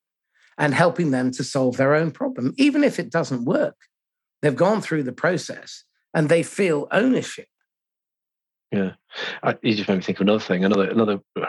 and 0.57 0.73
helping 0.73 1.11
them 1.11 1.29
to 1.33 1.43
solve 1.43 1.77
their 1.77 1.93
own 1.93 2.09
problem, 2.09 2.55
even 2.57 2.83
if 2.83 2.97
it 2.97 3.11
doesn't 3.11 3.45
work. 3.45 3.75
They've 4.41 4.55
gone 4.55 4.81
through 4.81 5.03
the 5.03 5.13
process 5.13 5.83
and 6.15 6.29
they 6.29 6.41
feel 6.41 6.87
ownership 6.91 7.47
yeah, 8.71 8.91
I, 9.41 9.57
you 9.61 9.73
just 9.73 9.89
made 9.89 9.95
me 9.95 10.01
think 10.01 10.19
of 10.19 10.21
another 10.21 10.43
thing. 10.43 10.63
Another 10.63 10.89
another 10.89 11.19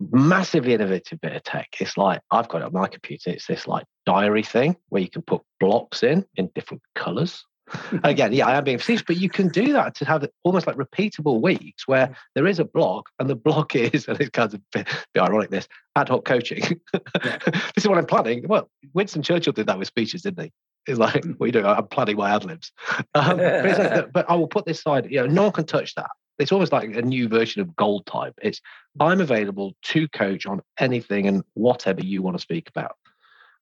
massively 0.00 0.74
innovative 0.74 1.20
bit 1.20 1.36
of 1.36 1.42
tech. 1.42 1.68
It's 1.80 1.96
like 1.96 2.20
I've 2.30 2.48
got 2.48 2.62
it 2.62 2.66
on 2.66 2.72
my 2.72 2.88
computer. 2.88 3.30
It's 3.30 3.46
this 3.46 3.66
like 3.66 3.84
diary 4.06 4.42
thing 4.42 4.76
where 4.88 5.02
you 5.02 5.08
can 5.08 5.22
put 5.22 5.42
blocks 5.58 6.02
in 6.02 6.26
in 6.36 6.50
different 6.54 6.82
colors. 6.94 7.44
Again, 8.04 8.32
yeah, 8.32 8.48
I 8.48 8.56
am 8.56 8.64
being 8.64 8.78
facetious, 8.78 9.04
but 9.06 9.16
you 9.16 9.28
can 9.30 9.48
do 9.48 9.72
that 9.74 9.94
to 9.96 10.04
have 10.04 10.28
almost 10.42 10.66
like 10.66 10.76
repeatable 10.76 11.40
weeks 11.40 11.86
where 11.86 12.16
there 12.34 12.46
is 12.46 12.58
a 12.58 12.64
block, 12.64 13.08
and 13.18 13.30
the 13.30 13.36
block 13.36 13.74
is, 13.76 14.06
and 14.08 14.20
it's 14.20 14.30
kind 14.30 14.52
of 14.52 14.60
a 14.60 14.62
bit, 14.72 14.88
bit 15.14 15.22
ironic. 15.22 15.50
This 15.50 15.68
ad 15.96 16.08
hoc 16.08 16.24
coaching. 16.24 16.80
this 16.92 17.84
is 17.84 17.88
what 17.88 17.96
I'm 17.96 18.06
planning. 18.06 18.46
Well, 18.48 18.68
Winston 18.92 19.22
Churchill 19.22 19.52
did 19.52 19.66
that 19.66 19.78
with 19.78 19.88
speeches, 19.88 20.22
didn't 20.22 20.44
he? 20.44 20.52
It's 20.86 20.98
like, 20.98 21.24
what 21.24 21.44
are 21.44 21.46
you 21.46 21.52
doing? 21.52 21.66
I'm 21.66 21.86
planning 21.86 22.16
my 22.16 22.34
ad 22.34 22.44
libs. 22.44 22.72
Um, 23.14 23.36
but, 23.36 23.78
like, 23.78 24.12
but 24.12 24.30
I 24.30 24.34
will 24.34 24.48
put 24.48 24.64
this 24.64 24.82
side. 24.82 25.06
You 25.10 25.20
know, 25.20 25.26
no 25.26 25.42
one 25.44 25.52
can 25.52 25.66
touch 25.66 25.94
that 25.94 26.10
it's 26.40 26.52
almost 26.52 26.72
like 26.72 26.94
a 26.94 27.02
new 27.02 27.28
version 27.28 27.60
of 27.60 27.76
gold 27.76 28.06
type. 28.06 28.34
It's 28.42 28.60
i'm 28.98 29.20
available 29.20 29.74
to 29.82 30.08
coach 30.08 30.46
on 30.46 30.62
anything 30.78 31.28
and 31.28 31.44
whatever 31.54 32.00
you 32.00 32.22
want 32.22 32.36
to 32.36 32.42
speak 32.42 32.68
about. 32.68 32.96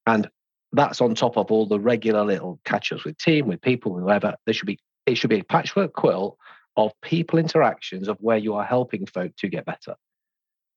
And 0.06 0.28
that's 0.72 1.00
on 1.00 1.14
top 1.14 1.36
of 1.36 1.50
all 1.50 1.66
the 1.66 1.80
regular 1.80 2.24
little 2.24 2.60
catch-ups 2.64 3.04
with 3.04 3.18
team 3.18 3.46
with 3.46 3.60
people 3.60 3.98
whoever. 3.98 4.34
There 4.44 4.54
should 4.54 4.66
be 4.66 4.78
it 5.06 5.16
should 5.16 5.30
be 5.30 5.40
a 5.40 5.44
patchwork 5.44 5.92
quilt 5.94 6.36
of 6.76 6.92
people 7.02 7.38
interactions 7.38 8.08
of 8.08 8.18
where 8.20 8.36
you 8.36 8.54
are 8.54 8.64
helping 8.64 9.06
folk 9.06 9.34
to 9.36 9.48
get 9.48 9.64
better. 9.64 9.96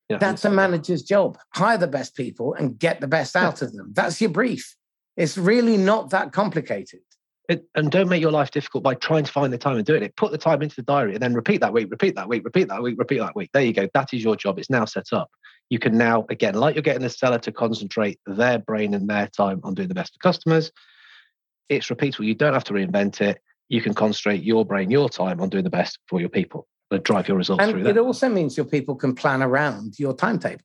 You 0.09 0.15
know, 0.15 0.19
that's 0.19 0.45
a 0.45 0.49
manager's 0.49 1.03
job. 1.03 1.37
Hire 1.53 1.77
the 1.77 1.87
best 1.87 2.15
people 2.15 2.53
and 2.53 2.77
get 2.77 3.01
the 3.01 3.07
best 3.07 3.35
out 3.35 3.61
of 3.61 3.73
them. 3.73 3.91
That's 3.93 4.19
your 4.19 4.31
brief. 4.31 4.75
It's 5.15 5.37
really 5.37 5.77
not 5.77 6.09
that 6.09 6.31
complicated 6.31 7.01
it, 7.49 7.65
and 7.75 7.91
don't 7.91 8.09
make 8.09 8.21
your 8.21 8.31
life 8.31 8.51
difficult 8.51 8.83
by 8.83 8.93
trying 8.95 9.23
to 9.23 9.31
find 9.31 9.51
the 9.51 9.57
time 9.57 9.77
and 9.77 9.85
doing 9.85 10.03
it. 10.03 10.15
Put 10.15 10.31
the 10.31 10.37
time 10.37 10.61
into 10.61 10.75
the 10.75 10.83
diary 10.83 11.13
and 11.13 11.21
then 11.21 11.33
repeat 11.33 11.61
that 11.61 11.73
week, 11.73 11.89
repeat 11.89 12.15
that 12.15 12.27
week, 12.29 12.43
repeat 12.43 12.67
that 12.69 12.81
week, 12.81 12.97
repeat 12.97 13.19
that 13.19 13.35
week. 13.35 13.49
There 13.53 13.63
you 13.63 13.73
go. 13.73 13.87
That 13.93 14.13
is 14.13 14.23
your 14.23 14.35
job. 14.35 14.59
It's 14.59 14.69
now 14.69 14.85
set 14.85 15.07
up. 15.11 15.29
You 15.69 15.79
can 15.79 15.97
now, 15.97 16.25
again, 16.29 16.55
like 16.55 16.75
you're 16.75 16.81
getting 16.81 17.01
the 17.01 17.09
seller 17.09 17.39
to 17.39 17.51
concentrate 17.51 18.19
their 18.25 18.59
brain 18.59 18.93
and 18.93 19.09
their 19.09 19.27
time 19.27 19.61
on 19.63 19.73
doing 19.73 19.87
the 19.87 19.95
best 19.95 20.13
for 20.13 20.19
customers. 20.19 20.71
It's 21.69 21.87
repeatable. 21.87 22.25
You 22.25 22.35
don't 22.35 22.53
have 22.53 22.65
to 22.65 22.73
reinvent 22.73 23.21
it. 23.21 23.39
You 23.69 23.81
can 23.81 23.93
concentrate 23.93 24.43
your 24.43 24.65
brain, 24.65 24.91
your 24.91 25.09
time 25.09 25.39
on 25.39 25.49
doing 25.49 25.63
the 25.63 25.69
best 25.69 25.97
for 26.07 26.19
your 26.19 26.29
people 26.29 26.67
and 26.91 27.01
drive 27.03 27.27
your 27.27 27.37
results 27.37 27.63
and 27.63 27.71
through 27.71 27.83
that. 27.83 27.97
It 27.97 27.99
also 27.99 28.27
means 28.27 28.57
your 28.57 28.65
people 28.65 28.95
can 28.95 29.15
plan 29.15 29.41
around 29.41 29.97
your 29.97 30.13
timetable. 30.13 30.63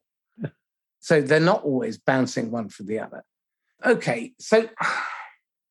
so 0.99 1.21
they're 1.21 1.39
not 1.39 1.63
always 1.63 1.99
bouncing 1.99 2.51
one 2.51 2.69
for 2.69 2.83
the 2.83 2.99
other. 2.99 3.23
Okay. 3.85 4.33
So 4.41 4.69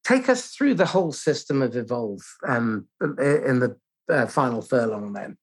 take 0.05 0.29
us 0.29 0.49
through 0.49 0.75
the 0.75 0.85
whole 0.85 1.11
system 1.11 1.61
of 1.61 1.75
Evolve 1.75 2.21
um, 2.47 2.87
in 3.01 3.59
the 3.59 3.75
uh, 4.09 4.27
final 4.27 4.61
furlong 4.61 5.13
then. 5.13 5.37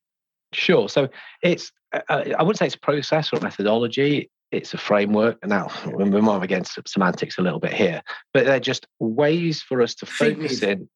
Sure. 0.55 0.89
So 0.89 1.09
it's, 1.43 1.73
uh, 1.93 2.01
uh, 2.09 2.25
I 2.39 2.43
wouldn't 2.43 2.59
say 2.59 2.67
it's 2.67 2.77
a 2.77 2.81
process 2.81 3.33
or 3.33 3.41
methodology. 3.41 4.31
It's 4.51 4.75
a 4.75 4.79
framework. 4.79 5.45
Now 5.47 5.71
we're 5.87 6.21
more 6.21 6.43
against 6.45 6.79
semantics 6.87 7.39
a 7.39 7.43
little 7.43 7.59
bit 7.59 7.73
here, 7.73 8.03
but 8.35 8.45
they're 8.45 8.61
just 8.61 8.87
ways 9.01 9.63
for 9.63 9.81
us 9.81 9.95
to 9.97 10.07
sheet 10.07 10.37
focus 10.37 10.61
music. 10.61 10.69
in. 10.69 10.89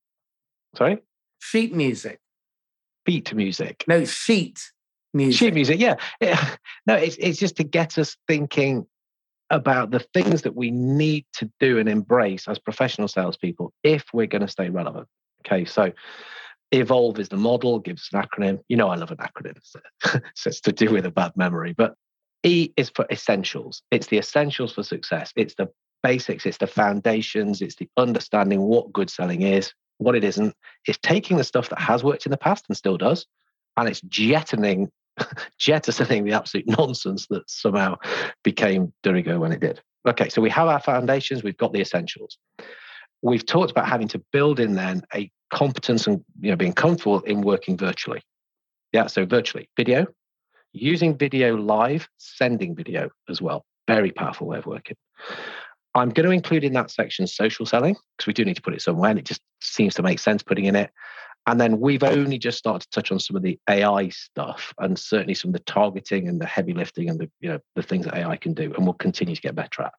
Sorry? 0.76 0.98
Sheet 1.38 1.74
music. 1.74 2.20
Beat 3.06 3.32
music. 3.34 3.84
No, 3.88 4.04
sheet 4.04 4.60
music. 5.14 5.38
Sheet 5.38 5.54
music, 5.54 5.80
yeah. 5.80 5.96
yeah. 6.20 6.56
No, 6.86 6.94
it's, 6.94 7.16
it's 7.18 7.38
just 7.38 7.56
to 7.56 7.64
get 7.64 7.98
us 7.98 8.16
thinking 8.28 8.86
about 9.50 9.90
the 9.90 10.00
things 10.00 10.42
that 10.42 10.56
we 10.56 10.70
need 10.70 11.24
to 11.34 11.50
do 11.60 11.78
and 11.78 11.88
embrace 11.88 12.48
as 12.48 12.58
professional 12.58 13.08
salespeople 13.08 13.72
if 13.82 14.04
we're 14.12 14.26
going 14.26 14.42
to 14.42 14.48
stay 14.48 14.70
relevant. 14.70 15.06
Okay, 15.46 15.64
so 15.64 15.92
evolve 16.72 17.18
is 17.18 17.28
the 17.28 17.36
model, 17.36 17.78
gives 17.78 18.08
an 18.12 18.22
acronym. 18.22 18.60
You 18.68 18.76
know, 18.76 18.88
I 18.88 18.96
love 18.96 19.10
an 19.10 19.18
acronym, 19.18 19.58
so, 19.62 19.80
so 20.34 20.48
it's 20.48 20.60
to 20.62 20.72
do 20.72 20.90
with 20.90 21.06
a 21.06 21.10
bad 21.10 21.32
memory. 21.36 21.74
But 21.76 21.94
E 22.42 22.72
is 22.76 22.90
for 22.90 23.06
essentials. 23.10 23.82
It's 23.90 24.08
the 24.08 24.18
essentials 24.18 24.72
for 24.72 24.82
success. 24.82 25.32
It's 25.36 25.54
the 25.54 25.68
basics. 26.02 26.46
It's 26.46 26.58
the 26.58 26.66
foundations. 26.66 27.62
It's 27.62 27.76
the 27.76 27.88
understanding 27.96 28.62
what 28.62 28.92
good 28.92 29.10
selling 29.10 29.42
is, 29.42 29.72
what 29.98 30.14
it 30.14 30.24
isn't. 30.24 30.54
It's 30.86 30.98
taking 31.02 31.36
the 31.36 31.44
stuff 31.44 31.68
that 31.70 31.80
has 31.80 32.04
worked 32.04 32.26
in 32.26 32.30
the 32.30 32.36
past 32.36 32.64
and 32.68 32.76
still 32.76 32.96
does, 32.96 33.26
and 33.76 33.88
it's 33.88 34.00
jettisoning 34.02 34.90
jettisoning 35.58 36.24
the 36.24 36.32
absolute 36.32 36.66
nonsense 36.66 37.26
that 37.28 37.48
somehow 37.48 37.96
became 38.42 38.92
de 39.02 39.12
rigueur 39.12 39.38
when 39.38 39.52
it 39.52 39.60
did. 39.60 39.80
Okay, 40.06 40.28
so 40.28 40.40
we 40.40 40.50
have 40.50 40.68
our 40.68 40.80
foundations, 40.80 41.42
we've 41.42 41.56
got 41.56 41.72
the 41.72 41.80
essentials. 41.80 42.38
We've 43.22 43.44
talked 43.44 43.70
about 43.70 43.88
having 43.88 44.08
to 44.08 44.22
build 44.32 44.60
in 44.60 44.74
then 44.74 45.02
a 45.14 45.30
competence 45.52 46.06
and 46.06 46.24
you 46.40 46.50
know 46.50 46.56
being 46.56 46.72
comfortable 46.72 47.20
in 47.20 47.40
working 47.40 47.76
virtually. 47.76 48.22
Yeah, 48.92 49.06
so 49.06 49.26
virtually 49.26 49.68
video, 49.76 50.06
using 50.72 51.16
video 51.16 51.56
live, 51.56 52.08
sending 52.18 52.74
video 52.74 53.10
as 53.28 53.42
well. 53.42 53.64
Very 53.88 54.12
powerful 54.12 54.46
way 54.46 54.58
of 54.58 54.66
working. 54.66 54.96
I'm 55.94 56.10
going 56.10 56.26
to 56.26 56.32
include 56.32 56.62
in 56.62 56.74
that 56.74 56.90
section 56.90 57.26
social 57.26 57.64
selling 57.64 57.96
because 58.16 58.26
we 58.26 58.34
do 58.34 58.44
need 58.44 58.56
to 58.56 58.62
put 58.62 58.74
it 58.74 58.82
somewhere 58.82 59.10
and 59.10 59.18
it 59.18 59.24
just 59.24 59.40
seems 59.62 59.94
to 59.94 60.02
make 60.02 60.18
sense 60.18 60.42
putting 60.42 60.66
in 60.66 60.76
it. 60.76 60.90
And 61.46 61.60
then 61.60 61.78
we've 61.78 62.02
only 62.02 62.38
just 62.38 62.58
started 62.58 62.82
to 62.82 62.90
touch 62.90 63.12
on 63.12 63.20
some 63.20 63.36
of 63.36 63.42
the 63.42 63.58
AI 63.70 64.08
stuff 64.08 64.74
and 64.78 64.98
certainly 64.98 65.34
some 65.34 65.50
of 65.50 65.52
the 65.52 65.60
targeting 65.60 66.28
and 66.28 66.40
the 66.40 66.46
heavy 66.46 66.74
lifting 66.74 67.08
and 67.08 67.20
the 67.20 67.30
you 67.40 67.48
know 67.48 67.60
the 67.76 67.82
things 67.82 68.04
that 68.06 68.16
AI 68.16 68.36
can 68.36 68.52
do 68.52 68.74
and 68.74 68.84
we'll 68.84 68.94
continue 68.94 69.34
to 69.34 69.40
get 69.40 69.54
better 69.54 69.82
at. 69.82 69.92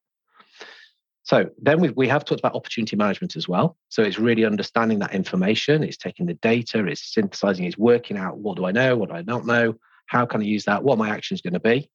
So 1.24 1.50
then 1.62 1.82
we, 1.82 1.90
we 1.90 2.08
have 2.08 2.24
talked 2.24 2.40
about 2.40 2.56
opportunity 2.56 2.96
management 2.96 3.36
as 3.36 3.50
well. 3.50 3.76
So 3.90 4.02
it's 4.02 4.18
really 4.18 4.46
understanding 4.46 5.00
that 5.00 5.14
information, 5.14 5.84
it's 5.84 5.98
taking 5.98 6.26
the 6.26 6.36
data, 6.36 6.86
it's 6.86 7.14
synthesizing, 7.14 7.66
it's 7.66 7.78
working 7.78 8.18
out 8.18 8.38
what 8.38 8.58
do 8.58 8.66
I 8.66 8.72
know, 8.72 8.96
what 8.96 9.12
I 9.12 9.22
do 9.22 9.34
I 9.34 9.34
not 9.34 9.46
know, 9.46 9.76
how 10.08 10.26
can 10.26 10.42
I 10.42 10.46
use 10.46 10.66
that, 10.66 10.84
what 10.84 10.98
my 10.98 11.10
action 11.10 11.36
is 11.36 11.42
going 11.42 11.54
to 11.54 11.60
be. 11.60 11.90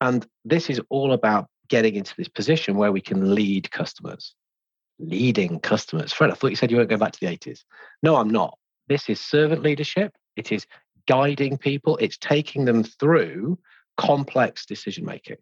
And 0.00 0.26
this 0.44 0.70
is 0.70 0.80
all 0.88 1.12
about 1.12 1.46
getting 1.68 1.94
into 1.94 2.14
this 2.16 2.28
position 2.28 2.76
where 2.76 2.90
we 2.90 3.00
can 3.00 3.34
lead 3.34 3.70
customers 3.70 4.34
leading 5.00 5.58
customers. 5.60 6.12
Fred, 6.12 6.30
I 6.30 6.34
thought 6.34 6.50
you 6.50 6.56
said 6.56 6.70
you 6.70 6.76
weren't 6.76 6.90
going 6.90 7.00
back 7.00 7.12
to 7.12 7.20
the 7.20 7.26
80s. 7.26 7.64
No, 8.02 8.16
I'm 8.16 8.30
not. 8.30 8.56
This 8.88 9.08
is 9.08 9.20
servant 9.20 9.62
leadership. 9.62 10.12
It 10.36 10.52
is 10.52 10.66
guiding 11.08 11.58
people. 11.58 11.96
It's 11.98 12.18
taking 12.18 12.64
them 12.64 12.84
through 12.84 13.58
complex 13.96 14.66
decision 14.66 15.04
making. 15.04 15.36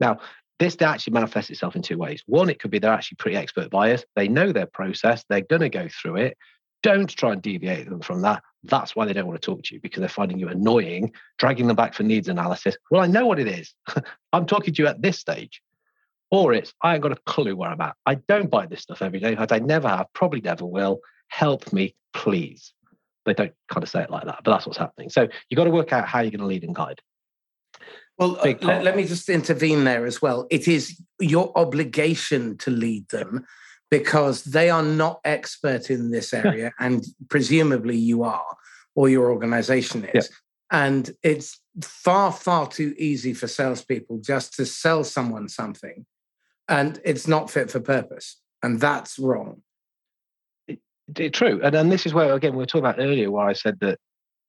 Now, 0.00 0.18
this 0.58 0.76
actually 0.80 1.14
manifests 1.14 1.50
itself 1.50 1.76
in 1.76 1.82
two 1.82 1.98
ways. 1.98 2.22
One, 2.26 2.48
it 2.48 2.60
could 2.60 2.70
be 2.70 2.78
they're 2.78 2.92
actually 2.92 3.16
pretty 3.16 3.36
expert 3.36 3.70
buyers. 3.70 4.04
They 4.14 4.28
know 4.28 4.52
their 4.52 4.66
process. 4.66 5.24
They're 5.28 5.40
going 5.40 5.62
to 5.62 5.68
go 5.68 5.88
through 5.88 6.16
it. 6.16 6.38
Don't 6.82 7.08
try 7.08 7.32
and 7.32 7.42
deviate 7.42 7.88
them 7.88 8.00
from 8.00 8.22
that. 8.22 8.42
That's 8.62 8.94
why 8.94 9.04
they 9.04 9.12
don't 9.12 9.26
want 9.26 9.40
to 9.40 9.44
talk 9.44 9.62
to 9.64 9.74
you 9.74 9.80
because 9.80 10.00
they're 10.00 10.08
finding 10.08 10.38
you 10.38 10.48
annoying, 10.48 11.12
dragging 11.38 11.66
them 11.66 11.76
back 11.76 11.94
for 11.94 12.02
needs 12.02 12.28
analysis. 12.28 12.76
Well, 12.90 13.02
I 13.02 13.06
know 13.06 13.26
what 13.26 13.38
it 13.38 13.48
is. 13.48 13.74
I'm 14.32 14.46
talking 14.46 14.74
to 14.74 14.82
you 14.82 14.88
at 14.88 15.02
this 15.02 15.18
stage. 15.18 15.60
Or 16.30 16.52
it's, 16.52 16.72
I 16.82 16.94
ain't 16.94 17.02
got 17.02 17.12
a 17.12 17.16
clue 17.26 17.54
where 17.54 17.70
I'm 17.70 17.80
at. 17.80 17.94
I 18.06 18.16
don't 18.16 18.50
buy 18.50 18.66
this 18.66 18.82
stuff 18.82 19.02
every 19.02 19.20
day. 19.20 19.36
I 19.38 19.58
never 19.60 19.88
have, 19.88 20.06
probably 20.14 20.40
never 20.40 20.64
will. 20.64 21.00
Help 21.28 21.72
me, 21.72 21.94
please. 22.12 22.72
They 23.24 23.34
don't 23.34 23.52
kind 23.68 23.82
of 23.82 23.88
say 23.88 24.02
it 24.02 24.10
like 24.10 24.24
that, 24.24 24.40
but 24.44 24.50
that's 24.50 24.66
what's 24.66 24.78
happening. 24.78 25.10
So 25.10 25.28
you've 25.48 25.56
got 25.56 25.64
to 25.64 25.70
work 25.70 25.92
out 25.92 26.08
how 26.08 26.20
you're 26.20 26.30
going 26.30 26.40
to 26.40 26.46
lead 26.46 26.64
and 26.64 26.74
guide. 26.74 27.00
Well, 28.18 28.38
uh, 28.40 28.54
let, 28.62 28.84
let 28.84 28.96
me 28.96 29.04
just 29.04 29.28
intervene 29.28 29.84
there 29.84 30.06
as 30.06 30.22
well. 30.22 30.46
It 30.50 30.68
is 30.68 31.00
your 31.20 31.56
obligation 31.56 32.56
to 32.58 32.70
lead 32.70 33.08
them 33.08 33.44
because 33.90 34.44
they 34.44 34.70
are 34.70 34.82
not 34.82 35.20
expert 35.24 35.90
in 35.90 36.10
this 36.10 36.32
area, 36.44 36.72
and 36.78 37.04
presumably 37.28 37.96
you 37.96 38.22
are, 38.22 38.56
or 38.94 39.08
your 39.08 39.30
organization 39.30 40.04
is. 40.04 40.30
Yeah. 40.30 40.36
And 40.70 41.10
it's 41.22 41.60
far, 41.82 42.32
far 42.32 42.66
too 42.66 42.94
easy 42.98 43.34
for 43.34 43.46
salespeople 43.46 44.18
just 44.18 44.54
to 44.54 44.66
sell 44.66 45.04
someone 45.04 45.48
something 45.48 46.06
and 46.68 47.00
it's 47.04 47.28
not 47.28 47.50
fit 47.50 47.70
for 47.70 47.80
purpose. 47.80 48.40
And 48.62 48.80
that's 48.80 49.18
wrong. 49.18 49.62
It, 50.66 50.78
it, 51.16 51.32
true. 51.32 51.60
And 51.62 51.74
then 51.74 51.88
this 51.88 52.06
is 52.06 52.14
where, 52.14 52.32
again, 52.32 52.52
we 52.52 52.58
were 52.58 52.66
talking 52.66 52.86
about 52.86 52.98
earlier 52.98 53.30
where 53.30 53.46
I 53.46 53.52
said 53.52 53.78
that 53.80 53.98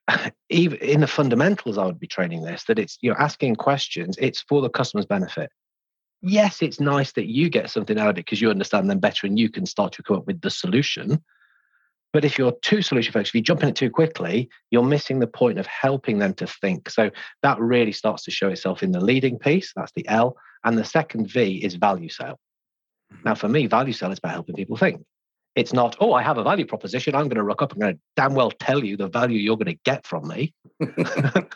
even 0.50 0.78
in 0.80 1.02
the 1.02 1.08
fundamentals, 1.08 1.78
I 1.78 1.86
would 1.86 2.00
be 2.00 2.08
training 2.08 2.44
this, 2.44 2.64
that 2.66 2.80
it's, 2.80 2.98
you're 3.02 3.20
asking 3.22 3.56
questions, 3.56 4.18
it's 4.20 4.42
for 4.42 4.62
the 4.62 4.70
customer's 4.70 5.06
benefit. 5.06 5.50
Yes, 6.22 6.62
it's 6.62 6.80
nice 6.80 7.12
that 7.14 7.28
you 7.28 7.50
get 7.50 7.70
something 7.70 8.00
out 8.00 8.10
of 8.10 8.18
it 8.18 8.26
because 8.26 8.42
you 8.42 8.50
understand 8.50 8.90
them 8.90 9.00
better 9.00 9.28
and 9.28 9.38
you 9.38 9.50
can 9.50 9.66
start 9.66 9.94
to 9.94 10.04
come 10.04 10.18
up 10.18 10.28
with 10.28 10.42
the 10.42 10.50
solution. 10.50 11.22
But 12.14 12.24
if 12.24 12.38
you're 12.38 12.56
too 12.62 12.82
solution 12.82 13.12
focused, 13.12 13.32
if 13.32 13.36
you 13.36 13.42
jump 13.42 13.62
in 13.62 13.70
it 13.70 13.76
too 13.76 13.90
quickly, 13.90 14.50
you're 14.72 14.86
missing 14.86 15.20
the 15.20 15.28
point 15.28 15.60
of 15.60 15.68
helping 15.68 16.20
them 16.20 16.34
to 16.36 16.48
think. 16.48 16.90
So 16.90 17.12
that 17.44 17.60
really 17.60 17.92
starts 17.92 18.24
to 18.24 18.32
show 18.32 18.48
itself 18.48 18.82
in 18.82 18.94
the 18.94 19.02
leading 19.02 19.38
piece. 19.38 19.74
That's 19.76 19.92
the 19.92 20.08
L. 20.08 20.38
And 20.66 20.78
the 20.78 20.84
second 20.84 21.28
V 21.28 21.64
is 21.64 21.76
value 21.76 22.10
sale. 22.10 22.40
Mm-hmm. 23.14 23.22
Now, 23.24 23.36
for 23.36 23.48
me, 23.48 23.68
value 23.68 23.94
sale 23.94 24.12
is 24.12 24.18
about 24.18 24.34
helping 24.34 24.56
people 24.56 24.76
think. 24.76 25.02
It's 25.56 25.72
not, 25.72 25.96
oh, 26.02 26.12
I 26.12 26.22
have 26.22 26.38
a 26.38 26.44
value 26.44 26.66
proposition. 26.66 27.16
I'm 27.16 27.30
going 27.30 27.38
to 27.38 27.44
rock 27.44 27.62
up. 27.62 27.72
I'm 27.72 27.80
going 27.80 27.94
to 27.94 28.00
damn 28.18 28.34
well 28.34 28.52
tell 28.52 28.84
you 28.84 28.98
the 28.98 29.08
value 29.08 29.38
you're 29.38 29.56
going 29.56 29.68
to 29.68 29.80
get 29.86 30.06
from 30.06 30.28
me. 30.28 30.54
the, 30.80 31.48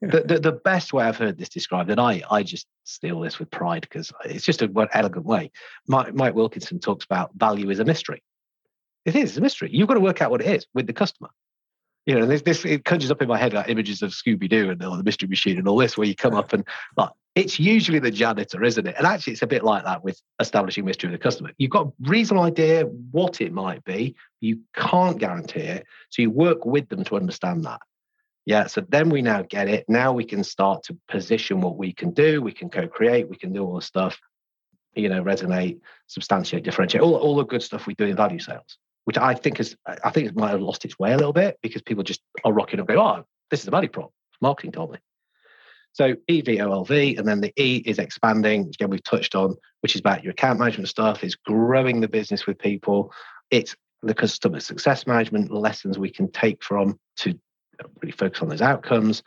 the, 0.00 0.38
the, 0.40 0.60
best 0.64 0.92
way 0.92 1.04
I've 1.04 1.16
heard 1.16 1.36
this 1.36 1.48
described, 1.48 1.90
and 1.90 2.00
I, 2.00 2.22
I 2.30 2.44
just 2.44 2.68
steal 2.84 3.18
this 3.18 3.40
with 3.40 3.50
pride 3.50 3.80
because 3.80 4.12
it's 4.24 4.44
just 4.44 4.62
an 4.62 4.72
elegant 4.92 5.24
way. 5.24 5.50
Mike, 5.88 6.14
Mike 6.14 6.36
Wilkinson 6.36 6.78
talks 6.78 7.04
about 7.04 7.32
value 7.34 7.68
is 7.70 7.80
a 7.80 7.84
mystery. 7.84 8.22
It 9.04 9.16
is 9.16 9.36
a 9.36 9.40
mystery. 9.40 9.70
You've 9.72 9.88
got 9.88 9.94
to 9.94 10.00
work 10.00 10.22
out 10.22 10.30
what 10.30 10.40
it 10.40 10.46
is 10.46 10.64
with 10.72 10.86
the 10.86 10.92
customer. 10.92 11.30
You 12.06 12.18
know, 12.18 12.26
this, 12.26 12.42
this 12.42 12.64
it 12.64 12.84
conjures 12.84 13.10
up 13.10 13.22
in 13.22 13.28
my 13.28 13.38
head 13.38 13.54
like 13.54 13.68
images 13.68 14.02
of 14.02 14.10
Scooby 14.10 14.48
Doo 14.48 14.70
and 14.70 14.80
the 14.80 15.02
mystery 15.02 15.28
machine 15.28 15.58
and 15.58 15.66
all 15.66 15.78
this, 15.78 15.96
where 15.96 16.06
you 16.06 16.14
come 16.14 16.34
up 16.34 16.52
and 16.52 16.66
like 16.96 17.10
it's 17.34 17.58
usually 17.58 17.98
the 17.98 18.10
janitor, 18.10 18.62
isn't 18.62 18.86
it? 18.86 18.94
And 18.96 19.06
actually, 19.06 19.32
it's 19.32 19.42
a 19.42 19.46
bit 19.46 19.64
like 19.64 19.84
that 19.84 20.04
with 20.04 20.20
establishing 20.38 20.84
mystery 20.84 21.10
with 21.10 21.20
the 21.20 21.22
customer. 21.22 21.50
You've 21.58 21.70
got 21.70 21.88
a 21.88 21.92
reasonable 22.00 22.44
idea 22.44 22.84
what 22.84 23.40
it 23.40 23.52
might 23.52 23.84
be. 23.84 24.14
You 24.40 24.60
can't 24.74 25.18
guarantee 25.18 25.60
it. 25.60 25.86
So 26.10 26.22
you 26.22 26.30
work 26.30 26.64
with 26.64 26.88
them 26.88 27.02
to 27.04 27.16
understand 27.16 27.64
that. 27.64 27.80
Yeah. 28.46 28.66
So 28.66 28.82
then 28.88 29.08
we 29.08 29.22
now 29.22 29.42
get 29.42 29.68
it. 29.68 29.84
Now 29.88 30.12
we 30.12 30.24
can 30.24 30.44
start 30.44 30.84
to 30.84 30.96
position 31.08 31.60
what 31.60 31.76
we 31.76 31.92
can 31.92 32.10
do. 32.10 32.40
We 32.40 32.52
can 32.52 32.70
co 32.70 32.86
create. 32.86 33.28
We 33.28 33.36
can 33.36 33.52
do 33.52 33.64
all 33.64 33.74
the 33.74 33.82
stuff, 33.82 34.16
you 34.94 35.08
know, 35.08 35.22
resonate, 35.22 35.80
substantiate, 36.06 36.62
differentiate, 36.62 37.02
all, 37.02 37.16
all 37.16 37.36
the 37.36 37.46
good 37.46 37.62
stuff 37.62 37.86
we 37.86 37.94
do 37.94 38.04
in 38.04 38.16
value 38.16 38.38
sales, 38.38 38.78
which 39.04 39.18
I 39.18 39.34
think 39.34 39.60
is, 39.60 39.76
I 39.86 40.10
think 40.10 40.28
it 40.28 40.36
might 40.36 40.50
have 40.50 40.60
lost 40.60 40.84
its 40.84 40.98
way 40.98 41.12
a 41.12 41.16
little 41.16 41.32
bit 41.32 41.58
because 41.62 41.82
people 41.82 42.02
just 42.02 42.20
are 42.44 42.52
rocking 42.52 42.80
up 42.80 42.86
going, 42.86 42.98
oh, 42.98 43.24
this 43.50 43.60
is 43.60 43.68
a 43.68 43.70
value 43.70 43.88
prop. 43.88 44.12
Marketing 44.40 44.72
told 44.72 44.92
me. 44.92 44.98
So 45.92 46.14
EVOLV, 46.28 47.18
and 47.18 47.28
then 47.28 47.40
the 47.40 47.52
E 47.56 47.82
is 47.86 48.00
expanding, 48.00 48.66
which 48.66 48.76
again 48.76 48.90
we've 48.90 49.04
touched 49.04 49.36
on, 49.36 49.54
which 49.80 49.94
is 49.94 50.00
about 50.00 50.24
your 50.24 50.32
account 50.32 50.58
management 50.58 50.88
stuff, 50.88 51.22
is 51.22 51.36
growing 51.36 52.00
the 52.00 52.08
business 52.08 52.46
with 52.46 52.58
people. 52.58 53.12
It's 53.50 53.76
the 54.02 54.14
customer 54.14 54.60
success 54.60 55.06
management 55.06 55.52
lessons 55.52 55.98
we 55.98 56.10
can 56.10 56.30
take 56.32 56.64
from 56.64 56.98
to 57.18 57.38
really 58.02 58.12
focus 58.12 58.42
on 58.42 58.48
those 58.48 58.60
outcomes 58.60 59.22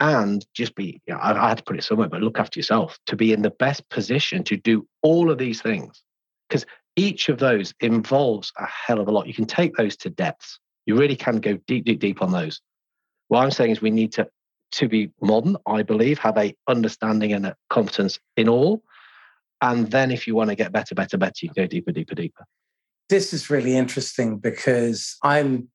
and 0.00 0.46
just 0.54 0.74
be, 0.76 1.00
you 1.06 1.14
know, 1.14 1.20
I, 1.20 1.46
I 1.46 1.48
had 1.48 1.58
to 1.58 1.64
put 1.64 1.76
it 1.76 1.82
somewhere, 1.82 2.08
but 2.08 2.22
look 2.22 2.38
after 2.38 2.58
yourself 2.58 2.98
to 3.06 3.16
be 3.16 3.32
in 3.32 3.42
the 3.42 3.50
best 3.50 3.88
position 3.88 4.44
to 4.44 4.56
do 4.56 4.86
all 5.02 5.30
of 5.30 5.38
these 5.38 5.60
things. 5.60 6.02
Because 6.48 6.64
each 6.98 7.28
of 7.28 7.38
those 7.38 7.72
involves 7.80 8.52
a 8.58 8.66
hell 8.66 9.00
of 9.00 9.06
a 9.06 9.12
lot. 9.12 9.28
You 9.28 9.34
can 9.34 9.46
take 9.46 9.76
those 9.76 9.96
to 9.98 10.10
depths. 10.10 10.58
You 10.84 10.96
really 10.96 11.14
can 11.14 11.36
go 11.36 11.56
deep, 11.68 11.84
deep, 11.84 12.00
deep 12.00 12.20
on 12.20 12.32
those. 12.32 12.60
What 13.28 13.44
I'm 13.44 13.52
saying 13.52 13.70
is 13.70 13.80
we 13.80 13.90
need 13.90 14.12
to 14.14 14.28
to 14.70 14.88
be 14.88 15.10
modern, 15.22 15.56
I 15.66 15.82
believe, 15.82 16.18
have 16.18 16.36
a 16.36 16.54
understanding 16.66 17.32
and 17.32 17.46
a 17.46 17.56
competence 17.70 18.18
in 18.36 18.50
all. 18.50 18.82
And 19.62 19.90
then 19.90 20.10
if 20.10 20.26
you 20.26 20.34
want 20.34 20.50
to 20.50 20.56
get 20.56 20.72
better, 20.72 20.94
better, 20.94 21.16
better, 21.16 21.38
you 21.40 21.48
can 21.48 21.62
go 21.62 21.66
deeper, 21.66 21.90
deeper, 21.90 22.14
deeper. 22.14 22.44
This 23.08 23.32
is 23.32 23.48
really 23.48 23.76
interesting 23.76 24.36
because 24.36 25.16
I'm 25.22 25.68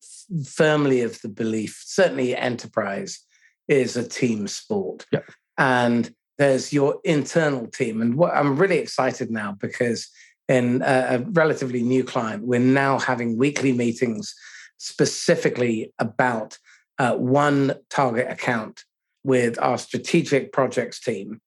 firmly 0.46 1.00
of 1.00 1.20
the 1.22 1.28
belief, 1.28 1.82
certainly 1.84 2.36
enterprise 2.36 3.18
is 3.66 3.96
a 3.96 4.06
team 4.06 4.46
sport. 4.46 5.06
Yep. 5.10 5.24
And 5.58 6.14
there's 6.38 6.72
your 6.72 7.00
internal 7.02 7.66
team. 7.66 8.00
And 8.00 8.14
what 8.14 8.32
I'm 8.32 8.56
really 8.56 8.78
excited 8.78 9.30
now 9.30 9.56
because 9.58 10.08
in 10.48 10.82
a, 10.82 11.16
a 11.16 11.18
relatively 11.30 11.82
new 11.82 12.04
client, 12.04 12.46
we're 12.46 12.60
now 12.60 12.98
having 12.98 13.38
weekly 13.38 13.72
meetings 13.72 14.34
specifically 14.78 15.92
about 15.98 16.58
uh, 16.98 17.14
one 17.14 17.74
target 17.90 18.30
account 18.30 18.84
with 19.24 19.58
our 19.60 19.78
strategic 19.78 20.52
projects 20.52 21.00
team 21.00 21.40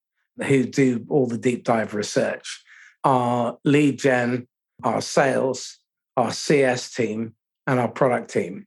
who 0.44 0.64
do 0.64 1.06
all 1.10 1.28
the 1.28 1.38
deep 1.38 1.64
dive 1.64 1.94
research, 1.94 2.64
our 3.04 3.58
lead 3.64 4.00
gen, 4.00 4.48
our 4.84 5.02
sales, 5.02 5.80
our 6.16 6.32
CS 6.32 6.94
team, 6.94 7.36
and 7.66 7.80
our 7.80 7.88
product 7.88 8.32
team, 8.32 8.66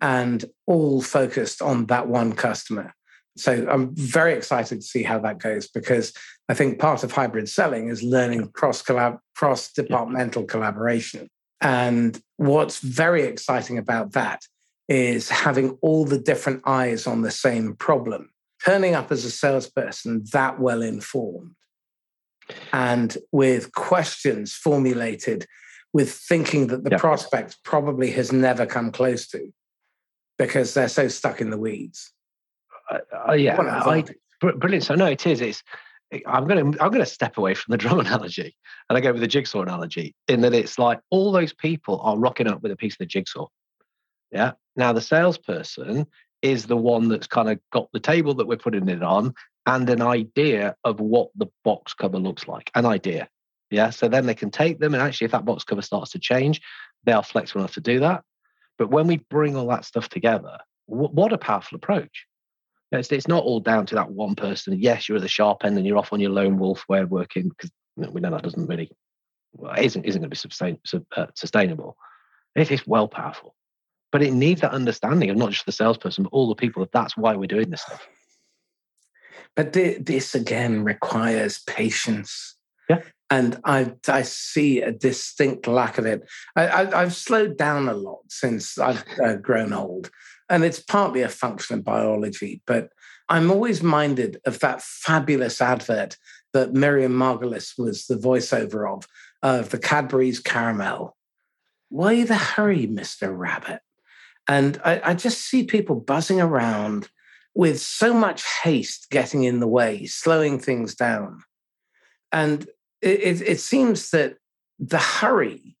and 0.00 0.44
all 0.66 1.02
focused 1.02 1.62
on 1.62 1.86
that 1.86 2.08
one 2.08 2.32
customer. 2.32 2.94
So 3.36 3.66
I'm 3.70 3.94
very 3.94 4.34
excited 4.34 4.80
to 4.80 4.86
see 4.86 5.02
how 5.02 5.18
that 5.20 5.38
goes 5.38 5.68
because 5.68 6.12
I 6.48 6.54
think 6.54 6.78
part 6.78 7.04
of 7.04 7.12
hybrid 7.12 7.48
selling 7.48 7.88
is 7.88 8.02
learning 8.02 8.50
cross 8.52 8.82
collab 8.82 9.18
cross 9.34 9.72
departmental 9.72 10.44
collaboration. 10.44 11.28
And 11.60 12.20
what's 12.36 12.80
very 12.80 13.22
exciting 13.22 13.78
about 13.78 14.12
that 14.12 14.42
is 14.88 15.28
having 15.28 15.78
all 15.82 16.04
the 16.04 16.18
different 16.18 16.62
eyes 16.66 17.06
on 17.06 17.22
the 17.22 17.30
same 17.30 17.76
problem, 17.76 18.30
turning 18.64 18.94
up 18.94 19.12
as 19.12 19.24
a 19.24 19.30
salesperson 19.30 20.24
that 20.32 20.58
well 20.58 20.82
informed 20.82 21.54
and 22.72 23.16
with 23.32 23.72
questions 23.72 24.52
formulated 24.52 25.46
with 25.92 26.12
thinking 26.12 26.68
that 26.68 26.84
the 26.84 26.90
yep. 26.90 27.00
prospect 27.00 27.58
probably 27.64 28.10
has 28.12 28.32
never 28.32 28.66
come 28.66 28.92
close 28.92 29.26
to 29.28 29.52
because 30.38 30.74
they're 30.74 30.88
so 30.88 31.08
stuck 31.08 31.40
in 31.40 31.50
the 31.50 31.58
weeds. 31.58 32.12
Uh, 32.90 33.32
yeah, 33.32 33.60
I, 33.60 34.04
brilliant. 34.40 34.84
So 34.84 34.94
no, 34.94 35.06
it 35.06 35.26
is. 35.26 35.40
It's. 35.40 35.62
I'm 36.26 36.48
going 36.48 36.72
to 36.72 36.82
I'm 36.82 36.90
going 36.90 37.04
to 37.04 37.06
step 37.06 37.38
away 37.38 37.54
from 37.54 37.70
the 37.70 37.78
drum 37.78 38.00
analogy 38.00 38.56
and 38.88 38.98
I 38.98 39.00
go 39.00 39.12
with 39.12 39.20
the 39.20 39.28
jigsaw 39.28 39.62
analogy 39.62 40.16
in 40.26 40.40
that 40.40 40.52
it's 40.52 40.76
like 40.76 40.98
all 41.10 41.30
those 41.30 41.52
people 41.52 42.00
are 42.00 42.18
rocking 42.18 42.48
up 42.48 42.60
with 42.60 42.72
a 42.72 42.76
piece 42.76 42.94
of 42.94 42.98
the 42.98 43.06
jigsaw. 43.06 43.46
Yeah. 44.32 44.52
Now, 44.74 44.92
the 44.92 45.00
salesperson 45.00 46.06
is 46.42 46.66
the 46.66 46.76
one 46.76 47.08
that's 47.08 47.28
kind 47.28 47.48
of 47.48 47.60
got 47.72 47.88
the 47.92 48.00
table 48.00 48.34
that 48.34 48.48
we're 48.48 48.56
putting 48.56 48.88
it 48.88 49.02
on 49.02 49.34
and 49.66 49.88
an 49.88 50.02
idea 50.02 50.74
of 50.82 50.98
what 50.98 51.28
the 51.36 51.46
box 51.62 51.94
cover 51.94 52.18
looks 52.18 52.48
like. 52.48 52.72
An 52.74 52.84
idea. 52.84 53.28
Yeah. 53.70 53.90
So 53.90 54.08
then 54.08 54.26
they 54.26 54.34
can 54.34 54.50
take 54.50 54.80
them. 54.80 54.94
And 54.94 55.02
actually, 55.02 55.26
if 55.26 55.32
that 55.32 55.44
box 55.44 55.62
cover 55.62 55.82
starts 55.82 56.10
to 56.12 56.18
change, 56.18 56.60
they 57.04 57.12
are 57.12 57.22
flexible 57.22 57.60
enough 57.60 57.74
to 57.74 57.80
do 57.80 58.00
that. 58.00 58.24
But 58.76 58.90
when 58.90 59.06
we 59.06 59.18
bring 59.18 59.56
all 59.56 59.68
that 59.68 59.84
stuff 59.84 60.08
together, 60.08 60.58
what 60.86 61.32
a 61.32 61.38
powerful 61.38 61.76
approach. 61.76 62.26
It's, 62.92 63.12
it's 63.12 63.28
not 63.28 63.44
all 63.44 63.60
down 63.60 63.86
to 63.86 63.94
that 63.94 64.10
one 64.10 64.34
person. 64.34 64.78
Yes, 64.78 65.08
you're 65.08 65.16
at 65.16 65.22
the 65.22 65.28
sharp 65.28 65.64
end 65.64 65.76
and 65.76 65.86
you're 65.86 65.98
off 65.98 66.12
on 66.12 66.20
your 66.20 66.30
lone 66.30 66.58
wolf 66.58 66.84
way 66.88 67.00
of 67.00 67.10
working 67.10 67.48
because 67.48 67.70
you 67.96 68.04
know, 68.04 68.10
we 68.10 68.20
know 68.20 68.30
that 68.30 68.42
doesn't 68.42 68.66
really, 68.66 68.90
well, 69.52 69.74
isn't, 69.78 70.04
isn't 70.04 70.20
going 70.20 70.30
to 70.30 70.34
be 70.34 70.36
sustain, 70.36 70.78
uh, 71.16 71.26
sustainable. 71.34 71.96
It 72.56 72.70
is 72.70 72.86
well 72.86 73.06
powerful. 73.06 73.54
But 74.10 74.22
it 74.22 74.32
needs 74.32 74.60
that 74.62 74.72
understanding 74.72 75.30
of 75.30 75.36
not 75.36 75.52
just 75.52 75.66
the 75.66 75.72
salesperson, 75.72 76.24
but 76.24 76.32
all 76.32 76.48
the 76.48 76.56
people. 76.56 76.84
That's 76.92 77.16
why 77.16 77.36
we're 77.36 77.46
doing 77.46 77.70
this 77.70 77.82
stuff. 77.82 78.08
But 79.54 79.72
this 79.72 80.34
again 80.34 80.84
requires 80.84 81.60
patience. 81.60 82.56
Yeah. 82.90 83.02
And 83.30 83.60
I, 83.64 83.92
I 84.08 84.22
see 84.22 84.80
a 84.80 84.90
distinct 84.90 85.68
lack 85.68 85.98
of 85.98 86.06
it. 86.06 86.28
I, 86.56 86.86
have 86.86 87.14
slowed 87.14 87.56
down 87.56 87.88
a 87.88 87.94
lot 87.94 88.22
since 88.28 88.76
I've 88.76 89.04
uh, 89.24 89.36
grown 89.36 89.72
old. 89.72 90.10
And 90.48 90.64
it's 90.64 90.80
partly 90.80 91.22
a 91.22 91.28
function 91.28 91.78
of 91.78 91.84
biology, 91.84 92.60
but 92.66 92.88
I'm 93.28 93.52
always 93.52 93.84
minded 93.84 94.40
of 94.46 94.58
that 94.58 94.82
fabulous 94.82 95.60
advert 95.60 96.16
that 96.52 96.72
Miriam 96.72 97.12
Margolyes 97.12 97.78
was 97.78 98.06
the 98.06 98.16
voiceover 98.16 98.92
of, 98.92 99.06
of 99.44 99.70
the 99.70 99.78
Cadbury's 99.78 100.40
caramel. 100.40 101.16
Why 101.88 102.24
the 102.24 102.34
hurry, 102.34 102.88
Mr. 102.88 103.32
Rabbit? 103.32 103.80
And 104.48 104.80
I, 104.84 105.00
I 105.04 105.14
just 105.14 105.42
see 105.42 105.62
people 105.62 105.94
buzzing 105.94 106.40
around 106.40 107.08
with 107.54 107.80
so 107.80 108.12
much 108.12 108.42
haste 108.64 109.08
getting 109.10 109.44
in 109.44 109.60
the 109.60 109.68
way, 109.68 110.06
slowing 110.06 110.58
things 110.58 110.96
down. 110.96 111.44
And 112.32 112.66
it, 113.02 113.42
it, 113.42 113.60
seems 113.60 114.10
that 114.10 114.36
the 114.78 114.98
hurry 114.98 115.76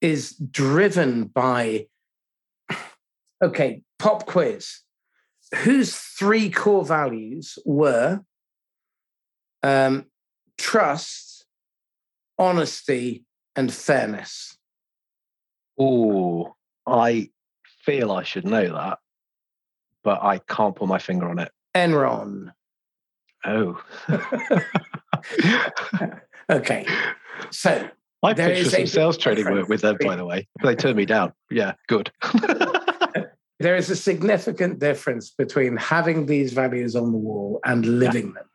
is 0.00 0.34
driven 0.36 1.24
by 1.24 1.86
okay, 3.42 3.82
pop 3.98 4.26
quiz. 4.26 4.80
Whose 5.64 5.96
three 5.96 6.50
core 6.50 6.84
values 6.84 7.58
were 7.64 8.20
um, 9.62 10.06
trust, 10.58 11.44
honesty, 12.38 13.24
and 13.56 13.72
fairness? 13.72 14.56
Oh, 15.78 16.54
I 16.86 17.30
feel 17.84 18.12
I 18.12 18.22
should 18.22 18.46
know 18.46 18.72
that, 18.72 18.98
but 20.04 20.22
I 20.22 20.38
can't 20.38 20.76
put 20.76 20.86
my 20.86 20.98
finger 20.98 21.28
on 21.28 21.40
it. 21.40 21.50
Enron. 21.74 22.52
Oh. 23.44 23.82
okay. 26.50 26.86
So 27.50 27.88
I 28.22 28.34
pitched 28.34 28.70
some 28.70 28.86
sales 28.86 29.18
training 29.18 29.50
work 29.50 29.68
with 29.68 29.82
them, 29.82 29.96
by 30.00 30.16
the 30.16 30.24
way. 30.24 30.48
They 30.62 30.74
turned 30.74 30.96
me 30.96 31.06
down. 31.06 31.32
Yeah, 31.50 31.74
good. 31.88 32.12
there 33.60 33.76
is 33.76 33.90
a 33.90 33.96
significant 33.96 34.78
difference 34.78 35.30
between 35.30 35.76
having 35.76 36.26
these 36.26 36.52
values 36.52 36.96
on 36.96 37.12
the 37.12 37.18
wall 37.18 37.60
and 37.64 37.98
living 37.98 38.28
yeah. 38.28 38.34
them. 38.34 38.50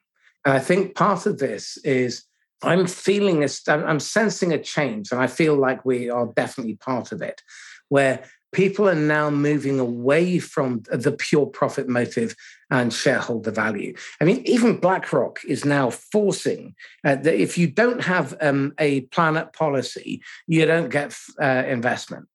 And 0.45 0.53
I 0.53 0.59
think 0.59 0.95
part 0.95 1.26
of 1.26 1.39
this 1.39 1.78
is 1.78 2.24
I'm 2.61 2.88
feeling 2.88 3.39
this, 3.39 3.68
I'm 3.68 3.99
sensing 3.99 4.53
a 4.53 4.61
change, 4.61 5.11
and 5.11 5.22
I 5.22 5.28
feel 5.28 5.55
like 5.55 5.86
we 5.86 6.09
are 6.09 6.28
definitely 6.36 6.76
part 6.76 7.11
of 7.11 7.22
it, 7.22 7.41
where 7.89 8.24
people 8.56 8.88
are 8.88 8.95
now 8.95 9.30
moving 9.30 9.80
away 9.80 10.39
from 10.39 10.82
the 10.89 11.12
pure 11.12 11.45
profit 11.45 11.89
motive 11.89 12.36
and 12.72 12.93
shareholder 12.93 13.51
value. 13.51 13.93
I 14.22 14.24
mean, 14.24 14.41
even 14.45 14.80
BlackRock 14.80 15.41
is 15.45 15.66
now 15.66 15.89
forcing 15.89 16.74
uh, 17.03 17.16
that 17.16 17.36
if 17.36 17.58
you 17.58 17.68
don't 17.68 18.01
have 18.01 18.34
um, 18.39 18.74
a 18.80 19.01
planet 19.01 19.51
policy, 19.51 20.24
you 20.47 20.66
don't 20.66 20.89
get 20.89 21.14
uh, 21.39 21.64
investment. 21.68 22.28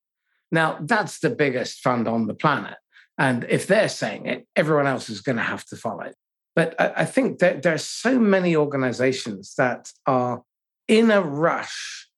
Now, 0.51 0.77
that's 0.81 1.19
the 1.19 1.31
biggest 1.31 1.79
fund 1.79 2.07
on 2.07 2.27
the 2.27 2.35
planet. 2.35 2.77
And 3.17 3.43
if 3.49 3.65
they're 3.65 3.89
saying 3.89 4.27
it, 4.27 4.47
everyone 4.55 4.85
else 4.85 5.09
is 5.09 5.21
going 5.21 5.37
to 5.37 5.43
have 5.43 5.65
to 5.65 5.75
follow. 5.75 6.11
But 6.55 6.79
I, 6.79 6.93
I 6.97 7.05
think 7.05 7.39
that 7.39 7.63
there 7.63 7.73
are 7.73 7.79
so 7.79 8.19
many 8.19 8.55
organizations 8.55 9.55
that 9.57 9.91
are 10.05 10.43
in 10.87 11.09
a 11.09 11.21
rush 11.21 12.10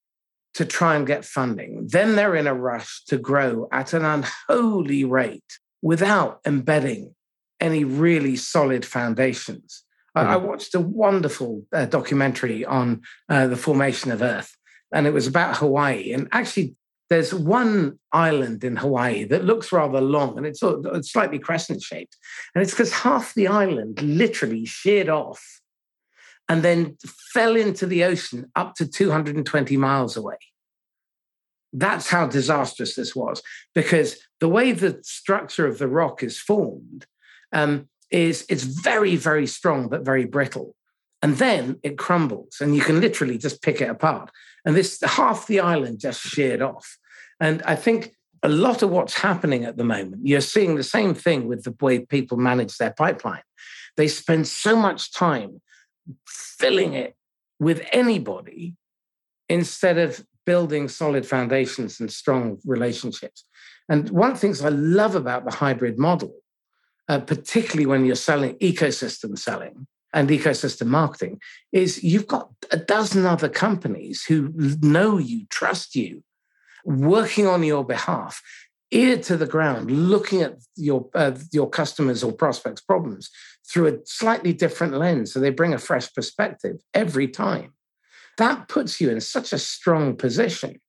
to 0.53 0.65
try 0.65 0.95
and 0.95 1.07
get 1.07 1.25
funding. 1.25 1.87
Then 1.89 2.15
they're 2.15 2.35
in 2.35 2.47
a 2.47 2.53
rush 2.53 3.03
to 3.05 3.17
grow 3.17 3.67
at 3.71 3.93
an 3.93 4.05
unholy 4.05 5.03
rate 5.03 5.59
without 5.81 6.39
embedding 6.45 7.15
any 7.59 7.83
really 7.83 8.35
solid 8.35 8.85
foundations. 8.85 9.83
Mm-hmm. 10.15 10.29
I, 10.29 10.33
I, 10.33 10.37
watched 10.37 10.75
a 10.75 10.79
wonderful 10.79 11.65
uh, 11.73 11.85
documentary 11.85 12.63
on 12.65 13.01
uh, 13.29 13.47
the 13.47 13.57
formation 13.57 14.11
of 14.11 14.21
Earth, 14.21 14.55
and 14.91 15.07
it 15.07 15.13
was 15.13 15.27
about 15.27 15.57
Hawaii. 15.57 16.13
And 16.13 16.27
actually, 16.31 16.75
there's 17.09 17.33
one 17.33 17.99
island 18.11 18.63
in 18.63 18.75
Hawaii 18.75 19.23
that 19.25 19.45
looks 19.45 19.71
rather 19.71 20.01
long 20.01 20.37
and 20.37 20.47
it's, 20.47 20.61
it's 20.63 21.11
slightly 21.11 21.37
crescent 21.37 21.81
shaped. 21.81 22.17
And 22.55 22.63
it's 22.63 22.71
because 22.71 22.91
half 22.91 23.35
the 23.35 23.47
island 23.47 24.01
literally 24.01 24.65
sheared 24.65 25.09
off 25.09 25.61
and 26.49 26.63
then 26.63 26.97
fell 27.33 27.55
into 27.55 27.85
the 27.85 28.03
ocean 28.03 28.51
up 28.55 28.75
to 28.75 28.87
220 28.87 29.77
miles 29.77 30.17
away. 30.17 30.37
That's 31.71 32.09
how 32.09 32.27
disastrous 32.27 32.95
this 32.95 33.15
was, 33.15 33.41
because 33.73 34.17
the 34.39 34.49
way 34.49 34.71
the 34.71 34.99
structure 35.03 35.65
of 35.65 35.79
the 35.79 35.87
rock 35.87 36.21
is 36.21 36.37
formed 36.37 37.07
um, 37.51 37.87
is 38.11 38.45
it's 38.49 38.63
very, 38.63 39.15
very 39.15 39.47
strong 39.47 39.87
but 39.87 40.05
very 40.05 40.25
brittle, 40.25 40.75
and 41.21 41.37
then 41.37 41.79
it 41.81 41.97
crumbles, 41.97 42.57
and 42.61 42.75
you 42.75 42.81
can 42.81 43.01
literally 43.01 43.37
just 43.37 43.61
pick 43.63 43.81
it 43.81 43.89
apart. 43.89 44.29
And 44.65 44.75
this 44.75 45.01
half 45.01 45.47
the 45.47 45.61
island 45.61 45.99
just 45.99 46.21
sheared 46.21 46.61
off, 46.61 46.97
and 47.39 47.63
I 47.63 47.75
think 47.75 48.13
a 48.43 48.49
lot 48.49 48.83
of 48.83 48.89
what's 48.89 49.17
happening 49.17 49.63
at 49.63 49.77
the 49.77 49.83
moment, 49.85 50.27
you're 50.27 50.41
seeing 50.41 50.75
the 50.75 50.83
same 50.83 51.15
thing 51.15 51.47
with 51.47 51.63
the 51.63 51.75
way 51.81 51.99
people 51.99 52.37
manage 52.37 52.77
their 52.77 52.91
pipeline. 52.91 53.41
They 53.95 54.09
spend 54.09 54.47
so 54.47 54.75
much 54.75 55.13
time 55.13 55.61
filling 56.27 56.93
it 56.93 57.15
with 57.59 57.85
anybody 57.91 58.75
instead 59.49 59.97
of 59.97 60.25
building 60.45 60.87
solid 60.87 61.25
foundations 61.25 61.99
and 61.99 62.11
strong 62.11 62.59
relationships. 62.65 63.45
And 63.89 64.09
one 64.09 64.31
of 64.31 64.37
the 64.37 64.41
things 64.41 64.63
I 64.63 64.69
love 64.69 65.15
about 65.15 65.45
the 65.45 65.51
hybrid 65.51 65.97
model, 65.97 66.35
uh, 67.07 67.19
particularly 67.19 67.85
when 67.85 68.05
you're 68.05 68.15
selling 68.15 68.55
ecosystem 68.59 69.37
selling 69.37 69.87
and 70.13 70.29
ecosystem 70.29 70.87
marketing, 70.87 71.39
is 71.71 72.03
you've 72.03 72.27
got 72.27 72.49
a 72.71 72.77
dozen 72.77 73.25
other 73.25 73.49
companies 73.49 74.23
who 74.23 74.53
know 74.81 75.17
you, 75.17 75.45
trust 75.49 75.95
you, 75.95 76.23
working 76.85 77.47
on 77.47 77.63
your 77.63 77.85
behalf, 77.85 78.41
ear 78.91 79.17
to 79.17 79.35
the 79.35 79.47
ground, 79.47 79.91
looking 79.91 80.41
at 80.41 80.55
your 80.75 81.09
uh, 81.15 81.33
your 81.51 81.69
customers 81.69 82.23
or 82.23 82.31
prospects' 82.31 82.81
problems 82.81 83.29
through 83.65 83.87
a 83.87 83.97
slightly 84.05 84.53
different 84.53 84.93
lens, 84.93 85.33
so 85.33 85.39
they 85.39 85.49
bring 85.49 85.73
a 85.73 85.79
fresh 85.79 86.13
perspective 86.13 86.77
every 86.93 87.27
time 87.27 87.73
that 88.37 88.67
puts 88.67 88.99
you 88.99 89.09
in 89.09 89.21
such 89.21 89.53
a 89.53 89.59
strong 89.59 90.15
position. 90.15 90.79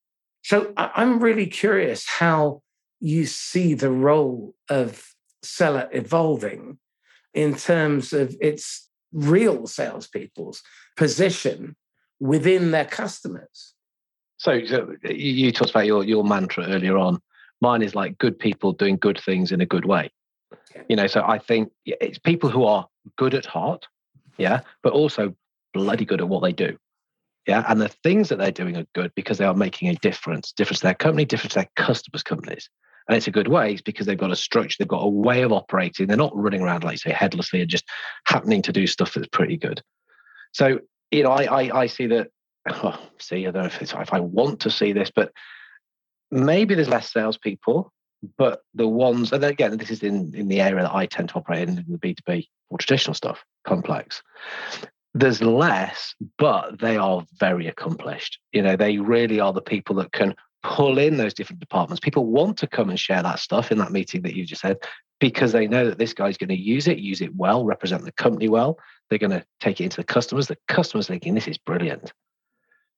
So 0.43 0.73
I'm 0.77 1.19
really 1.19 1.47
curious 1.47 2.07
how 2.07 2.61
you 2.99 3.25
see 3.25 3.73
the 3.73 3.91
role 3.91 4.53
of 4.69 5.07
seller 5.43 5.89
evolving 5.91 6.77
in 7.33 7.55
terms 7.55 8.13
of 8.13 8.35
its 8.39 8.89
real 9.11 9.67
salespeople's 9.67 10.61
position 10.97 11.75
within 12.19 12.71
their 12.71 12.85
customers. 12.85 13.73
So, 14.37 14.65
so 14.65 14.93
you 15.03 15.51
talked 15.51 15.71
about 15.71 15.85
your 15.85 16.03
your 16.03 16.23
mantra 16.23 16.65
earlier 16.65 16.97
on. 16.97 17.19
Mine 17.61 17.81
is 17.81 17.95
like 17.95 18.17
good 18.17 18.37
people 18.37 18.73
doing 18.73 18.97
good 18.97 19.19
things 19.19 19.51
in 19.51 19.61
a 19.61 19.65
good 19.65 19.85
way. 19.85 20.11
You 20.89 20.95
know, 20.95 21.07
so 21.07 21.23
I 21.25 21.39
think 21.39 21.71
it's 21.85 22.19
people 22.19 22.49
who 22.49 22.65
are 22.65 22.87
good 23.17 23.33
at 23.33 23.45
heart, 23.45 23.87
yeah, 24.37 24.61
but 24.83 24.93
also 24.93 25.35
bloody 25.73 26.05
good 26.05 26.21
at 26.21 26.27
what 26.27 26.41
they 26.43 26.51
do. 26.51 26.77
Yeah. 27.47 27.63
And 27.67 27.79
the 27.79 27.89
things 27.89 28.29
that 28.29 28.39
they're 28.39 28.51
doing 28.51 28.75
are 28.77 28.87
good 28.95 29.11
because 29.15 29.37
they 29.37 29.45
are 29.45 29.53
making 29.53 29.89
a 29.89 29.95
difference, 29.95 30.51
difference 30.51 30.79
to 30.79 30.87
their 30.87 30.95
company, 30.95 31.25
difference 31.25 31.53
to 31.53 31.59
their 31.59 31.69
customers' 31.75 32.23
companies. 32.23 32.69
And 33.07 33.15
it's 33.15 33.27
a 33.27 33.31
good 33.31 33.47
way 33.47 33.77
because 33.85 34.07
they've 34.07 34.17
got 34.17 34.31
a 34.31 34.35
structure, 34.35 34.77
they've 34.79 34.87
got 34.87 35.03
a 35.03 35.09
way 35.09 35.43
of 35.43 35.51
operating. 35.51 36.07
They're 36.07 36.17
not 36.17 36.35
running 36.35 36.61
around, 36.61 36.83
like 36.83 36.97
say, 36.97 37.11
headlessly 37.11 37.61
and 37.61 37.69
just 37.69 37.85
happening 38.25 38.63
to 38.63 38.73
do 38.73 38.87
stuff 38.87 39.13
that's 39.13 39.27
pretty 39.27 39.57
good. 39.57 39.81
So, 40.53 40.79
you 41.11 41.23
know, 41.23 41.31
I 41.31 41.43
I, 41.43 41.81
I 41.81 41.87
see 41.87 42.07
that, 42.07 42.29
oh, 42.67 42.99
see, 43.19 43.45
I 43.45 43.51
don't 43.51 43.61
know 43.61 43.67
if, 43.67 43.81
if 43.81 44.13
I 44.13 44.19
want 44.19 44.61
to 44.61 44.71
see 44.71 44.91
this, 44.91 45.11
but 45.15 45.31
maybe 46.31 46.73
there's 46.73 46.89
less 46.89 47.13
salespeople, 47.13 47.93
but 48.37 48.61
the 48.73 48.87
ones, 48.87 49.31
and 49.31 49.43
again, 49.43 49.77
this 49.77 49.91
is 49.91 50.03
in, 50.03 50.33
in 50.35 50.47
the 50.47 50.61
area 50.61 50.83
that 50.83 50.93
I 50.93 51.05
tend 51.05 51.29
to 51.29 51.35
operate 51.35 51.67
in, 51.67 51.77
in 51.77 51.85
the 51.87 51.97
B2B 51.97 52.47
or 52.69 52.77
traditional 52.77 53.13
stuff, 53.13 53.43
complex 53.65 54.21
there's 55.15 55.41
less, 55.41 56.13
but 56.37 56.77
they 56.79 56.97
are 56.97 57.25
very 57.39 57.67
accomplished. 57.67 58.37
You 58.51 58.61
know, 58.61 58.75
they 58.75 58.97
really 58.97 59.39
are 59.39 59.53
the 59.53 59.61
people 59.61 59.95
that 59.95 60.11
can 60.11 60.35
pull 60.61 60.97
in 60.97 61.15
those 61.15 61.33
different 61.33 61.61
departments. 61.61 62.01
People 62.01 62.25
want 62.25 62.57
to 62.57 62.67
come 62.67 62.89
and 62.89 62.99
share 62.99 63.23
that 63.23 63.39
stuff 63.39 63.71
in 63.71 63.77
that 63.77 63.93
meeting 63.93 64.23
that 64.23 64.35
you 64.35 64.45
just 64.45 64.61
said 64.61 64.77
because 65.21 65.53
they 65.53 65.67
know 65.67 65.85
that 65.85 65.97
this 65.97 66.13
guy's 66.13 66.37
going 66.37 66.49
to 66.49 66.59
use 66.59 66.87
it, 66.87 66.97
use 66.97 67.21
it 67.21 67.33
well, 67.33 67.63
represent 67.63 68.03
the 68.03 68.11
company 68.11 68.49
well. 68.49 68.77
They're 69.09 69.17
going 69.17 69.31
to 69.31 69.45
take 69.61 69.79
it 69.79 69.85
into 69.85 69.97
the 69.97 70.03
customers. 70.03 70.47
The 70.47 70.57
customers 70.67 71.07
thinking 71.07 71.33
this 71.33 71.47
is 71.47 71.57
brilliant. 71.57 72.11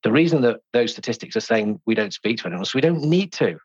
The 0.01 0.11
reason 0.11 0.41
that 0.41 0.61
those 0.73 0.91
statistics 0.91 1.35
are 1.35 1.41
saying 1.41 1.79
we 1.85 1.93
don't 1.93 2.13
speak 2.13 2.37
to 2.39 2.47
anyone 2.47 2.61
else, 2.61 2.73
we 2.73 2.81
don't 2.81 3.03
need 3.03 3.31
to. 3.33 3.59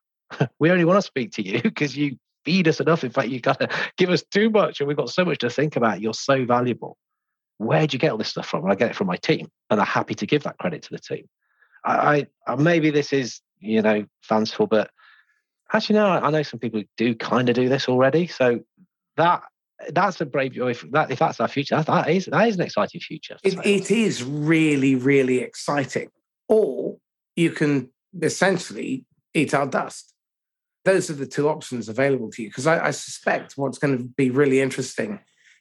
We 0.59 0.71
only 0.71 0.85
want 0.85 0.99
to 0.99 1.03
speak 1.03 1.33
to 1.33 1.47
you 1.47 1.63
because 1.63 1.97
you 1.97 2.19
feed 2.45 2.69
us 2.69 2.81
enough. 2.81 3.05
In 3.05 3.11
fact, 3.11 3.29
you 3.29 3.41
got 3.41 3.61
to 3.61 3.69
give 3.97 4.11
us 4.11 4.23
too 4.23 4.51
much, 4.51 4.81
and 4.81 4.89
we've 4.89 4.97
got 4.97 5.11
so 5.11 5.25
much 5.25 5.39
to 5.39 5.51
think 5.51 5.77
about. 5.77 6.01
You're 6.01 6.15
so 6.15 6.45
valuable 6.45 6.97
where'd 7.63 7.93
you 7.93 7.99
get 7.99 8.11
all 8.11 8.19
this 8.19 8.29
stuff 8.29 8.47
from? 8.47 8.65
And 8.65 8.73
I 8.73 8.75
get 8.75 8.91
it 8.91 8.97
from 8.97 9.07
my 9.07 9.17
team, 9.17 9.49
and 9.71 9.81
I'm 9.81 9.87
happy 9.87 10.15
to 10.17 10.27
give 10.27 10.43
that 10.43 10.59
credit 10.59 10.83
to 10.83 10.91
the 10.91 10.99
team. 10.99 11.29
I, 11.85 12.27
I 12.47 12.57
maybe 12.57 12.91
this 12.91 13.13
is 13.13 13.41
you 13.59 13.83
know 13.83 14.05
fanciful, 14.23 14.67
but 14.67 14.91
actually 15.73 15.97
no, 15.97 16.07
I 16.07 16.31
know 16.31 16.43
some 16.43 16.61
people 16.61 16.83
do 16.97 17.15
kind 17.15 17.49
of 17.49 17.55
do 17.55 17.69
this 17.69 17.89
already. 17.89 18.27
So 18.27 18.61
that 19.17 19.43
that's 19.91 20.21
a 20.21 20.27
brave 20.27 20.57
if 20.57 20.85
that 20.93 21.11
if 21.11 21.19
that's 21.19 21.41
our 21.41 21.49
future, 21.49 21.77
that, 21.77 21.87
that 21.87 22.11
is 22.11 22.27
that 22.27 22.49
is 22.49 22.57
an 22.57 22.63
exciting 22.63 23.01
future. 23.01 23.37
It, 23.43 23.65
it 23.65 23.91
is 23.91 24.23
really 24.23 24.95
really 24.95 25.39
exciting. 25.39 26.09
Or 26.49 26.99
you 27.35 27.51
can 27.51 27.91
essentially 28.21 29.05
eat 29.35 29.55
our 29.55 29.67
dust. 29.67 30.12
Those 30.85 31.11
are 31.11 31.15
the 31.15 31.27
two 31.27 31.49
options 31.49 31.89
available 31.89 32.31
to 32.31 32.43
you. 32.43 32.49
Because 32.49 32.67
I, 32.67 32.87
I 32.87 32.91
suspect 32.91 33.57
what's 33.57 33.79
going 33.79 33.99
to 33.99 34.05
be 34.05 34.31
really 34.31 34.61
interesting 34.61 35.21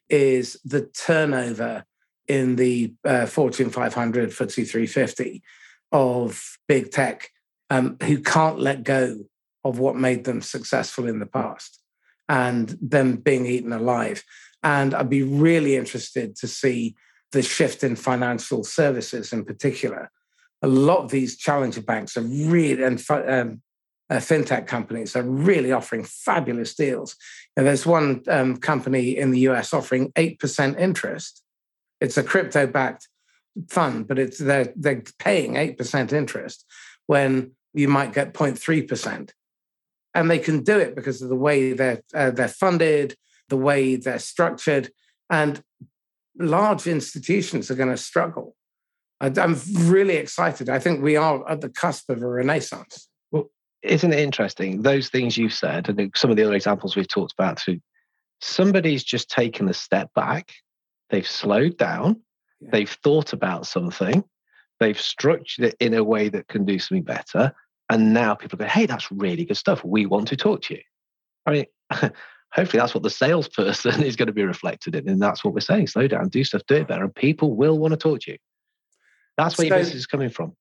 is 0.10 0.60
the 0.66 0.82
turnover 0.88 1.86
in 2.28 2.56
the 2.56 2.94
uh, 3.06 3.26
Fortune 3.26 3.70
500, 3.70 4.30
FTSE 4.30 4.70
350 4.70 5.44
of 5.92 6.58
big 6.68 6.92
tech 6.92 7.30
um, 7.70 7.98
who 8.04 8.22
can't 8.22 8.60
let 8.60 8.84
go 8.84 9.18
of 9.64 9.80
what 9.80 9.96
made 9.96 10.24
them 10.24 10.42
successful 10.42 11.08
in 11.08 11.20
the 11.20 11.26
past 11.26 11.82
and 12.28 12.78
them 12.82 13.18
being 13.18 13.46
eaten 13.46 13.74
alive. 13.74 14.24
And 14.64 14.94
I'd 14.94 15.10
be 15.10 15.24
really 15.24 15.76
interested 15.76 16.36
to 16.38 16.48
see 16.48 16.96
the 17.32 17.42
shift 17.42 17.84
in 17.84 17.96
financial 17.96 18.64
services 18.64 19.34
in 19.34 19.46
particular. 19.46 20.12
A 20.62 20.68
lot 20.68 21.04
of 21.04 21.12
these 21.12 21.38
challenger 21.38 21.82
banks 21.82 22.18
are 22.18 22.22
really, 22.22 22.84
and 22.84 23.04
um, 23.10 23.62
uh, 24.12 24.18
fintech 24.18 24.68
companies 24.68 25.16
are 25.16 25.24
really 25.24 25.72
offering 25.72 26.04
fabulous 26.04 26.76
deals. 26.76 27.16
And 27.58 27.66
there's 27.66 27.86
one 27.86 28.22
um, 28.28 28.58
company 28.58 29.18
in 29.18 29.32
the 29.32 29.40
US 29.50 29.74
offering 29.74 30.12
8% 30.12 30.80
interest 30.80 31.42
it's 32.02 32.18
a 32.18 32.24
crypto 32.24 32.68
backed 32.68 33.08
fund, 33.70 34.08
but 34.08 34.20
it's 34.20 34.40
they're 34.40 34.74
they're 34.76 35.04
paying 35.20 35.56
eight 35.56 35.78
percent 35.78 36.12
interest 36.12 36.66
when 37.06 37.52
you 37.74 37.88
might 37.88 38.14
get 38.14 38.34
0.3 38.34 38.88
percent, 38.88 39.34
and 40.14 40.30
they 40.30 40.40
can 40.40 40.64
do 40.64 40.78
it 40.78 40.96
because 40.96 41.22
of 41.22 41.30
the 41.30 41.36
way 41.36 41.74
they're 41.74 42.02
uh, 42.14 42.32
they're 42.32 42.48
funded, 42.48 43.16
the 43.48 43.58
way 43.58 43.96
they're 43.96 44.20
structured, 44.20 44.90
and 45.30 45.64
large 46.38 46.88
institutions 46.88 47.70
are 47.70 47.76
going 47.76 47.90
to 47.90 47.98
struggle. 47.98 48.56
I'm 49.22 49.56
really 49.76 50.16
excited. 50.16 50.68
I 50.68 50.80
think 50.80 51.04
we 51.04 51.16
are 51.16 51.48
at 51.48 51.62
the 51.62 51.70
cusp 51.70 52.10
of 52.10 52.24
a 52.24 52.28
renaissance. 52.28 53.08
Isn't 53.84 54.14
it 54.14 54.20
interesting? 54.20 54.82
Those 54.82 55.10
things 55.10 55.38
you've 55.38 55.54
said, 55.54 55.90
and 55.90 56.12
some 56.16 56.30
of 56.30 56.38
the 56.38 56.44
other 56.44 56.54
examples 56.54 56.96
we've 56.96 57.08
talked 57.08 57.34
about 57.34 57.58
too, 57.58 57.80
somebody's 58.40 59.04
just 59.04 59.30
taken 59.30 59.68
a 59.70 59.74
step 59.74 60.14
back 60.14 60.52
They've 61.12 61.28
slowed 61.28 61.78
down. 61.78 62.22
Yeah. 62.60 62.70
They've 62.72 62.98
thought 63.04 63.34
about 63.34 63.68
something, 63.68 64.24
They've 64.80 65.00
structured 65.00 65.66
it 65.66 65.76
in 65.80 65.94
a 65.94 66.04
way 66.04 66.30
that 66.30 66.48
can 66.48 66.66
do 66.66 66.80
something 66.80 67.04
better. 67.04 67.54
And 67.92 68.16
now 68.16 68.34
people 68.34 68.58
go, 68.58 68.66
hey, 68.66 68.88
that's 68.88 69.12
really 69.12 69.46
good 69.46 69.58
stuff. 69.58 69.86
We 69.86 70.08
want 70.08 70.30
to 70.30 70.36
talk 70.36 70.64
to 70.64 70.74
you. 70.74 70.82
I 71.46 71.52
mean, 71.52 71.66
hopefully 72.52 72.80
that's 72.80 72.96
what 72.96 73.04
the 73.04 73.12
salesperson 73.12 74.02
is 74.04 74.16
going 74.16 74.28
to 74.28 74.34
be 74.34 74.44
reflected 74.44 74.96
in. 74.96 75.08
And 75.08 75.22
that's 75.22 75.46
what 75.46 75.54
we're 75.54 75.60
saying. 75.60 75.86
Slow 75.86 76.08
down, 76.08 76.30
do 76.30 76.44
stuff, 76.44 76.64
do 76.68 76.78
it 76.78 76.88
better. 76.88 77.04
And 77.04 77.14
people 77.14 77.56
will 77.56 77.78
want 77.78 77.92
to 77.92 77.98
talk 77.98 78.22
to 78.22 78.32
you. 78.32 78.38
That's 79.38 79.56
where 79.56 79.68
so, 79.68 79.76
your 79.76 79.84
business 79.84 80.00
is 80.00 80.08
coming 80.08 80.30
from. 80.30 80.56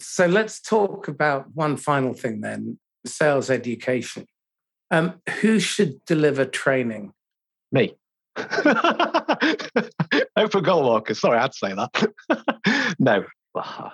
So 0.00 0.26
let's 0.26 0.60
talk 0.60 1.08
about 1.08 1.54
one 1.54 1.76
final 1.76 2.12
thing 2.12 2.40
then 2.40 2.78
sales 3.06 3.50
education. 3.50 4.26
Um, 4.90 5.20
who 5.40 5.60
should 5.60 6.04
deliver 6.04 6.44
training? 6.44 7.12
Me. 7.72 7.94
Open 10.36 10.62
goal 10.62 10.82
Marcus. 10.82 11.20
Sorry, 11.20 11.38
I 11.38 11.42
had 11.42 11.52
to 11.52 11.58
say 11.58 11.74
that. 11.74 12.94
no. 12.98 13.24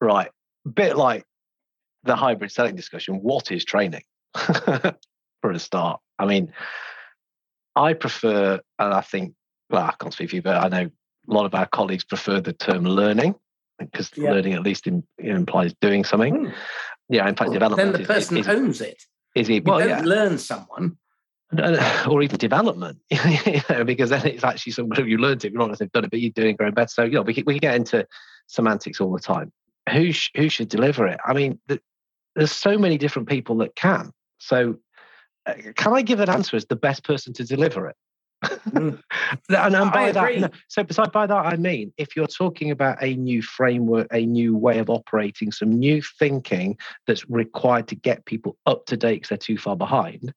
Right. 0.00 0.30
Bit 0.70 0.96
like 0.98 1.24
the 2.02 2.14
hybrid 2.14 2.52
selling 2.52 2.76
discussion. 2.76 3.20
What 3.22 3.50
is 3.50 3.64
training? 3.64 4.02
For 4.34 5.50
a 5.50 5.58
start. 5.58 6.00
I 6.18 6.26
mean, 6.26 6.52
I 7.74 7.94
prefer, 7.94 8.60
and 8.78 8.92
I 8.92 9.00
think, 9.00 9.34
well, 9.70 9.84
I 9.84 9.94
can't 9.98 10.12
speak 10.12 10.30
for 10.30 10.36
you, 10.36 10.42
but 10.42 10.62
I 10.62 10.68
know 10.68 10.90
a 11.28 11.32
lot 11.32 11.46
of 11.46 11.54
our 11.54 11.66
colleagues 11.66 12.04
prefer 12.04 12.40
the 12.40 12.52
term 12.52 12.84
learning 12.84 13.34
because 13.78 14.10
yeah. 14.16 14.30
learning 14.30 14.54
at 14.54 14.62
least 14.62 14.86
in, 14.86 15.04
implies 15.18 15.74
doing 15.80 16.04
something. 16.04 16.46
Mm. 16.46 16.54
Yeah, 17.08 17.28
in 17.28 17.36
fact, 17.36 17.50
well, 17.50 17.54
development. 17.54 17.92
Then 17.92 18.02
the 18.02 18.06
person 18.06 18.36
is, 18.36 18.48
owns 18.48 18.80
it. 18.80 19.02
Is 19.34 19.46
he? 19.46 19.60
Well, 19.60 19.86
yeah. 19.86 20.00
learn 20.00 20.38
someone. 20.38 20.96
or 22.08 22.22
even 22.22 22.36
development, 22.36 22.98
you 23.10 23.60
know, 23.68 23.84
because 23.84 24.10
then 24.10 24.26
it's 24.26 24.42
actually 24.42 24.72
somebody 24.72 25.08
you 25.08 25.18
learned 25.18 25.44
it. 25.44 25.52
You're 25.52 25.60
not 25.60 25.68
necessarily 25.68 25.90
done 25.92 26.04
it, 26.04 26.10
but 26.10 26.20
you're 26.20 26.32
doing 26.32 26.50
it 26.50 26.56
growing 26.56 26.74
better. 26.74 26.88
So, 26.88 27.04
you 27.04 27.12
know, 27.12 27.22
we 27.22 27.42
we 27.46 27.58
get 27.60 27.76
into 27.76 28.06
semantics 28.48 29.00
all 29.00 29.12
the 29.12 29.20
time. 29.20 29.52
Who 29.92 30.10
sh- 30.12 30.30
who 30.36 30.48
should 30.48 30.68
deliver 30.68 31.06
it? 31.06 31.20
I 31.24 31.32
mean, 31.32 31.60
the, 31.68 31.80
there's 32.34 32.50
so 32.50 32.76
many 32.76 32.98
different 32.98 33.28
people 33.28 33.58
that 33.58 33.76
can. 33.76 34.10
So, 34.38 34.76
uh, 35.46 35.54
can 35.76 35.92
I 35.92 36.02
give 36.02 36.20
an 36.20 36.30
answer 36.30 36.56
as 36.56 36.66
the 36.66 36.76
best 36.76 37.04
person 37.04 37.32
to 37.34 37.44
deliver 37.44 37.86
it? 37.86 37.96
Mm. 38.44 39.00
and, 39.48 39.76
and 39.76 39.92
by 39.92 40.12
that, 40.12 40.52
so 40.68 40.82
beside 40.82 41.12
by 41.12 41.26
that, 41.26 41.46
I 41.46 41.56
mean 41.56 41.92
if 41.96 42.16
you're 42.16 42.26
talking 42.26 42.70
about 42.70 43.02
a 43.02 43.14
new 43.14 43.42
framework, 43.42 44.08
a 44.12 44.26
new 44.26 44.56
way 44.56 44.78
of 44.78 44.90
operating, 44.90 45.52
some 45.52 45.70
new 45.70 46.02
thinking 46.18 46.76
that's 47.06 47.28
required 47.30 47.88
to 47.88 47.94
get 47.94 48.24
people 48.24 48.56
up 48.66 48.86
to 48.86 48.96
date 48.96 49.14
because 49.14 49.28
they're 49.30 49.38
too 49.38 49.58
far 49.58 49.76
behind. 49.76 50.32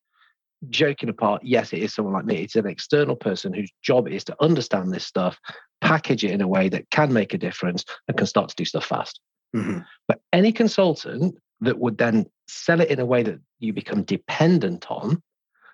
Joking 0.69 1.09
apart, 1.09 1.43
yes, 1.43 1.71
it 1.73 1.79
is 1.79 1.93
someone 1.93 2.13
like 2.13 2.25
me. 2.25 2.37
It's 2.37 2.55
an 2.55 2.65
external 2.65 3.15
person 3.15 3.53
whose 3.53 3.71
job 3.83 4.07
is 4.07 4.23
to 4.25 4.35
understand 4.41 4.91
this 4.91 5.05
stuff, 5.05 5.39
package 5.81 6.23
it 6.23 6.31
in 6.31 6.41
a 6.41 6.47
way 6.47 6.69
that 6.69 6.89
can 6.89 7.13
make 7.13 7.33
a 7.33 7.37
difference 7.37 7.85
and 8.07 8.17
can 8.17 8.27
start 8.27 8.49
to 8.49 8.55
do 8.55 8.65
stuff 8.65 8.85
fast. 8.85 9.19
Mm-hmm. 9.55 9.79
But 10.07 10.19
any 10.33 10.51
consultant 10.51 11.35
that 11.61 11.79
would 11.79 11.97
then 11.97 12.25
sell 12.47 12.81
it 12.81 12.89
in 12.89 12.99
a 12.99 13.05
way 13.05 13.23
that 13.23 13.39
you 13.59 13.73
become 13.73 14.03
dependent 14.03 14.89
on, 14.89 15.21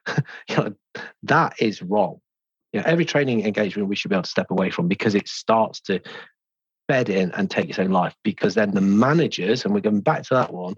you 0.49 0.55
know, 0.55 0.73
that 1.23 1.55
is 1.59 1.81
wrong. 1.81 2.19
You 2.71 2.79
know, 2.79 2.85
every 2.87 3.05
training 3.05 3.45
engagement 3.45 3.87
we 3.87 3.95
should 3.95 4.09
be 4.09 4.15
able 4.15 4.23
to 4.23 4.29
step 4.29 4.49
away 4.49 4.71
from 4.71 4.87
because 4.87 5.15
it 5.15 5.27
starts 5.27 5.79
to 5.81 5.99
bed 6.87 7.09
in 7.09 7.31
and 7.31 7.49
take 7.49 7.69
its 7.69 7.79
own 7.79 7.91
life. 7.91 8.15
Because 8.23 8.55
then 8.55 8.71
the 8.71 8.81
managers, 8.81 9.63
and 9.63 9.73
we're 9.73 9.81
going 9.81 10.01
back 10.01 10.23
to 10.23 10.33
that 10.33 10.53
one, 10.53 10.75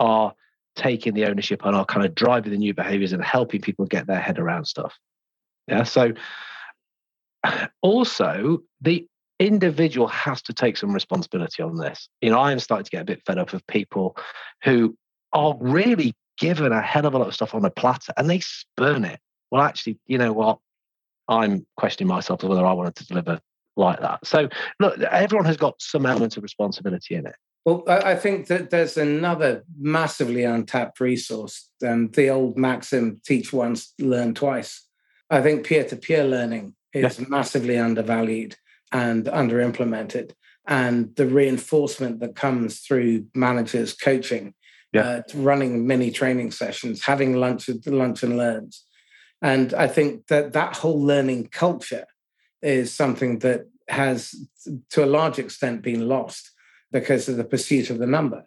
are 0.00 0.34
taking 0.76 1.14
the 1.14 1.26
ownership 1.26 1.60
and 1.64 1.76
are 1.76 1.84
kind 1.84 2.04
of 2.04 2.14
driving 2.14 2.50
the 2.50 2.58
new 2.58 2.74
behaviors 2.74 3.12
and 3.12 3.22
helping 3.22 3.60
people 3.60 3.86
get 3.86 4.06
their 4.06 4.20
head 4.20 4.38
around 4.38 4.64
stuff. 4.64 4.98
Yeah. 5.68 5.84
So 5.84 6.12
also 7.82 8.62
the 8.80 9.06
individual 9.38 10.06
has 10.08 10.42
to 10.42 10.52
take 10.52 10.76
some 10.76 10.92
responsibility 10.92 11.62
on 11.62 11.76
this. 11.76 12.08
You 12.20 12.30
know, 12.30 12.38
I 12.38 12.52
am 12.52 12.58
starting 12.58 12.84
to 12.84 12.90
get 12.90 13.02
a 13.02 13.06
bit 13.06 13.22
fed 13.26 13.38
up 13.38 13.52
of 13.52 13.66
people 13.66 14.16
who 14.62 14.96
are 15.32 15.56
really 15.60 16.14
given 16.38 16.72
a 16.72 16.82
hell 16.82 17.06
of 17.06 17.14
a 17.14 17.18
lot 17.18 17.28
of 17.28 17.34
stuff 17.34 17.54
on 17.54 17.64
a 17.64 17.70
platter 17.70 18.12
and 18.16 18.28
they 18.28 18.40
spurn 18.40 19.04
it. 19.04 19.20
Well, 19.50 19.62
actually, 19.62 19.98
you 20.06 20.18
know 20.18 20.32
what? 20.32 20.58
I'm 21.28 21.66
questioning 21.76 22.08
myself 22.08 22.42
whether 22.42 22.66
I 22.66 22.72
wanted 22.72 22.96
to 22.96 23.06
deliver 23.06 23.40
like 23.76 24.00
that. 24.00 24.26
So, 24.26 24.48
look, 24.78 24.98
everyone 25.00 25.46
has 25.46 25.56
got 25.56 25.80
some 25.80 26.06
element 26.06 26.36
of 26.36 26.42
responsibility 26.42 27.14
in 27.14 27.26
it. 27.26 27.34
Well, 27.64 27.82
I 27.88 28.14
think 28.14 28.48
that 28.48 28.68
there's 28.68 28.98
another 28.98 29.64
massively 29.78 30.44
untapped 30.44 31.00
resource. 31.00 31.70
Um, 31.84 32.10
the 32.10 32.28
old 32.28 32.58
maxim 32.58 33.22
teach 33.24 33.54
once, 33.54 33.94
learn 33.98 34.34
twice. 34.34 34.86
I 35.30 35.40
think 35.40 35.66
peer 35.66 35.84
to 35.84 35.96
peer 35.96 36.24
learning 36.24 36.74
is 36.92 37.18
yeah. 37.18 37.26
massively 37.28 37.78
undervalued 37.78 38.56
and 38.92 39.28
under 39.28 39.60
implemented. 39.60 40.34
And 40.66 41.16
the 41.16 41.26
reinforcement 41.26 42.20
that 42.20 42.36
comes 42.36 42.80
through 42.80 43.26
managers 43.34 43.94
coaching, 43.94 44.54
yeah. 44.94 45.02
uh, 45.02 45.22
running 45.34 45.86
mini 45.86 46.10
training 46.10 46.52
sessions, 46.52 47.04
having 47.04 47.34
lunch, 47.34 47.66
with 47.66 47.86
lunch 47.86 48.22
and 48.22 48.36
learns. 48.36 48.84
And 49.42 49.74
I 49.74 49.88
think 49.88 50.28
that 50.28 50.52
that 50.54 50.76
whole 50.76 51.02
learning 51.02 51.48
culture 51.48 52.06
is 52.62 52.92
something 52.94 53.40
that 53.40 53.66
has, 53.88 54.34
to 54.90 55.04
a 55.04 55.06
large 55.06 55.38
extent, 55.38 55.82
been 55.82 56.08
lost 56.08 56.50
because 56.92 57.28
of 57.28 57.36
the 57.36 57.44
pursuit 57.44 57.90
of 57.90 57.98
the 57.98 58.06
number. 58.06 58.44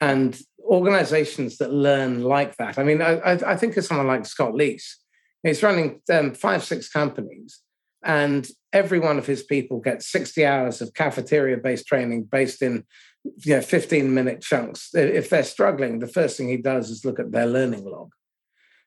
And 0.00 0.38
organizations 0.60 1.58
that 1.58 1.72
learn 1.72 2.22
like 2.22 2.56
that, 2.58 2.78
I 2.78 2.84
mean, 2.84 3.02
I, 3.02 3.32
I 3.32 3.56
think 3.56 3.76
of 3.76 3.84
someone 3.84 4.06
like 4.06 4.26
Scott 4.26 4.52
Leese. 4.52 4.94
He's 5.42 5.62
running 5.62 6.02
um, 6.12 6.34
five, 6.34 6.62
six 6.62 6.88
companies, 6.88 7.60
and 8.04 8.46
every 8.72 8.98
one 8.98 9.18
of 9.18 9.26
his 9.26 9.42
people 9.42 9.80
gets 9.80 10.10
60 10.10 10.44
hours 10.44 10.80
of 10.80 10.94
cafeteria 10.94 11.56
based 11.56 11.86
training 11.86 12.24
based 12.24 12.62
in 12.62 12.84
you 13.24 13.56
know, 13.56 13.60
15 13.60 14.12
minute 14.12 14.40
chunks. 14.40 14.90
If 14.94 15.30
they're 15.30 15.42
struggling, 15.42 15.98
the 15.98 16.06
first 16.06 16.36
thing 16.36 16.48
he 16.48 16.56
does 16.56 16.90
is 16.90 17.04
look 17.04 17.18
at 17.18 17.32
their 17.32 17.46
learning 17.46 17.84
log. 17.84 18.12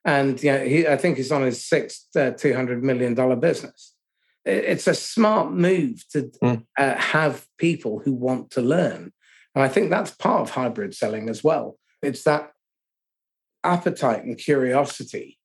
And 0.04 0.42
you 0.42 0.52
know, 0.52 0.66
he, 0.66 0.88
I 0.88 0.98
think 0.98 1.18
he's 1.18 1.32
on 1.32 1.44
his 1.44 1.64
sixth 1.64 2.08
uh, 2.16 2.32
$200 2.32 2.82
million 2.82 3.40
business. 3.40 3.94
It's 4.44 4.88
a 4.88 4.96
smart 4.96 5.52
move 5.52 6.04
to 6.12 6.32
mm. 6.44 6.66
uh, 6.78 6.96
have 6.96 7.46
people 7.60 8.02
who 8.04 8.14
want 8.14 8.50
to 8.52 8.62
learn. 8.62 9.14
And 9.54 9.64
I 9.64 9.68
think 9.68 9.90
that's 9.90 10.12
part 10.12 10.42
of 10.42 10.50
hybrid 10.50 10.96
selling 10.96 11.30
as 11.30 11.44
well. 11.44 11.78
It's 12.02 12.24
that 12.24 12.52
appetite 13.64 14.24
and 14.24 14.38
curiosity. 14.38 15.38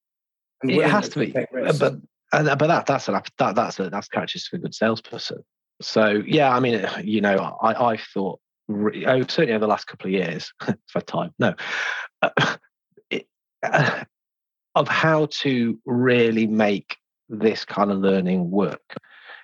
And 0.63 0.71
it 0.71 0.91
has 0.91 1.11
to 1.11 1.19
be. 1.19 1.33
But 1.33 1.97
and, 2.33 2.59
but 2.59 2.67
that 2.67 2.87
that's 2.87 3.09
an 3.09 3.21
that 3.39 3.55
that's 3.55 3.79
a 3.79 3.91
that's 3.91 4.09
characteristic 4.09 4.55
of 4.55 4.61
a 4.61 4.63
good 4.63 4.75
salesperson. 4.75 5.45
So 5.83 6.23
yeah, 6.27 6.55
I 6.55 6.61
mean, 6.61 6.87
you 7.05 7.21
know, 7.21 7.57
I 7.61 7.93
I 7.93 7.97
thought 7.99 8.41
oh, 8.69 9.21
certainly 9.23 9.53
over 9.53 9.61
the 9.61 9.67
last 9.67 9.87
couple 9.87 10.07
of 10.07 10.13
years 10.13 10.53
for 10.89 11.01
time 11.01 11.33
no 11.39 11.55
uh, 12.23 12.31
it, 13.11 13.27
uh, 13.63 14.05
of 14.75 14.89
how 14.89 15.27
to 15.31 15.79
really 15.87 16.47
make 16.47 16.97
this 17.29 17.65
kind 17.65 17.91
of 17.91 17.99
learning 17.99 18.51
work 18.51 18.97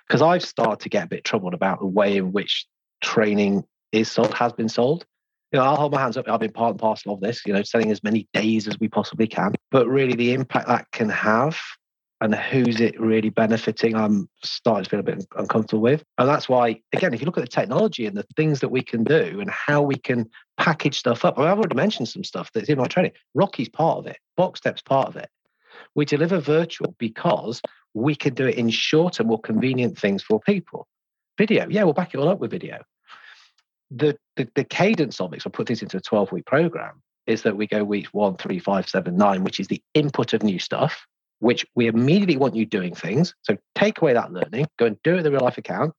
because 0.07 0.21
I've 0.21 0.43
started 0.43 0.81
to 0.81 0.89
get 0.89 1.05
a 1.05 1.07
bit 1.07 1.23
troubled 1.23 1.53
about 1.53 1.79
the 1.79 1.87
way 1.87 2.17
in 2.17 2.31
which 2.31 2.67
training 3.01 3.63
is 3.91 4.11
sold 4.11 4.33
has 4.33 4.53
been 4.53 4.69
sold. 4.69 5.05
You 5.51 5.59
know, 5.59 5.65
I'll 5.65 5.75
hold 5.75 5.91
my 5.91 6.01
hands 6.01 6.17
up. 6.17 6.27
I've 6.27 6.39
been 6.39 6.51
part 6.51 6.71
and 6.71 6.79
parcel 6.79 7.13
of 7.13 7.21
this. 7.21 7.41
You 7.45 7.53
know, 7.53 7.63
selling 7.63 7.91
as 7.91 8.03
many 8.03 8.27
days 8.33 8.67
as 8.67 8.79
we 8.79 8.87
possibly 8.87 9.27
can, 9.27 9.53
but 9.71 9.87
really 9.87 10.15
the 10.15 10.33
impact 10.33 10.67
that 10.67 10.87
can 10.91 11.09
have 11.09 11.59
and 12.23 12.33
who's 12.33 12.79
it 12.79 12.97
really 13.01 13.29
benefiting, 13.29 13.97
I'm 13.97 14.29
starting 14.45 14.85
to 14.85 14.89
feel 14.89 14.99
a 15.01 15.03
bit 15.03 15.25
uncomfortable 15.35 15.81
with. 15.81 16.05
And 16.17 16.29
that's 16.29 16.47
why, 16.47 16.79
again, 16.93 17.13
if 17.13 17.19
you 17.19 17.25
look 17.25 17.37
at 17.37 17.43
the 17.43 17.49
technology 17.49 18.05
and 18.05 18.15
the 18.15 18.25
things 18.37 18.61
that 18.61 18.69
we 18.69 18.81
can 18.81 19.03
do 19.03 19.41
and 19.41 19.49
how 19.49 19.81
we 19.81 19.95
can 19.95 20.29
package 20.57 20.97
stuff 20.97 21.25
up, 21.25 21.37
I 21.37 21.49
have 21.49 21.57
already 21.57 21.75
mentioned 21.75 22.07
some 22.07 22.23
stuff 22.23 22.49
that's 22.53 22.69
in 22.69 22.77
my 22.77 22.87
training. 22.87 23.11
Rocky's 23.33 23.67
part 23.67 23.97
of 23.97 24.07
it, 24.07 24.19
BoxStep's 24.39 24.83
part 24.83 25.09
of 25.09 25.17
it. 25.17 25.27
We 25.95 26.05
deliver 26.05 26.39
virtual 26.39 26.95
because 26.97 27.61
we 27.93 28.15
can 28.15 28.33
do 28.33 28.47
it 28.47 28.55
in 28.55 28.69
shorter, 28.69 29.25
more 29.25 29.41
convenient 29.41 29.99
things 29.99 30.23
for 30.23 30.39
people. 30.39 30.87
Video, 31.37 31.67
yeah, 31.69 31.83
we'll 31.83 31.91
back 31.91 32.13
it 32.13 32.19
all 32.19 32.29
up 32.29 32.39
with 32.39 32.51
video. 32.51 32.81
The, 33.91 34.17
the, 34.37 34.47
the 34.55 34.63
cadence 34.63 35.19
of 35.19 35.33
it, 35.33 35.41
so 35.41 35.49
I 35.49 35.51
put 35.51 35.67
this 35.67 35.81
into 35.81 35.97
a 35.97 36.01
12 36.01 36.31
week 36.31 36.45
program, 36.45 37.01
is 37.27 37.41
that 37.41 37.57
we 37.57 37.67
go 37.67 37.83
weeks 37.83 38.13
one, 38.13 38.37
three, 38.37 38.59
five, 38.59 38.87
seven, 38.87 39.17
nine, 39.17 39.43
which 39.43 39.59
is 39.59 39.67
the 39.67 39.81
input 39.93 40.31
of 40.31 40.41
new 40.41 40.57
stuff 40.57 41.05
which 41.43 41.65
we 41.75 41.87
immediately 41.87 42.37
want 42.37 42.55
you 42.55 42.65
doing 42.65 42.95
things. 42.95 43.35
So 43.41 43.57
take 43.75 44.01
away 44.01 44.13
that 44.13 44.31
learning, 44.31 44.67
go 44.79 44.85
and 44.85 44.97
do 45.03 45.15
it 45.15 45.17
in 45.17 45.23
the 45.23 45.31
real 45.31 45.41
life 45.41 45.57
account, 45.57 45.93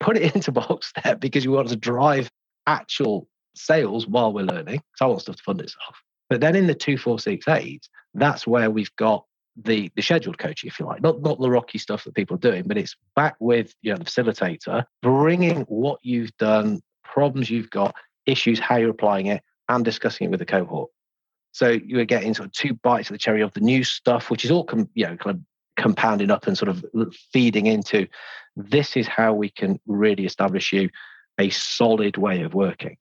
put 0.00 0.16
it 0.16 0.34
into 0.34 0.52
BoxStep 0.52 1.20
because 1.20 1.44
you 1.44 1.52
want 1.52 1.68
to 1.68 1.76
drive 1.76 2.30
actual 2.66 3.28
sales 3.54 4.06
while 4.06 4.32
we're 4.32 4.46
learning. 4.46 4.80
So 4.96 5.04
I 5.04 5.08
want 5.08 5.20
stuff 5.20 5.36
to 5.36 5.42
fund 5.42 5.60
itself. 5.60 5.96
But 6.30 6.40
then 6.40 6.56
in 6.56 6.66
the 6.66 6.74
two, 6.74 6.96
four, 6.96 7.18
six, 7.18 7.46
eight, 7.46 7.86
that's 8.14 8.46
where 8.46 8.70
we've 8.70 8.94
got 8.96 9.26
the 9.54 9.90
the 9.96 10.02
scheduled 10.02 10.38
coaching, 10.38 10.68
if 10.68 10.80
you 10.80 10.86
like, 10.86 11.02
not 11.02 11.20
not 11.20 11.38
the 11.38 11.50
rocky 11.50 11.76
stuff 11.76 12.04
that 12.04 12.14
people 12.14 12.36
are 12.36 12.38
doing, 12.38 12.62
but 12.66 12.78
it's 12.78 12.96
back 13.14 13.34
with 13.38 13.74
you 13.82 13.92
know 13.92 13.98
the 13.98 14.04
facilitator, 14.04 14.84
bringing 15.02 15.62
what 15.62 15.98
you've 16.02 16.34
done, 16.38 16.80
problems 17.04 17.50
you've 17.50 17.68
got, 17.68 17.94
issues, 18.24 18.58
how 18.58 18.76
you're 18.76 18.90
applying 18.90 19.26
it, 19.26 19.42
and 19.68 19.84
discussing 19.84 20.26
it 20.26 20.30
with 20.30 20.40
the 20.40 20.46
cohort. 20.46 20.88
So 21.52 21.70
you 21.70 21.96
were 21.96 22.04
getting 22.04 22.34
sort 22.34 22.46
of 22.46 22.52
two 22.52 22.74
bites 22.74 23.08
of 23.08 23.14
the 23.14 23.18
cherry 23.18 23.42
of 23.42 23.52
the 23.54 23.60
new 23.60 23.84
stuff, 23.84 24.30
which 24.30 24.44
is 24.44 24.50
all 24.50 24.64
com- 24.64 24.88
you 24.94 25.06
know 25.06 25.16
kind 25.16 25.36
of 25.36 25.42
compounding 25.76 26.30
up 26.30 26.46
and 26.46 26.56
sort 26.56 26.68
of 26.68 26.84
feeding 27.32 27.66
into 27.66 28.06
this 28.56 28.96
is 28.96 29.06
how 29.06 29.32
we 29.32 29.48
can 29.48 29.80
really 29.86 30.26
establish 30.26 30.72
you 30.72 30.90
a 31.38 31.50
solid 31.50 32.16
way 32.16 32.42
of 32.42 32.54
working. 32.54 32.96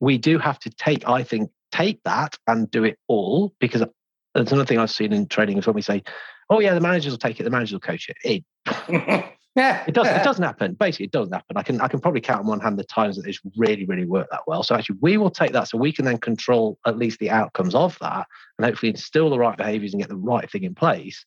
We 0.00 0.18
do 0.18 0.38
have 0.38 0.58
to 0.60 0.70
take, 0.70 1.08
I 1.08 1.22
think, 1.22 1.50
take 1.72 2.02
that 2.04 2.36
and 2.46 2.70
do 2.70 2.84
it 2.84 2.98
all 3.08 3.54
because 3.60 3.82
uh, 3.82 3.86
there's 4.34 4.52
another 4.52 4.66
thing 4.66 4.78
I've 4.78 4.90
seen 4.90 5.12
in 5.12 5.26
training 5.26 5.58
is 5.58 5.66
when 5.66 5.74
we 5.74 5.82
say, 5.82 6.02
"Oh 6.48 6.60
yeah, 6.60 6.74
the 6.74 6.80
managers 6.80 7.12
will 7.12 7.18
take 7.18 7.40
it, 7.40 7.44
the 7.44 7.50
managers 7.50 7.72
will 7.72 7.80
coach 7.80 8.08
it." 8.08 8.44
It, 8.66 9.24
yeah, 9.56 9.84
it 9.86 9.94
doesn't. 9.94 10.14
It 10.14 10.24
doesn't 10.24 10.44
happen. 10.44 10.74
Basically, 10.74 11.06
it 11.06 11.12
doesn't 11.12 11.32
happen. 11.32 11.56
I 11.56 11.62
can 11.62 11.80
I 11.80 11.88
can 11.88 12.00
probably 12.00 12.20
count 12.20 12.40
on 12.40 12.46
one 12.46 12.60
hand 12.60 12.78
the 12.78 12.84
times 12.84 13.16
that 13.16 13.26
it's 13.26 13.40
really 13.56 13.84
really 13.86 14.04
worked 14.04 14.30
that 14.30 14.42
well. 14.46 14.62
So 14.62 14.74
actually, 14.74 14.98
we 15.00 15.16
will 15.16 15.30
take 15.30 15.52
that 15.52 15.68
so 15.68 15.78
we 15.78 15.92
can 15.92 16.04
then 16.04 16.18
control 16.18 16.78
at 16.86 16.98
least 16.98 17.18
the 17.18 17.30
outcomes 17.30 17.74
of 17.74 17.98
that, 18.00 18.26
and 18.58 18.66
hopefully 18.66 18.90
instill 18.90 19.30
the 19.30 19.38
right 19.38 19.56
behaviours 19.56 19.92
and 19.92 20.02
get 20.02 20.08
the 20.08 20.16
right 20.16 20.50
thing 20.50 20.64
in 20.64 20.74
place 20.74 21.24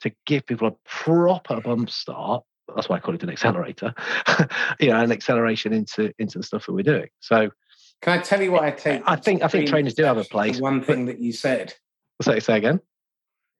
to 0.00 0.12
give 0.26 0.46
people 0.46 0.68
a 0.68 0.88
proper 0.88 1.60
bump 1.60 1.90
start. 1.90 2.42
That's 2.74 2.88
why 2.88 2.96
I 2.96 3.00
call 3.00 3.14
it 3.14 3.22
an 3.22 3.30
accelerator. 3.30 3.94
you 4.80 4.88
know, 4.88 5.00
an 5.00 5.12
acceleration 5.12 5.72
into 5.72 6.12
into 6.18 6.38
the 6.38 6.44
stuff 6.44 6.66
that 6.66 6.72
we're 6.72 6.82
doing. 6.82 7.08
So. 7.20 7.50
Can 8.00 8.18
I 8.18 8.22
tell 8.22 8.42
you 8.42 8.50
what 8.50 8.64
I 8.64 8.72
take? 8.72 9.00
I 9.06 9.14
think 9.14 9.42
I 9.42 9.46
think 9.46 9.68
trainers 9.68 9.94
do 9.94 10.02
have 10.02 10.16
a 10.16 10.24
place. 10.24 10.60
One 10.60 10.82
thing 10.82 11.06
that 11.06 11.20
you 11.20 11.30
said 11.30 11.72
Say, 12.22 12.40
say 12.40 12.56
again. 12.56 12.80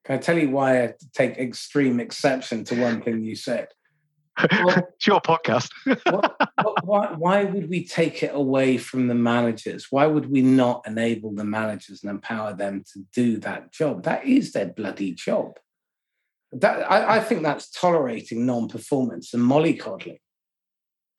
Can 0.05 0.17
I 0.17 0.19
tell 0.19 0.39
you 0.39 0.51
why 0.51 0.85
I 0.85 0.95
take 1.15 1.39
extreme 1.39 2.01
exception 2.01 2.65
to 2.65 2.81
one 2.81 3.03
thing 3.03 3.25
you 3.25 3.37
said? 3.37 3.69
Well, 4.39 4.89
it's 4.97 5.07
your 5.07 5.21
podcast. 5.21 5.71
what, 5.85 6.37
what, 6.63 6.87
why, 6.87 7.13
why 7.17 7.45
would 7.45 7.69
we 7.69 7.85
take 7.85 8.23
it 8.23 8.35
away 8.35 8.79
from 8.79 9.09
the 9.09 9.15
managers? 9.15 9.89
Why 9.91 10.07
would 10.07 10.31
we 10.31 10.43
not 10.43 10.83
enable 10.87 11.35
the 11.35 11.45
managers 11.45 12.03
and 12.03 12.11
empower 12.11 12.55
them 12.55 12.85
to 12.93 13.05
do 13.13 13.39
that 13.39 13.73
job? 13.73 14.05
That 14.05 14.25
is 14.25 14.53
their 14.53 14.67
bloody 14.67 15.13
job. 15.13 15.59
That 16.53 16.91
I, 16.91 17.17
I 17.17 17.21
think 17.21 17.43
that's 17.43 17.71
tolerating 17.71 18.45
non-performance 18.45 19.33
and 19.33 19.43
mollycoddling. 19.43 20.19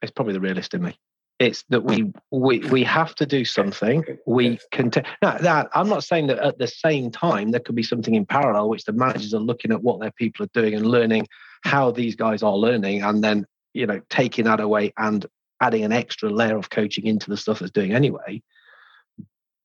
It's 0.01 0.11
probably 0.11 0.33
the 0.33 0.41
realist 0.41 0.73
in 0.73 0.83
me. 0.83 0.97
It's 1.39 1.63
that 1.69 1.83
we 1.83 2.11
we 2.31 2.59
we 2.59 2.83
have 2.83 3.15
to 3.15 3.25
do 3.25 3.43
something. 3.43 4.03
We 4.27 4.59
can. 4.71 4.91
T- 4.91 5.01
now, 5.21 5.39
that 5.39 5.69
I'm 5.73 5.89
not 5.89 6.03
saying 6.03 6.27
that 6.27 6.37
at 6.37 6.59
the 6.59 6.67
same 6.67 7.09
time 7.09 7.49
there 7.49 7.59
could 7.59 7.75
be 7.75 7.83
something 7.83 8.13
in 8.13 8.25
parallel, 8.25 8.69
which 8.69 8.85
the 8.85 8.93
managers 8.93 9.33
are 9.33 9.39
looking 9.39 9.71
at 9.71 9.81
what 9.81 9.99
their 9.99 10.11
people 10.11 10.45
are 10.45 10.49
doing 10.53 10.75
and 10.75 10.85
learning 10.85 11.27
how 11.63 11.91
these 11.91 12.15
guys 12.15 12.43
are 12.43 12.55
learning, 12.55 13.01
and 13.01 13.23
then 13.23 13.45
you 13.73 13.85
know 13.85 14.01
taking 14.09 14.45
that 14.45 14.59
away 14.59 14.93
and 14.97 15.25
adding 15.61 15.83
an 15.83 15.91
extra 15.91 16.29
layer 16.29 16.57
of 16.57 16.69
coaching 16.69 17.05
into 17.05 17.29
the 17.29 17.37
stuff 17.37 17.59
that's 17.59 17.71
doing 17.71 17.93
anyway. 17.93 18.41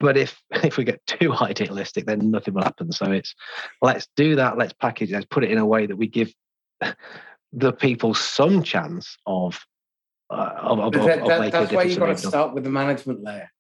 But 0.01 0.17
if 0.17 0.41
if 0.51 0.77
we 0.77 0.85
get 0.85 1.05
too 1.07 1.33
idealistic, 1.41 2.07
then 2.07 2.31
nothing 2.31 2.55
will 2.55 2.63
happen. 2.63 2.93
So 2.93 3.11
it's 3.11 3.35
let's 3.83 4.09
do 4.17 4.37
that. 4.37 4.59
Let's 4.59 4.73
package. 4.73 5.11
It, 5.11 5.15
let's 5.15 5.27
put 5.27 5.45
it 5.45 5.51
in 5.51 5.59
a 5.59 5.67
way 5.67 5.87
that 5.87 5.97
we 5.97 6.07
give 6.07 6.33
the 7.53 7.73
people 7.73 8.15
some 8.15 8.63
chance 8.63 9.17
of 9.27 9.65
uh, 10.31 10.55
of, 10.59 10.79
of, 10.79 10.93
that, 10.93 11.25
that, 11.25 11.53
that's 11.53 11.73
why 11.73 11.85
you've 11.85 11.99
got 11.99 12.09
to 12.09 12.19
start 12.19 12.55
with 12.55 12.65
the 12.65 12.71
management 12.71 13.23
layer. 13.23 13.51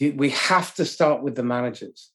We 0.00 0.30
have 0.30 0.74
to 0.74 0.84
start 0.84 1.22
with 1.22 1.36
the 1.36 1.44
managers. 1.44 2.10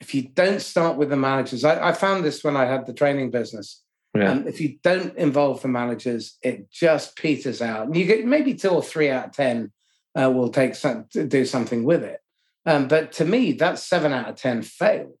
If 0.00 0.16
you 0.16 0.22
don't 0.22 0.60
start 0.60 0.96
with 0.96 1.08
the 1.08 1.16
managers, 1.16 1.64
I, 1.64 1.90
I 1.90 1.92
found 1.92 2.24
this 2.24 2.42
when 2.42 2.56
I 2.56 2.64
had 2.64 2.86
the 2.86 2.92
training 2.92 3.30
business. 3.30 3.81
Yeah. 4.14 4.32
Um, 4.32 4.46
if 4.46 4.60
you 4.60 4.78
don't 4.82 5.16
involve 5.16 5.62
the 5.62 5.68
managers, 5.68 6.36
it 6.42 6.70
just 6.70 7.16
peters 7.16 7.62
out. 7.62 7.86
And 7.86 7.96
you 7.96 8.04
get 8.04 8.24
maybe 8.24 8.54
two 8.54 8.68
or 8.68 8.82
three 8.82 9.08
out 9.08 9.26
of 9.26 9.32
ten 9.32 9.72
uh, 10.14 10.30
will 10.30 10.50
take 10.50 10.74
some, 10.74 11.06
do 11.10 11.44
something 11.44 11.84
with 11.84 12.02
it. 12.02 12.20
Um, 12.66 12.88
but 12.88 13.12
to 13.12 13.24
me, 13.24 13.52
that 13.52 13.78
seven 13.78 14.12
out 14.12 14.28
of 14.28 14.36
ten 14.36 14.62
failed. 14.62 15.18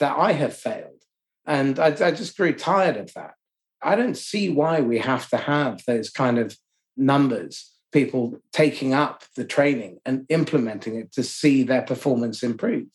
That 0.00 0.18
I 0.18 0.32
have 0.32 0.56
failed, 0.56 1.04
and 1.46 1.78
I, 1.78 1.86
I 1.86 2.10
just 2.10 2.36
grew 2.36 2.52
tired 2.52 2.96
of 2.96 3.14
that. 3.14 3.34
I 3.80 3.94
don't 3.94 4.16
see 4.16 4.48
why 4.48 4.80
we 4.80 4.98
have 4.98 5.28
to 5.30 5.36
have 5.36 5.84
those 5.86 6.10
kind 6.10 6.36
of 6.36 6.58
numbers, 6.96 7.72
people 7.92 8.40
taking 8.52 8.92
up 8.92 9.22
the 9.36 9.44
training 9.44 10.00
and 10.04 10.26
implementing 10.28 10.96
it 10.96 11.12
to 11.12 11.22
see 11.22 11.62
their 11.62 11.82
performance 11.82 12.42
improve. 12.42 12.88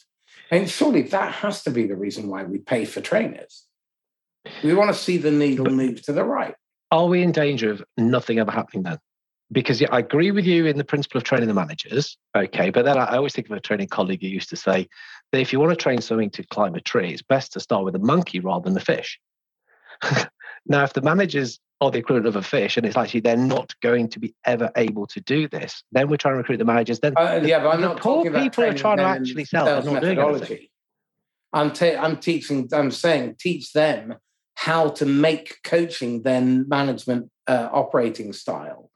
And 0.52 0.70
surely 0.70 1.04
that 1.04 1.32
has 1.36 1.64
to 1.64 1.72
be 1.72 1.88
the 1.88 1.96
reason 1.96 2.28
why 2.28 2.44
we 2.44 2.58
pay 2.58 2.84
for 2.84 3.00
trainers. 3.00 3.66
We 4.64 4.74
want 4.74 4.90
to 4.90 5.00
see 5.00 5.18
the 5.18 5.32
needle 5.32 5.66
move 5.66 6.02
to 6.04 6.14
the 6.14 6.24
right. 6.24 6.56
Are 6.92 7.06
we 7.06 7.22
in 7.22 7.32
danger 7.32 7.72
of 7.72 7.84
nothing 7.98 8.40
ever 8.40 8.52
happening 8.52 8.84
then? 8.84 8.98
Because 9.52 9.82
yeah, 9.82 9.88
I 9.92 10.00
agree 10.00 10.32
with 10.32 10.46
you 10.46 10.66
in 10.66 10.78
the 10.78 10.84
principle 10.84 11.18
of 11.18 11.24
training 11.24 11.48
the 11.48 11.54
managers. 11.54 12.18
Okay. 12.36 12.70
But 12.70 12.86
then 12.86 12.98
I 12.98 13.16
always 13.16 13.34
think 13.34 13.50
of 13.50 13.58
a 13.58 13.60
training 13.60 13.88
colleague 13.88 14.22
who 14.22 14.28
used 14.28 14.50
to 14.50 14.56
say 14.56 14.88
that 15.32 15.42
if 15.42 15.52
you 15.52 15.60
want 15.60 15.72
to 15.72 15.76
train 15.76 16.02
something 16.02 16.30
to 16.32 16.44
climb 16.48 16.76
a 16.76 16.82
tree, 16.82 17.12
it's 17.12 17.22
best 17.22 17.54
to 17.54 17.60
start 17.60 17.84
with 17.84 17.96
a 17.96 18.00
monkey 18.00 18.40
rather 18.40 18.64
than 18.64 18.78
a 18.78 18.82
fish. 18.82 19.20
now, 20.68 20.84
if 20.84 20.94
the 20.94 21.02
managers 21.02 21.60
are 21.82 21.92
the 21.92 21.98
equivalent 21.98 22.28
of 22.28 22.36
a 22.36 22.42
fish, 22.42 22.78
and 22.78 22.86
it's 22.86 22.98
actually 22.98 23.22
they're 23.22 23.38
not 23.38 23.74
going 23.82 24.10
to 24.10 24.20
be 24.20 24.36
ever 24.46 24.70
able 24.76 25.08
to 25.08 25.22
do 25.22 25.48
this. 25.48 25.84
Then 25.92 26.10
we're 26.10 26.18
trying 26.18 26.34
to 26.34 26.40
recruit 26.40 26.58
the 26.58 26.66
managers. 26.66 27.00
Then 27.00 27.14
uh, 27.16 27.40
yeah, 27.44 27.60
but 27.60 27.70
I'm 27.70 27.82
not 27.82 28.00
poor 28.00 28.24
people 28.24 28.64
are 28.64 28.74
trying 28.74 28.98
to 28.98 29.04
actually 29.04 29.46
sell. 29.46 29.66
They're 29.66 29.84
not 29.84 30.04
methodology. 30.04 30.72
I'm 31.54 31.72
I'm 31.82 32.18
teaching. 32.18 32.70
I'm 32.74 32.92
saying 32.92 33.36
teach 33.40 33.74
them 33.74 34.16
how 34.60 34.90
to 34.90 35.06
make 35.06 35.64
coaching 35.64 36.22
their 36.24 36.42
management 36.42 37.32
uh, 37.48 37.70
operating 37.72 38.34
style, 38.34 38.92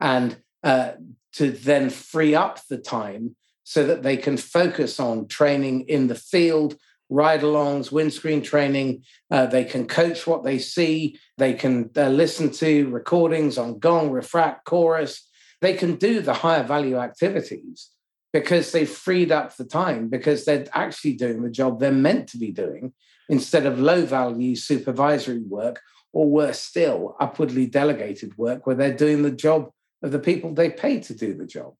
and 0.00 0.36
uh, 0.64 0.90
to 1.32 1.52
then 1.52 1.88
free 1.88 2.34
up 2.34 2.58
the 2.68 2.78
time 2.78 3.36
so 3.62 3.86
that 3.86 4.02
they 4.02 4.16
can 4.16 4.36
focus 4.36 4.98
on 4.98 5.28
training 5.28 5.82
in 5.88 6.08
the 6.08 6.16
field 6.16 6.76
ride 7.08 7.42
alongs, 7.42 7.92
windscreen 7.92 8.42
training. 8.42 9.04
Uh, 9.30 9.46
they 9.46 9.64
can 9.64 9.86
coach 9.86 10.26
what 10.26 10.42
they 10.42 10.58
see. 10.58 11.16
They 11.38 11.54
can 11.54 11.90
uh, 11.96 12.08
listen 12.08 12.50
to 12.52 12.88
recordings 12.88 13.56
on 13.56 13.78
Gong, 13.78 14.10
Refract, 14.10 14.64
Chorus. 14.64 15.28
They 15.60 15.74
can 15.74 15.94
do 15.94 16.20
the 16.22 16.34
higher 16.34 16.64
value 16.64 16.96
activities 16.96 17.90
because 18.32 18.72
they've 18.72 18.90
freed 18.90 19.30
up 19.30 19.56
the 19.56 19.64
time 19.64 20.08
because 20.08 20.44
they're 20.44 20.66
actually 20.72 21.14
doing 21.14 21.42
the 21.42 21.50
job 21.50 21.78
they're 21.78 21.92
meant 21.92 22.28
to 22.30 22.38
be 22.38 22.50
doing 22.50 22.92
instead 23.28 23.66
of 23.66 23.78
low 23.78 24.04
value 24.04 24.56
supervisory 24.56 25.40
work 25.40 25.80
or 26.12 26.28
worse 26.28 26.60
still, 26.60 27.16
upwardly 27.20 27.66
delegated 27.66 28.36
work 28.38 28.66
where 28.66 28.76
they're 28.76 28.96
doing 28.96 29.22
the 29.22 29.30
job 29.30 29.70
of 30.02 30.12
the 30.12 30.18
people 30.18 30.54
they 30.54 30.70
pay 30.70 31.00
to 31.00 31.14
do 31.14 31.34
the 31.34 31.46
job. 31.46 31.74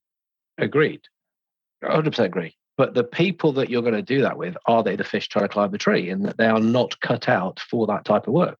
Agreed. 0.58 1.02
100% 1.84 2.18
agree. 2.24 2.56
But 2.76 2.94
the 2.94 3.04
people 3.04 3.52
that 3.52 3.70
you're 3.70 3.82
going 3.82 3.94
to 3.94 4.02
do 4.02 4.22
that 4.22 4.36
with, 4.36 4.56
are 4.66 4.82
they 4.82 4.96
the 4.96 5.04
fish 5.04 5.28
trying 5.28 5.44
to 5.44 5.48
climb 5.48 5.70
the 5.70 5.78
tree? 5.78 6.10
And 6.10 6.24
that 6.24 6.38
they 6.38 6.46
are 6.46 6.60
not 6.60 6.98
cut 7.00 7.28
out 7.28 7.60
for 7.60 7.86
that 7.86 8.04
type 8.04 8.26
of 8.26 8.34
work. 8.34 8.58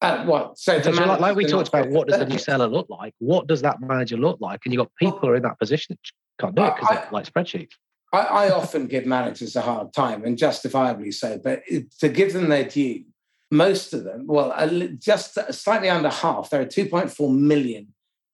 Uh, 0.00 0.24
what? 0.24 0.58
So, 0.58 0.82
so 0.82 0.90
like, 0.90 1.20
like, 1.20 1.36
we 1.36 1.44
talked 1.44 1.68
about, 1.68 1.88
what 1.90 2.08
does 2.08 2.18
the 2.18 2.26
new 2.26 2.38
seller 2.50 2.66
look 2.66 2.90
like? 2.90 3.14
What 3.20 3.46
does 3.46 3.62
that 3.62 3.80
manager 3.80 4.16
look 4.16 4.40
like? 4.40 4.60
And 4.64 4.74
you've 4.74 4.80
got 4.80 4.90
people 4.98 5.20
who 5.20 5.28
are 5.28 5.36
in 5.36 5.44
that 5.44 5.60
position 5.60 5.96
that 5.96 6.44
can't 6.44 6.56
do 6.56 6.64
it 6.64 6.74
because 6.74 6.88
they're 6.88 7.08
like 7.12 7.32
spreadsheets. 7.32 7.74
I, 8.12 8.20
I 8.20 8.50
often 8.50 8.86
give 8.86 9.06
managers 9.06 9.56
a 9.56 9.62
hard 9.62 9.92
time, 9.92 10.24
and 10.24 10.36
justifiably 10.36 11.12
so. 11.12 11.38
But 11.42 11.62
to 12.00 12.08
give 12.08 12.32
them 12.32 12.48
their 12.48 12.64
due, 12.64 13.04
most 13.50 13.92
of 13.92 14.04
them, 14.04 14.26
well, 14.26 14.54
just 14.98 15.38
slightly 15.52 15.88
under 15.88 16.08
half, 16.08 16.50
there 16.50 16.60
are 16.60 16.66
2.4 16.66 17.36
million 17.36 17.88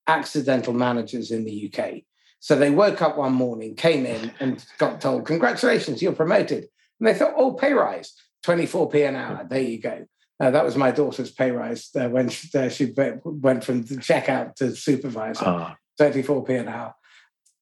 accidental 0.07 0.73
managers 0.73 1.31
in 1.31 1.45
the 1.45 1.71
UK. 1.71 2.01
So 2.39 2.55
they 2.55 2.69
woke 2.69 3.01
up 3.01 3.17
one 3.17 3.33
morning, 3.33 3.75
came 3.75 4.05
in, 4.05 4.31
and 4.39 4.63
got 4.77 5.01
told, 5.01 5.25
Congratulations, 5.25 6.01
you're 6.01 6.13
promoted. 6.13 6.67
And 6.99 7.07
they 7.07 7.13
thought, 7.13 7.33
Oh, 7.35 7.53
pay 7.53 7.73
rise, 7.73 8.13
24p 8.45 9.07
an 9.07 9.15
hour. 9.15 9.45
There 9.49 9.61
you 9.61 9.79
go. 9.79 10.05
Uh, 10.39 10.51
that 10.51 10.63
was 10.63 10.77
my 10.77 10.91
daughter's 10.91 11.31
pay 11.31 11.51
rise 11.51 11.89
uh, 11.99 12.07
when 12.07 12.29
she, 12.29 12.57
uh, 12.57 12.69
she, 12.69 12.93
went 12.95 13.63
from 13.63 13.83
the 13.83 13.95
checkout 13.95 14.55
to 14.55 14.73
supervisor, 14.73 15.45
oh. 15.45 15.73
24p 15.99 16.61
an 16.61 16.69
hour. 16.69 16.95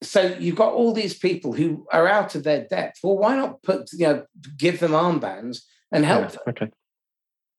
So 0.03 0.35
you've 0.39 0.55
got 0.55 0.73
all 0.73 0.93
these 0.93 1.17
people 1.17 1.53
who 1.53 1.87
are 1.91 2.07
out 2.07 2.35
of 2.35 2.43
their 2.43 2.65
depth. 2.67 2.99
Well, 3.03 3.17
why 3.17 3.35
not 3.35 3.63
put, 3.63 3.89
you 3.93 4.07
know, 4.07 4.25
give 4.57 4.79
them 4.79 4.91
armbands 4.91 5.61
and 5.91 6.05
help 6.05 6.21
yeah, 6.21 6.27
them? 6.27 6.41
Okay. 6.49 6.71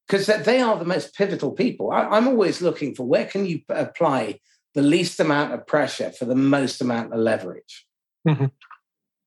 Because 0.06 0.26
they 0.26 0.60
are 0.60 0.78
the 0.78 0.84
most 0.84 1.14
pivotal 1.14 1.52
people. 1.52 1.90
I, 1.90 2.02
I'm 2.04 2.28
always 2.28 2.62
looking 2.62 2.94
for 2.94 3.04
where 3.04 3.26
can 3.26 3.44
you 3.44 3.60
apply 3.68 4.38
the 4.74 4.82
least 4.82 5.18
amount 5.18 5.52
of 5.52 5.66
pressure 5.66 6.12
for 6.12 6.24
the 6.24 6.36
most 6.36 6.80
amount 6.80 7.12
of 7.12 7.18
leverage. 7.18 7.86
Mm-hmm. 8.26 8.46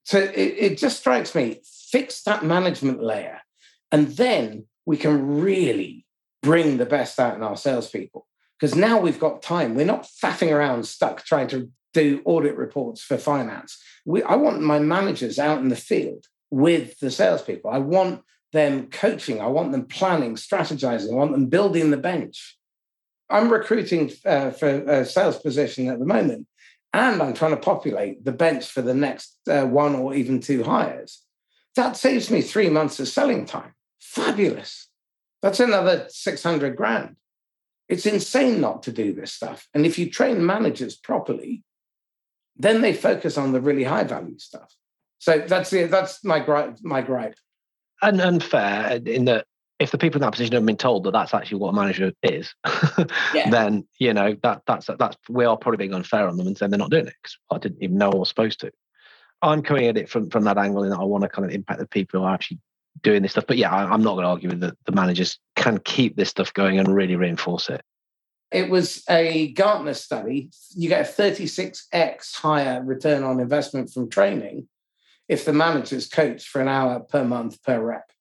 So 0.05 0.19
it, 0.19 0.33
it 0.35 0.77
just 0.77 0.99
strikes 0.99 1.35
me 1.35 1.61
fix 1.91 2.23
that 2.23 2.45
management 2.45 3.03
layer, 3.03 3.41
and 3.91 4.07
then 4.07 4.65
we 4.85 4.97
can 4.97 5.41
really 5.41 6.05
bring 6.41 6.77
the 6.77 6.85
best 6.85 7.19
out 7.19 7.35
in 7.35 7.43
our 7.43 7.57
salespeople. 7.57 8.25
Because 8.61 8.75
now 8.75 8.99
we've 8.99 9.19
got 9.19 9.41
time. 9.41 9.73
We're 9.73 9.85
not 9.85 10.07
faffing 10.23 10.51
around 10.51 10.85
stuck 10.85 11.25
trying 11.25 11.47
to 11.47 11.71
do 11.93 12.21
audit 12.25 12.55
reports 12.55 13.01
for 13.01 13.17
finance. 13.17 13.81
We, 14.05 14.21
I 14.21 14.35
want 14.35 14.61
my 14.61 14.77
managers 14.77 15.39
out 15.39 15.59
in 15.59 15.69
the 15.69 15.75
field 15.75 16.27
with 16.51 16.99
the 16.99 17.09
salespeople. 17.09 17.71
I 17.71 17.79
want 17.79 18.21
them 18.53 18.87
coaching. 18.91 19.41
I 19.41 19.47
want 19.47 19.71
them 19.71 19.85
planning, 19.85 20.35
strategizing. 20.35 21.11
I 21.11 21.15
want 21.15 21.31
them 21.31 21.47
building 21.47 21.89
the 21.89 21.97
bench. 21.97 22.57
I'm 23.31 23.51
recruiting 23.51 24.11
uh, 24.25 24.51
for 24.51 24.67
a 24.67 25.05
sales 25.05 25.39
position 25.39 25.87
at 25.87 25.97
the 25.97 26.05
moment, 26.05 26.47
and 26.93 27.21
I'm 27.21 27.33
trying 27.33 27.51
to 27.51 27.57
populate 27.57 28.25
the 28.25 28.33
bench 28.33 28.67
for 28.67 28.81
the 28.81 28.93
next 28.93 29.37
uh, 29.49 29.65
one 29.65 29.95
or 29.95 30.13
even 30.13 30.39
two 30.39 30.63
hires. 30.63 31.23
That 31.77 31.97
saves 31.97 32.29
me 32.29 32.41
three 32.41 32.69
months 32.69 32.99
of 32.99 33.07
selling 33.07 33.45
time. 33.45 33.73
Fabulous. 34.01 34.89
That's 35.41 35.61
another 35.61 36.05
600 36.09 36.75
grand. 36.75 37.15
It's 37.91 38.05
insane 38.05 38.61
not 38.61 38.83
to 38.83 38.91
do 38.91 39.13
this 39.13 39.33
stuff. 39.33 39.67
And 39.73 39.85
if 39.85 39.99
you 39.99 40.09
train 40.09 40.45
managers 40.45 40.95
properly, 40.95 41.61
then 42.55 42.81
they 42.81 42.93
focus 42.93 43.37
on 43.37 43.51
the 43.51 43.59
really 43.59 43.83
high 43.83 44.05
value 44.05 44.39
stuff. 44.39 44.73
So 45.19 45.39
that's 45.39 45.69
the, 45.69 45.83
that's 45.83 46.23
my 46.23 46.39
gripe. 46.39 46.77
My 46.81 47.01
gripe. 47.01 47.35
And 48.01 48.21
and 48.21 48.41
fair 48.41 48.99
in 49.05 49.25
that 49.25 49.45
if 49.79 49.91
the 49.91 49.97
people 49.97 50.19
in 50.19 50.21
that 50.21 50.31
position 50.31 50.53
have 50.53 50.65
been 50.65 50.77
told 50.77 51.03
that 51.03 51.11
that's 51.11 51.33
actually 51.33 51.57
what 51.57 51.69
a 51.69 51.73
manager 51.73 52.13
is, 52.23 52.55
yeah. 53.33 53.49
then 53.49 53.85
you 53.99 54.13
know 54.13 54.37
that 54.41 54.61
that's 54.65 54.89
that's 54.97 55.17
we 55.27 55.43
are 55.43 55.57
probably 55.57 55.77
being 55.77 55.93
unfair 55.93 56.27
on 56.27 56.37
them 56.37 56.47
and 56.47 56.57
saying 56.57 56.71
they're 56.71 56.79
not 56.79 56.91
doing 56.91 57.07
it 57.07 57.15
because 57.21 57.37
I 57.51 57.57
didn't 57.57 57.83
even 57.83 57.97
know 57.97 58.11
I 58.11 58.15
was 58.15 58.29
supposed 58.29 58.61
to. 58.61 58.71
I'm 59.41 59.61
coming 59.63 59.87
at 59.87 59.97
it 59.97 60.09
from 60.09 60.29
from 60.29 60.45
that 60.45 60.57
angle 60.57 60.83
in 60.83 60.91
that 60.91 60.99
I 60.99 61.03
want 61.03 61.23
to 61.23 61.29
kind 61.29 61.45
of 61.45 61.53
impact 61.53 61.81
the 61.81 61.87
people 61.87 62.21
who 62.21 62.25
are 62.25 62.33
actually 62.33 62.59
doing 63.01 63.21
this 63.21 63.31
stuff. 63.31 63.45
But 63.47 63.57
yeah, 63.57 63.71
I, 63.71 63.93
am 63.93 64.03
not 64.03 64.13
going 64.13 64.23
to 64.23 64.29
argue 64.29 64.49
with 64.49 64.59
that 64.61 64.77
the 64.85 64.91
managers 64.91 65.39
can 65.55 65.79
keep 65.79 66.15
this 66.15 66.29
stuff 66.29 66.53
going 66.53 66.79
and 66.79 66.93
really 66.93 67.15
reinforce 67.15 67.69
it. 67.69 67.81
It 68.51 68.69
was 68.69 69.03
a 69.09 69.53
Gartner 69.53 69.93
study. 69.93 70.49
You 70.75 70.89
get 70.89 71.07
a 71.07 71.21
36x 71.21 72.35
higher 72.35 72.83
return 72.83 73.23
on 73.23 73.39
investment 73.39 73.89
from 73.91 74.09
training 74.09 74.67
if 75.29 75.45
the 75.45 75.53
managers 75.53 76.09
coach 76.09 76.47
for 76.47 76.61
an 76.61 76.67
hour 76.67 76.99
per 76.99 77.23
month 77.23 77.63
per 77.63 77.81
rep. 77.81 78.11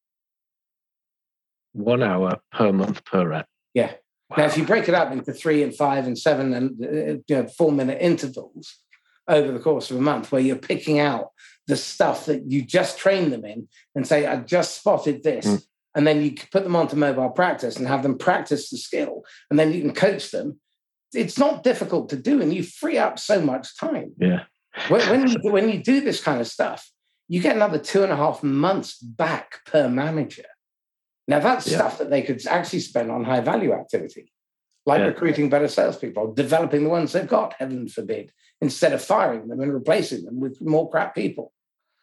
One 1.73 2.03
hour 2.03 2.39
per 2.53 2.73
month 2.73 3.05
per 3.05 3.27
rep. 3.27 3.49
Yeah. 3.75 3.93
Wow. 4.31 4.37
Now, 4.39 4.45
if 4.45 4.57
you 4.57 4.65
break 4.65 4.89
it 4.89 4.95
up 4.95 5.11
into 5.11 5.33
three 5.33 5.65
and 5.65 5.75
five 5.75 6.07
and 6.07 6.17
seven 6.17 6.55
and 6.55 6.85
uh, 6.85 7.21
you 7.27 7.43
know, 7.43 7.49
four 7.49 7.73
minute 7.73 7.99
intervals 8.01 8.77
over 9.27 9.51
the 9.51 9.59
course 9.59 9.91
of 9.91 9.97
a 9.97 10.01
month, 10.01 10.31
where 10.31 10.41
you're 10.41 10.57
picking 10.57 11.01
out 11.01 11.31
the 11.67 11.77
stuff 11.77 12.27
that 12.27 12.51
you 12.51 12.63
just 12.63 12.99
train 12.99 13.31
them 13.31 13.45
in 13.45 13.69
and 13.95 14.07
say, 14.07 14.27
I 14.27 14.37
just 14.37 14.79
spotted 14.79 15.23
this. 15.23 15.47
Mm. 15.47 15.63
And 15.95 16.07
then 16.07 16.23
you 16.23 16.35
put 16.53 16.63
them 16.63 16.77
onto 16.77 16.95
mobile 16.97 17.31
practice 17.31 17.77
and 17.77 17.89
have 17.89 18.03
them 18.03 18.17
practice 18.17 18.71
the 18.71 18.79
skill. 18.79 19.25
And 19.51 19.59
then 19.59 19.73
you 19.73 19.81
can 19.81 19.95
coach 19.95 20.31
them. 20.31 20.61
It's 21.13 21.39
not 21.39 21.65
difficult 21.65 22.09
to 22.11 22.17
do, 22.17 22.41
and 22.41 22.55
you 22.55 22.63
free 22.63 22.97
up 22.97 23.19
so 23.19 23.41
much 23.41 23.77
time. 23.77 24.13
Yeah. 24.19 24.45
When, 24.89 25.09
when, 25.11 25.29
you, 25.29 25.39
when 25.43 25.69
you 25.69 25.83
do 25.83 26.01
this 26.01 26.23
kind 26.23 26.41
of 26.41 26.47
stuff, 26.47 26.89
you 27.27 27.41
get 27.41 27.57
another 27.57 27.79
two 27.79 28.05
and 28.05 28.13
a 28.13 28.17
half 28.17 28.45
months 28.45 28.99
back 28.99 29.65
per 29.67 29.89
manager. 29.89 30.45
Now, 31.27 31.41
that's 31.41 31.67
yeah. 31.67 31.79
stuff 31.79 31.99
that 31.99 32.11
they 32.11 32.23
could 32.23 32.47
actually 32.47 32.81
spend 32.81 33.11
on 33.11 33.25
high 33.25 33.41
value 33.41 33.73
activity, 33.73 34.33
like 34.87 35.01
yeah. 35.01 35.07
recruiting 35.07 35.51
better 35.51 35.69
salespeople, 35.69 36.35
developing 36.35 36.85
the 36.85 36.91
ones 36.91 37.13
they've 37.13 37.27
got, 37.27 37.55
heaven 37.59 37.89
forbid, 37.89 38.33
instead 38.61 38.93
of 38.93 39.03
firing 39.03 39.49
them 39.49 39.61
and 39.61 39.73
replacing 39.73 40.25
them 40.25 40.41
with 40.41 40.61
more 40.61 40.91
crap 40.91 41.15
people. 41.15 41.53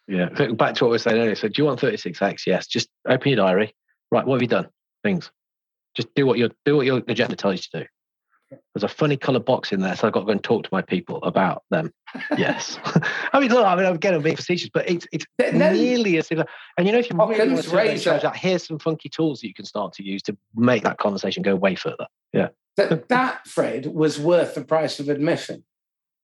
Yeah. 0.06 0.28
Back 0.28 0.74
to 0.76 0.84
what 0.84 0.90
we 0.90 0.94
were 0.94 0.98
saying 0.98 1.18
earlier. 1.18 1.34
So, 1.34 1.48
do 1.48 1.54
you 1.60 1.64
want 1.66 1.80
36x? 1.80 2.46
Yes. 2.46 2.66
Just 2.66 2.88
open 3.06 3.30
your 3.30 3.36
diary. 3.36 3.74
Right. 4.10 4.26
What 4.26 4.36
have 4.36 4.42
you 4.42 4.48
done? 4.48 4.68
Things. 5.02 5.30
Just 5.94 6.14
do 6.14 6.26
what 6.26 6.38
your 6.38 6.50
do 6.64 6.76
what 6.76 6.86
your 6.86 7.02
agenda 7.08 7.36
tells 7.36 7.56
you 7.56 7.62
to 7.72 7.80
do. 7.80 7.86
There's 8.74 8.84
a 8.84 8.88
funny 8.88 9.18
colour 9.18 9.40
box 9.40 9.72
in 9.72 9.80
there, 9.80 9.94
so 9.94 10.06
I've 10.06 10.14
got 10.14 10.20
to 10.20 10.26
go 10.26 10.32
and 10.32 10.42
talk 10.42 10.62
to 10.62 10.68
my 10.72 10.80
people 10.80 11.22
about 11.22 11.64
them. 11.70 11.92
Yes, 12.38 12.78
I 13.34 13.40
mean, 13.40 13.50
look, 13.50 13.66
I 13.66 13.76
mean, 13.76 13.84
I'm 13.84 13.98
getting 13.98 14.20
a 14.20 14.22
bit 14.22 14.36
facetious, 14.36 14.70
but 14.72 14.88
it's 14.88 15.06
it's 15.12 15.26
no, 15.38 15.72
nearly 15.72 16.16
as 16.16 16.28
similar. 16.28 16.46
And 16.78 16.86
you 16.86 16.92
know, 16.92 16.98
if 16.98 17.10
you 17.10 17.16
really 17.18 17.52
want 17.52 17.64
to 17.64 17.76
raise 17.76 18.04
that, 18.04 18.34
here's 18.34 18.66
some 18.66 18.78
funky 18.78 19.10
tools 19.10 19.40
that 19.40 19.48
you 19.48 19.52
can 19.52 19.66
start 19.66 19.92
to 19.94 20.02
use 20.02 20.22
to 20.22 20.36
make 20.54 20.84
that 20.84 20.96
conversation 20.96 21.42
go 21.42 21.54
way 21.54 21.74
further. 21.74 22.06
Yeah, 22.32 22.48
that, 22.76 23.08
that 23.08 23.46
Fred 23.46 23.86
was 23.86 24.18
worth 24.18 24.54
the 24.54 24.64
price 24.64 25.00
of 25.00 25.10
admission 25.10 25.64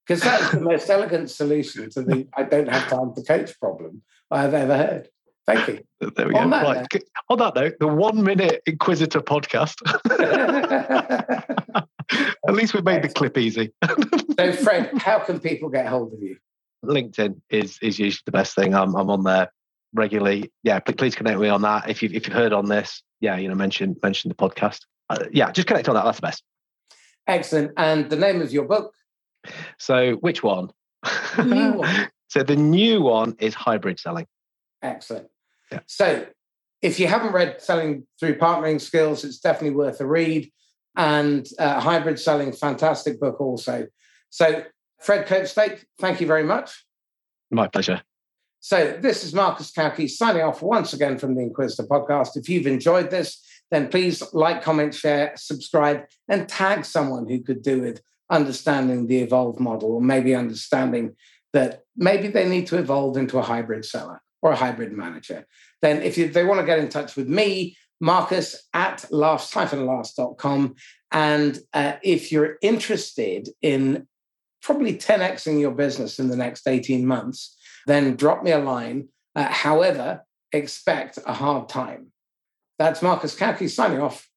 because 0.05 0.21
that's 0.21 0.51
the 0.51 0.61
most 0.61 0.89
elegant 0.89 1.29
solution 1.29 1.89
to 1.91 2.01
the 2.01 2.27
"I 2.35 2.43
don't 2.43 2.69
have 2.69 2.89
time 2.89 3.13
to 3.15 3.23
coach" 3.23 3.59
problem 3.59 4.03
I've 4.29 4.53
ever 4.53 4.77
heard. 4.77 5.09
Thank 5.45 5.67
you. 5.67 5.79
There 6.15 6.27
we 6.27 6.35
on 6.35 6.49
go. 6.49 6.57
That 6.57 6.63
right. 6.63 6.87
Note. 6.93 7.03
On 7.29 7.37
that 7.39 7.55
note, 7.55 7.73
the 7.79 7.87
one 7.87 8.21
minute 8.23 8.61
Inquisitor 8.67 9.21
podcast. 9.21 9.75
At 12.47 12.53
least 12.53 12.75
we 12.75 12.81
made 12.81 13.01
the 13.01 13.09
clip 13.09 13.37
easy. 13.37 13.71
so, 14.37 14.51
Fred, 14.53 14.91
how 14.97 15.19
can 15.19 15.39
people 15.39 15.69
get 15.69 15.87
hold 15.87 16.13
of 16.13 16.21
you? 16.21 16.37
LinkedIn 16.83 17.41
is 17.49 17.79
is 17.81 17.97
usually 17.97 18.21
the 18.25 18.31
best 18.31 18.55
thing. 18.55 18.75
I'm 18.75 18.95
I'm 18.95 19.09
on 19.09 19.23
there 19.23 19.51
regularly. 19.93 20.51
Yeah, 20.63 20.79
please 20.79 21.15
connect 21.15 21.39
with 21.39 21.47
me 21.47 21.49
on 21.49 21.63
that. 21.63 21.89
If 21.89 22.03
you 22.03 22.09
if 22.13 22.27
you've 22.27 22.35
heard 22.35 22.53
on 22.53 22.67
this, 22.67 23.01
yeah, 23.19 23.37
you 23.37 23.47
know, 23.47 23.55
mention 23.55 23.95
mention 24.03 24.29
the 24.29 24.35
podcast. 24.35 24.81
Uh, 25.09 25.25
yeah, 25.31 25.51
just 25.51 25.67
connect 25.67 25.89
on 25.89 25.95
that. 25.95 26.05
That's 26.05 26.19
the 26.19 26.27
best. 26.27 26.43
Excellent. 27.27 27.71
And 27.77 28.09
the 28.09 28.15
name 28.15 28.41
of 28.41 28.51
your 28.51 28.65
book? 28.65 28.93
So, 29.77 30.13
which 30.15 30.43
one? 30.43 30.71
New 31.43 31.71
one. 31.73 32.09
so 32.27 32.43
the 32.43 32.55
new 32.55 33.01
one 33.01 33.35
is 33.39 33.53
hybrid 33.53 33.99
selling. 33.99 34.27
Excellent. 34.81 35.27
Yeah. 35.71 35.79
So, 35.87 36.27
if 36.81 36.99
you 36.99 37.07
haven't 37.07 37.33
read 37.33 37.61
Selling 37.61 38.05
Through 38.19 38.37
Partnering 38.37 38.79
Skills, 38.79 39.23
it's 39.23 39.39
definitely 39.39 39.75
worth 39.75 39.99
a 40.01 40.05
read 40.05 40.51
and 40.95 41.47
uh, 41.59 41.79
hybrid 41.79 42.19
selling, 42.19 42.51
fantastic 42.51 43.19
book 43.19 43.41
also. 43.41 43.87
So, 44.29 44.63
Fred 45.01 45.27
Copestake, 45.27 45.85
thank 45.99 46.21
you 46.21 46.27
very 46.27 46.43
much. 46.43 46.85
My 47.51 47.67
pleasure. 47.67 48.01
So, 48.59 48.97
this 48.99 49.23
is 49.23 49.33
Marcus 49.33 49.71
Cauchi 49.71 50.09
signing 50.09 50.41
off 50.41 50.61
once 50.61 50.93
again 50.93 51.17
from 51.17 51.35
the 51.35 51.41
Inquisitor 51.41 51.87
podcast. 51.87 52.35
If 52.35 52.49
you've 52.49 52.67
enjoyed 52.67 53.11
this, 53.11 53.43
then 53.71 53.89
please 53.89 54.23
like, 54.33 54.61
comment, 54.61 54.93
share, 54.93 55.33
subscribe, 55.35 56.05
and 56.27 56.47
tag 56.47 56.85
someone 56.85 57.27
who 57.27 57.41
could 57.41 57.61
do 57.61 57.81
with 57.81 58.01
understanding 58.29 59.07
the 59.07 59.19
evolve 59.19 59.59
model 59.59 59.93
or 59.93 60.01
maybe 60.01 60.35
understanding 60.35 61.15
that 61.53 61.83
maybe 61.95 62.27
they 62.27 62.47
need 62.47 62.67
to 62.67 62.77
evolve 62.77 63.17
into 63.17 63.37
a 63.37 63.41
hybrid 63.41 63.85
seller 63.85 64.21
or 64.41 64.51
a 64.51 64.55
hybrid 64.55 64.91
manager. 64.91 65.45
Then, 65.81 66.01
if 66.01 66.17
you, 66.17 66.27
they 66.27 66.43
want 66.43 66.59
to 66.59 66.65
get 66.65 66.79
in 66.79 66.89
touch 66.89 67.15
with 67.15 67.27
me, 67.27 67.77
Marcus 68.01 68.67
at 68.73 69.05
laughs-last.com. 69.11 70.75
And 71.11 71.59
uh, 71.73 71.93
if 72.03 72.31
you're 72.31 72.57
interested 72.61 73.49
in 73.61 74.07
probably 74.61 74.97
10xing 74.97 75.59
your 75.59 75.71
business 75.71 76.19
in 76.19 76.27
the 76.27 76.35
next 76.35 76.67
18 76.67 77.05
months, 77.05 77.57
then 77.87 78.15
drop 78.15 78.43
me 78.43 78.51
a 78.51 78.59
line. 78.59 79.09
Uh, 79.35 79.45
however, 79.45 80.25
expect 80.51 81.19
a 81.25 81.33
hard 81.33 81.69
time. 81.69 82.11
That's 82.79 83.01
Marcus 83.01 83.35
Cauchi 83.35 83.69
signing 83.69 84.01
off. 84.01 84.27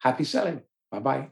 Happy 0.00 0.24
selling. 0.24 0.62
Bye 0.90 1.00
bye. 1.00 1.28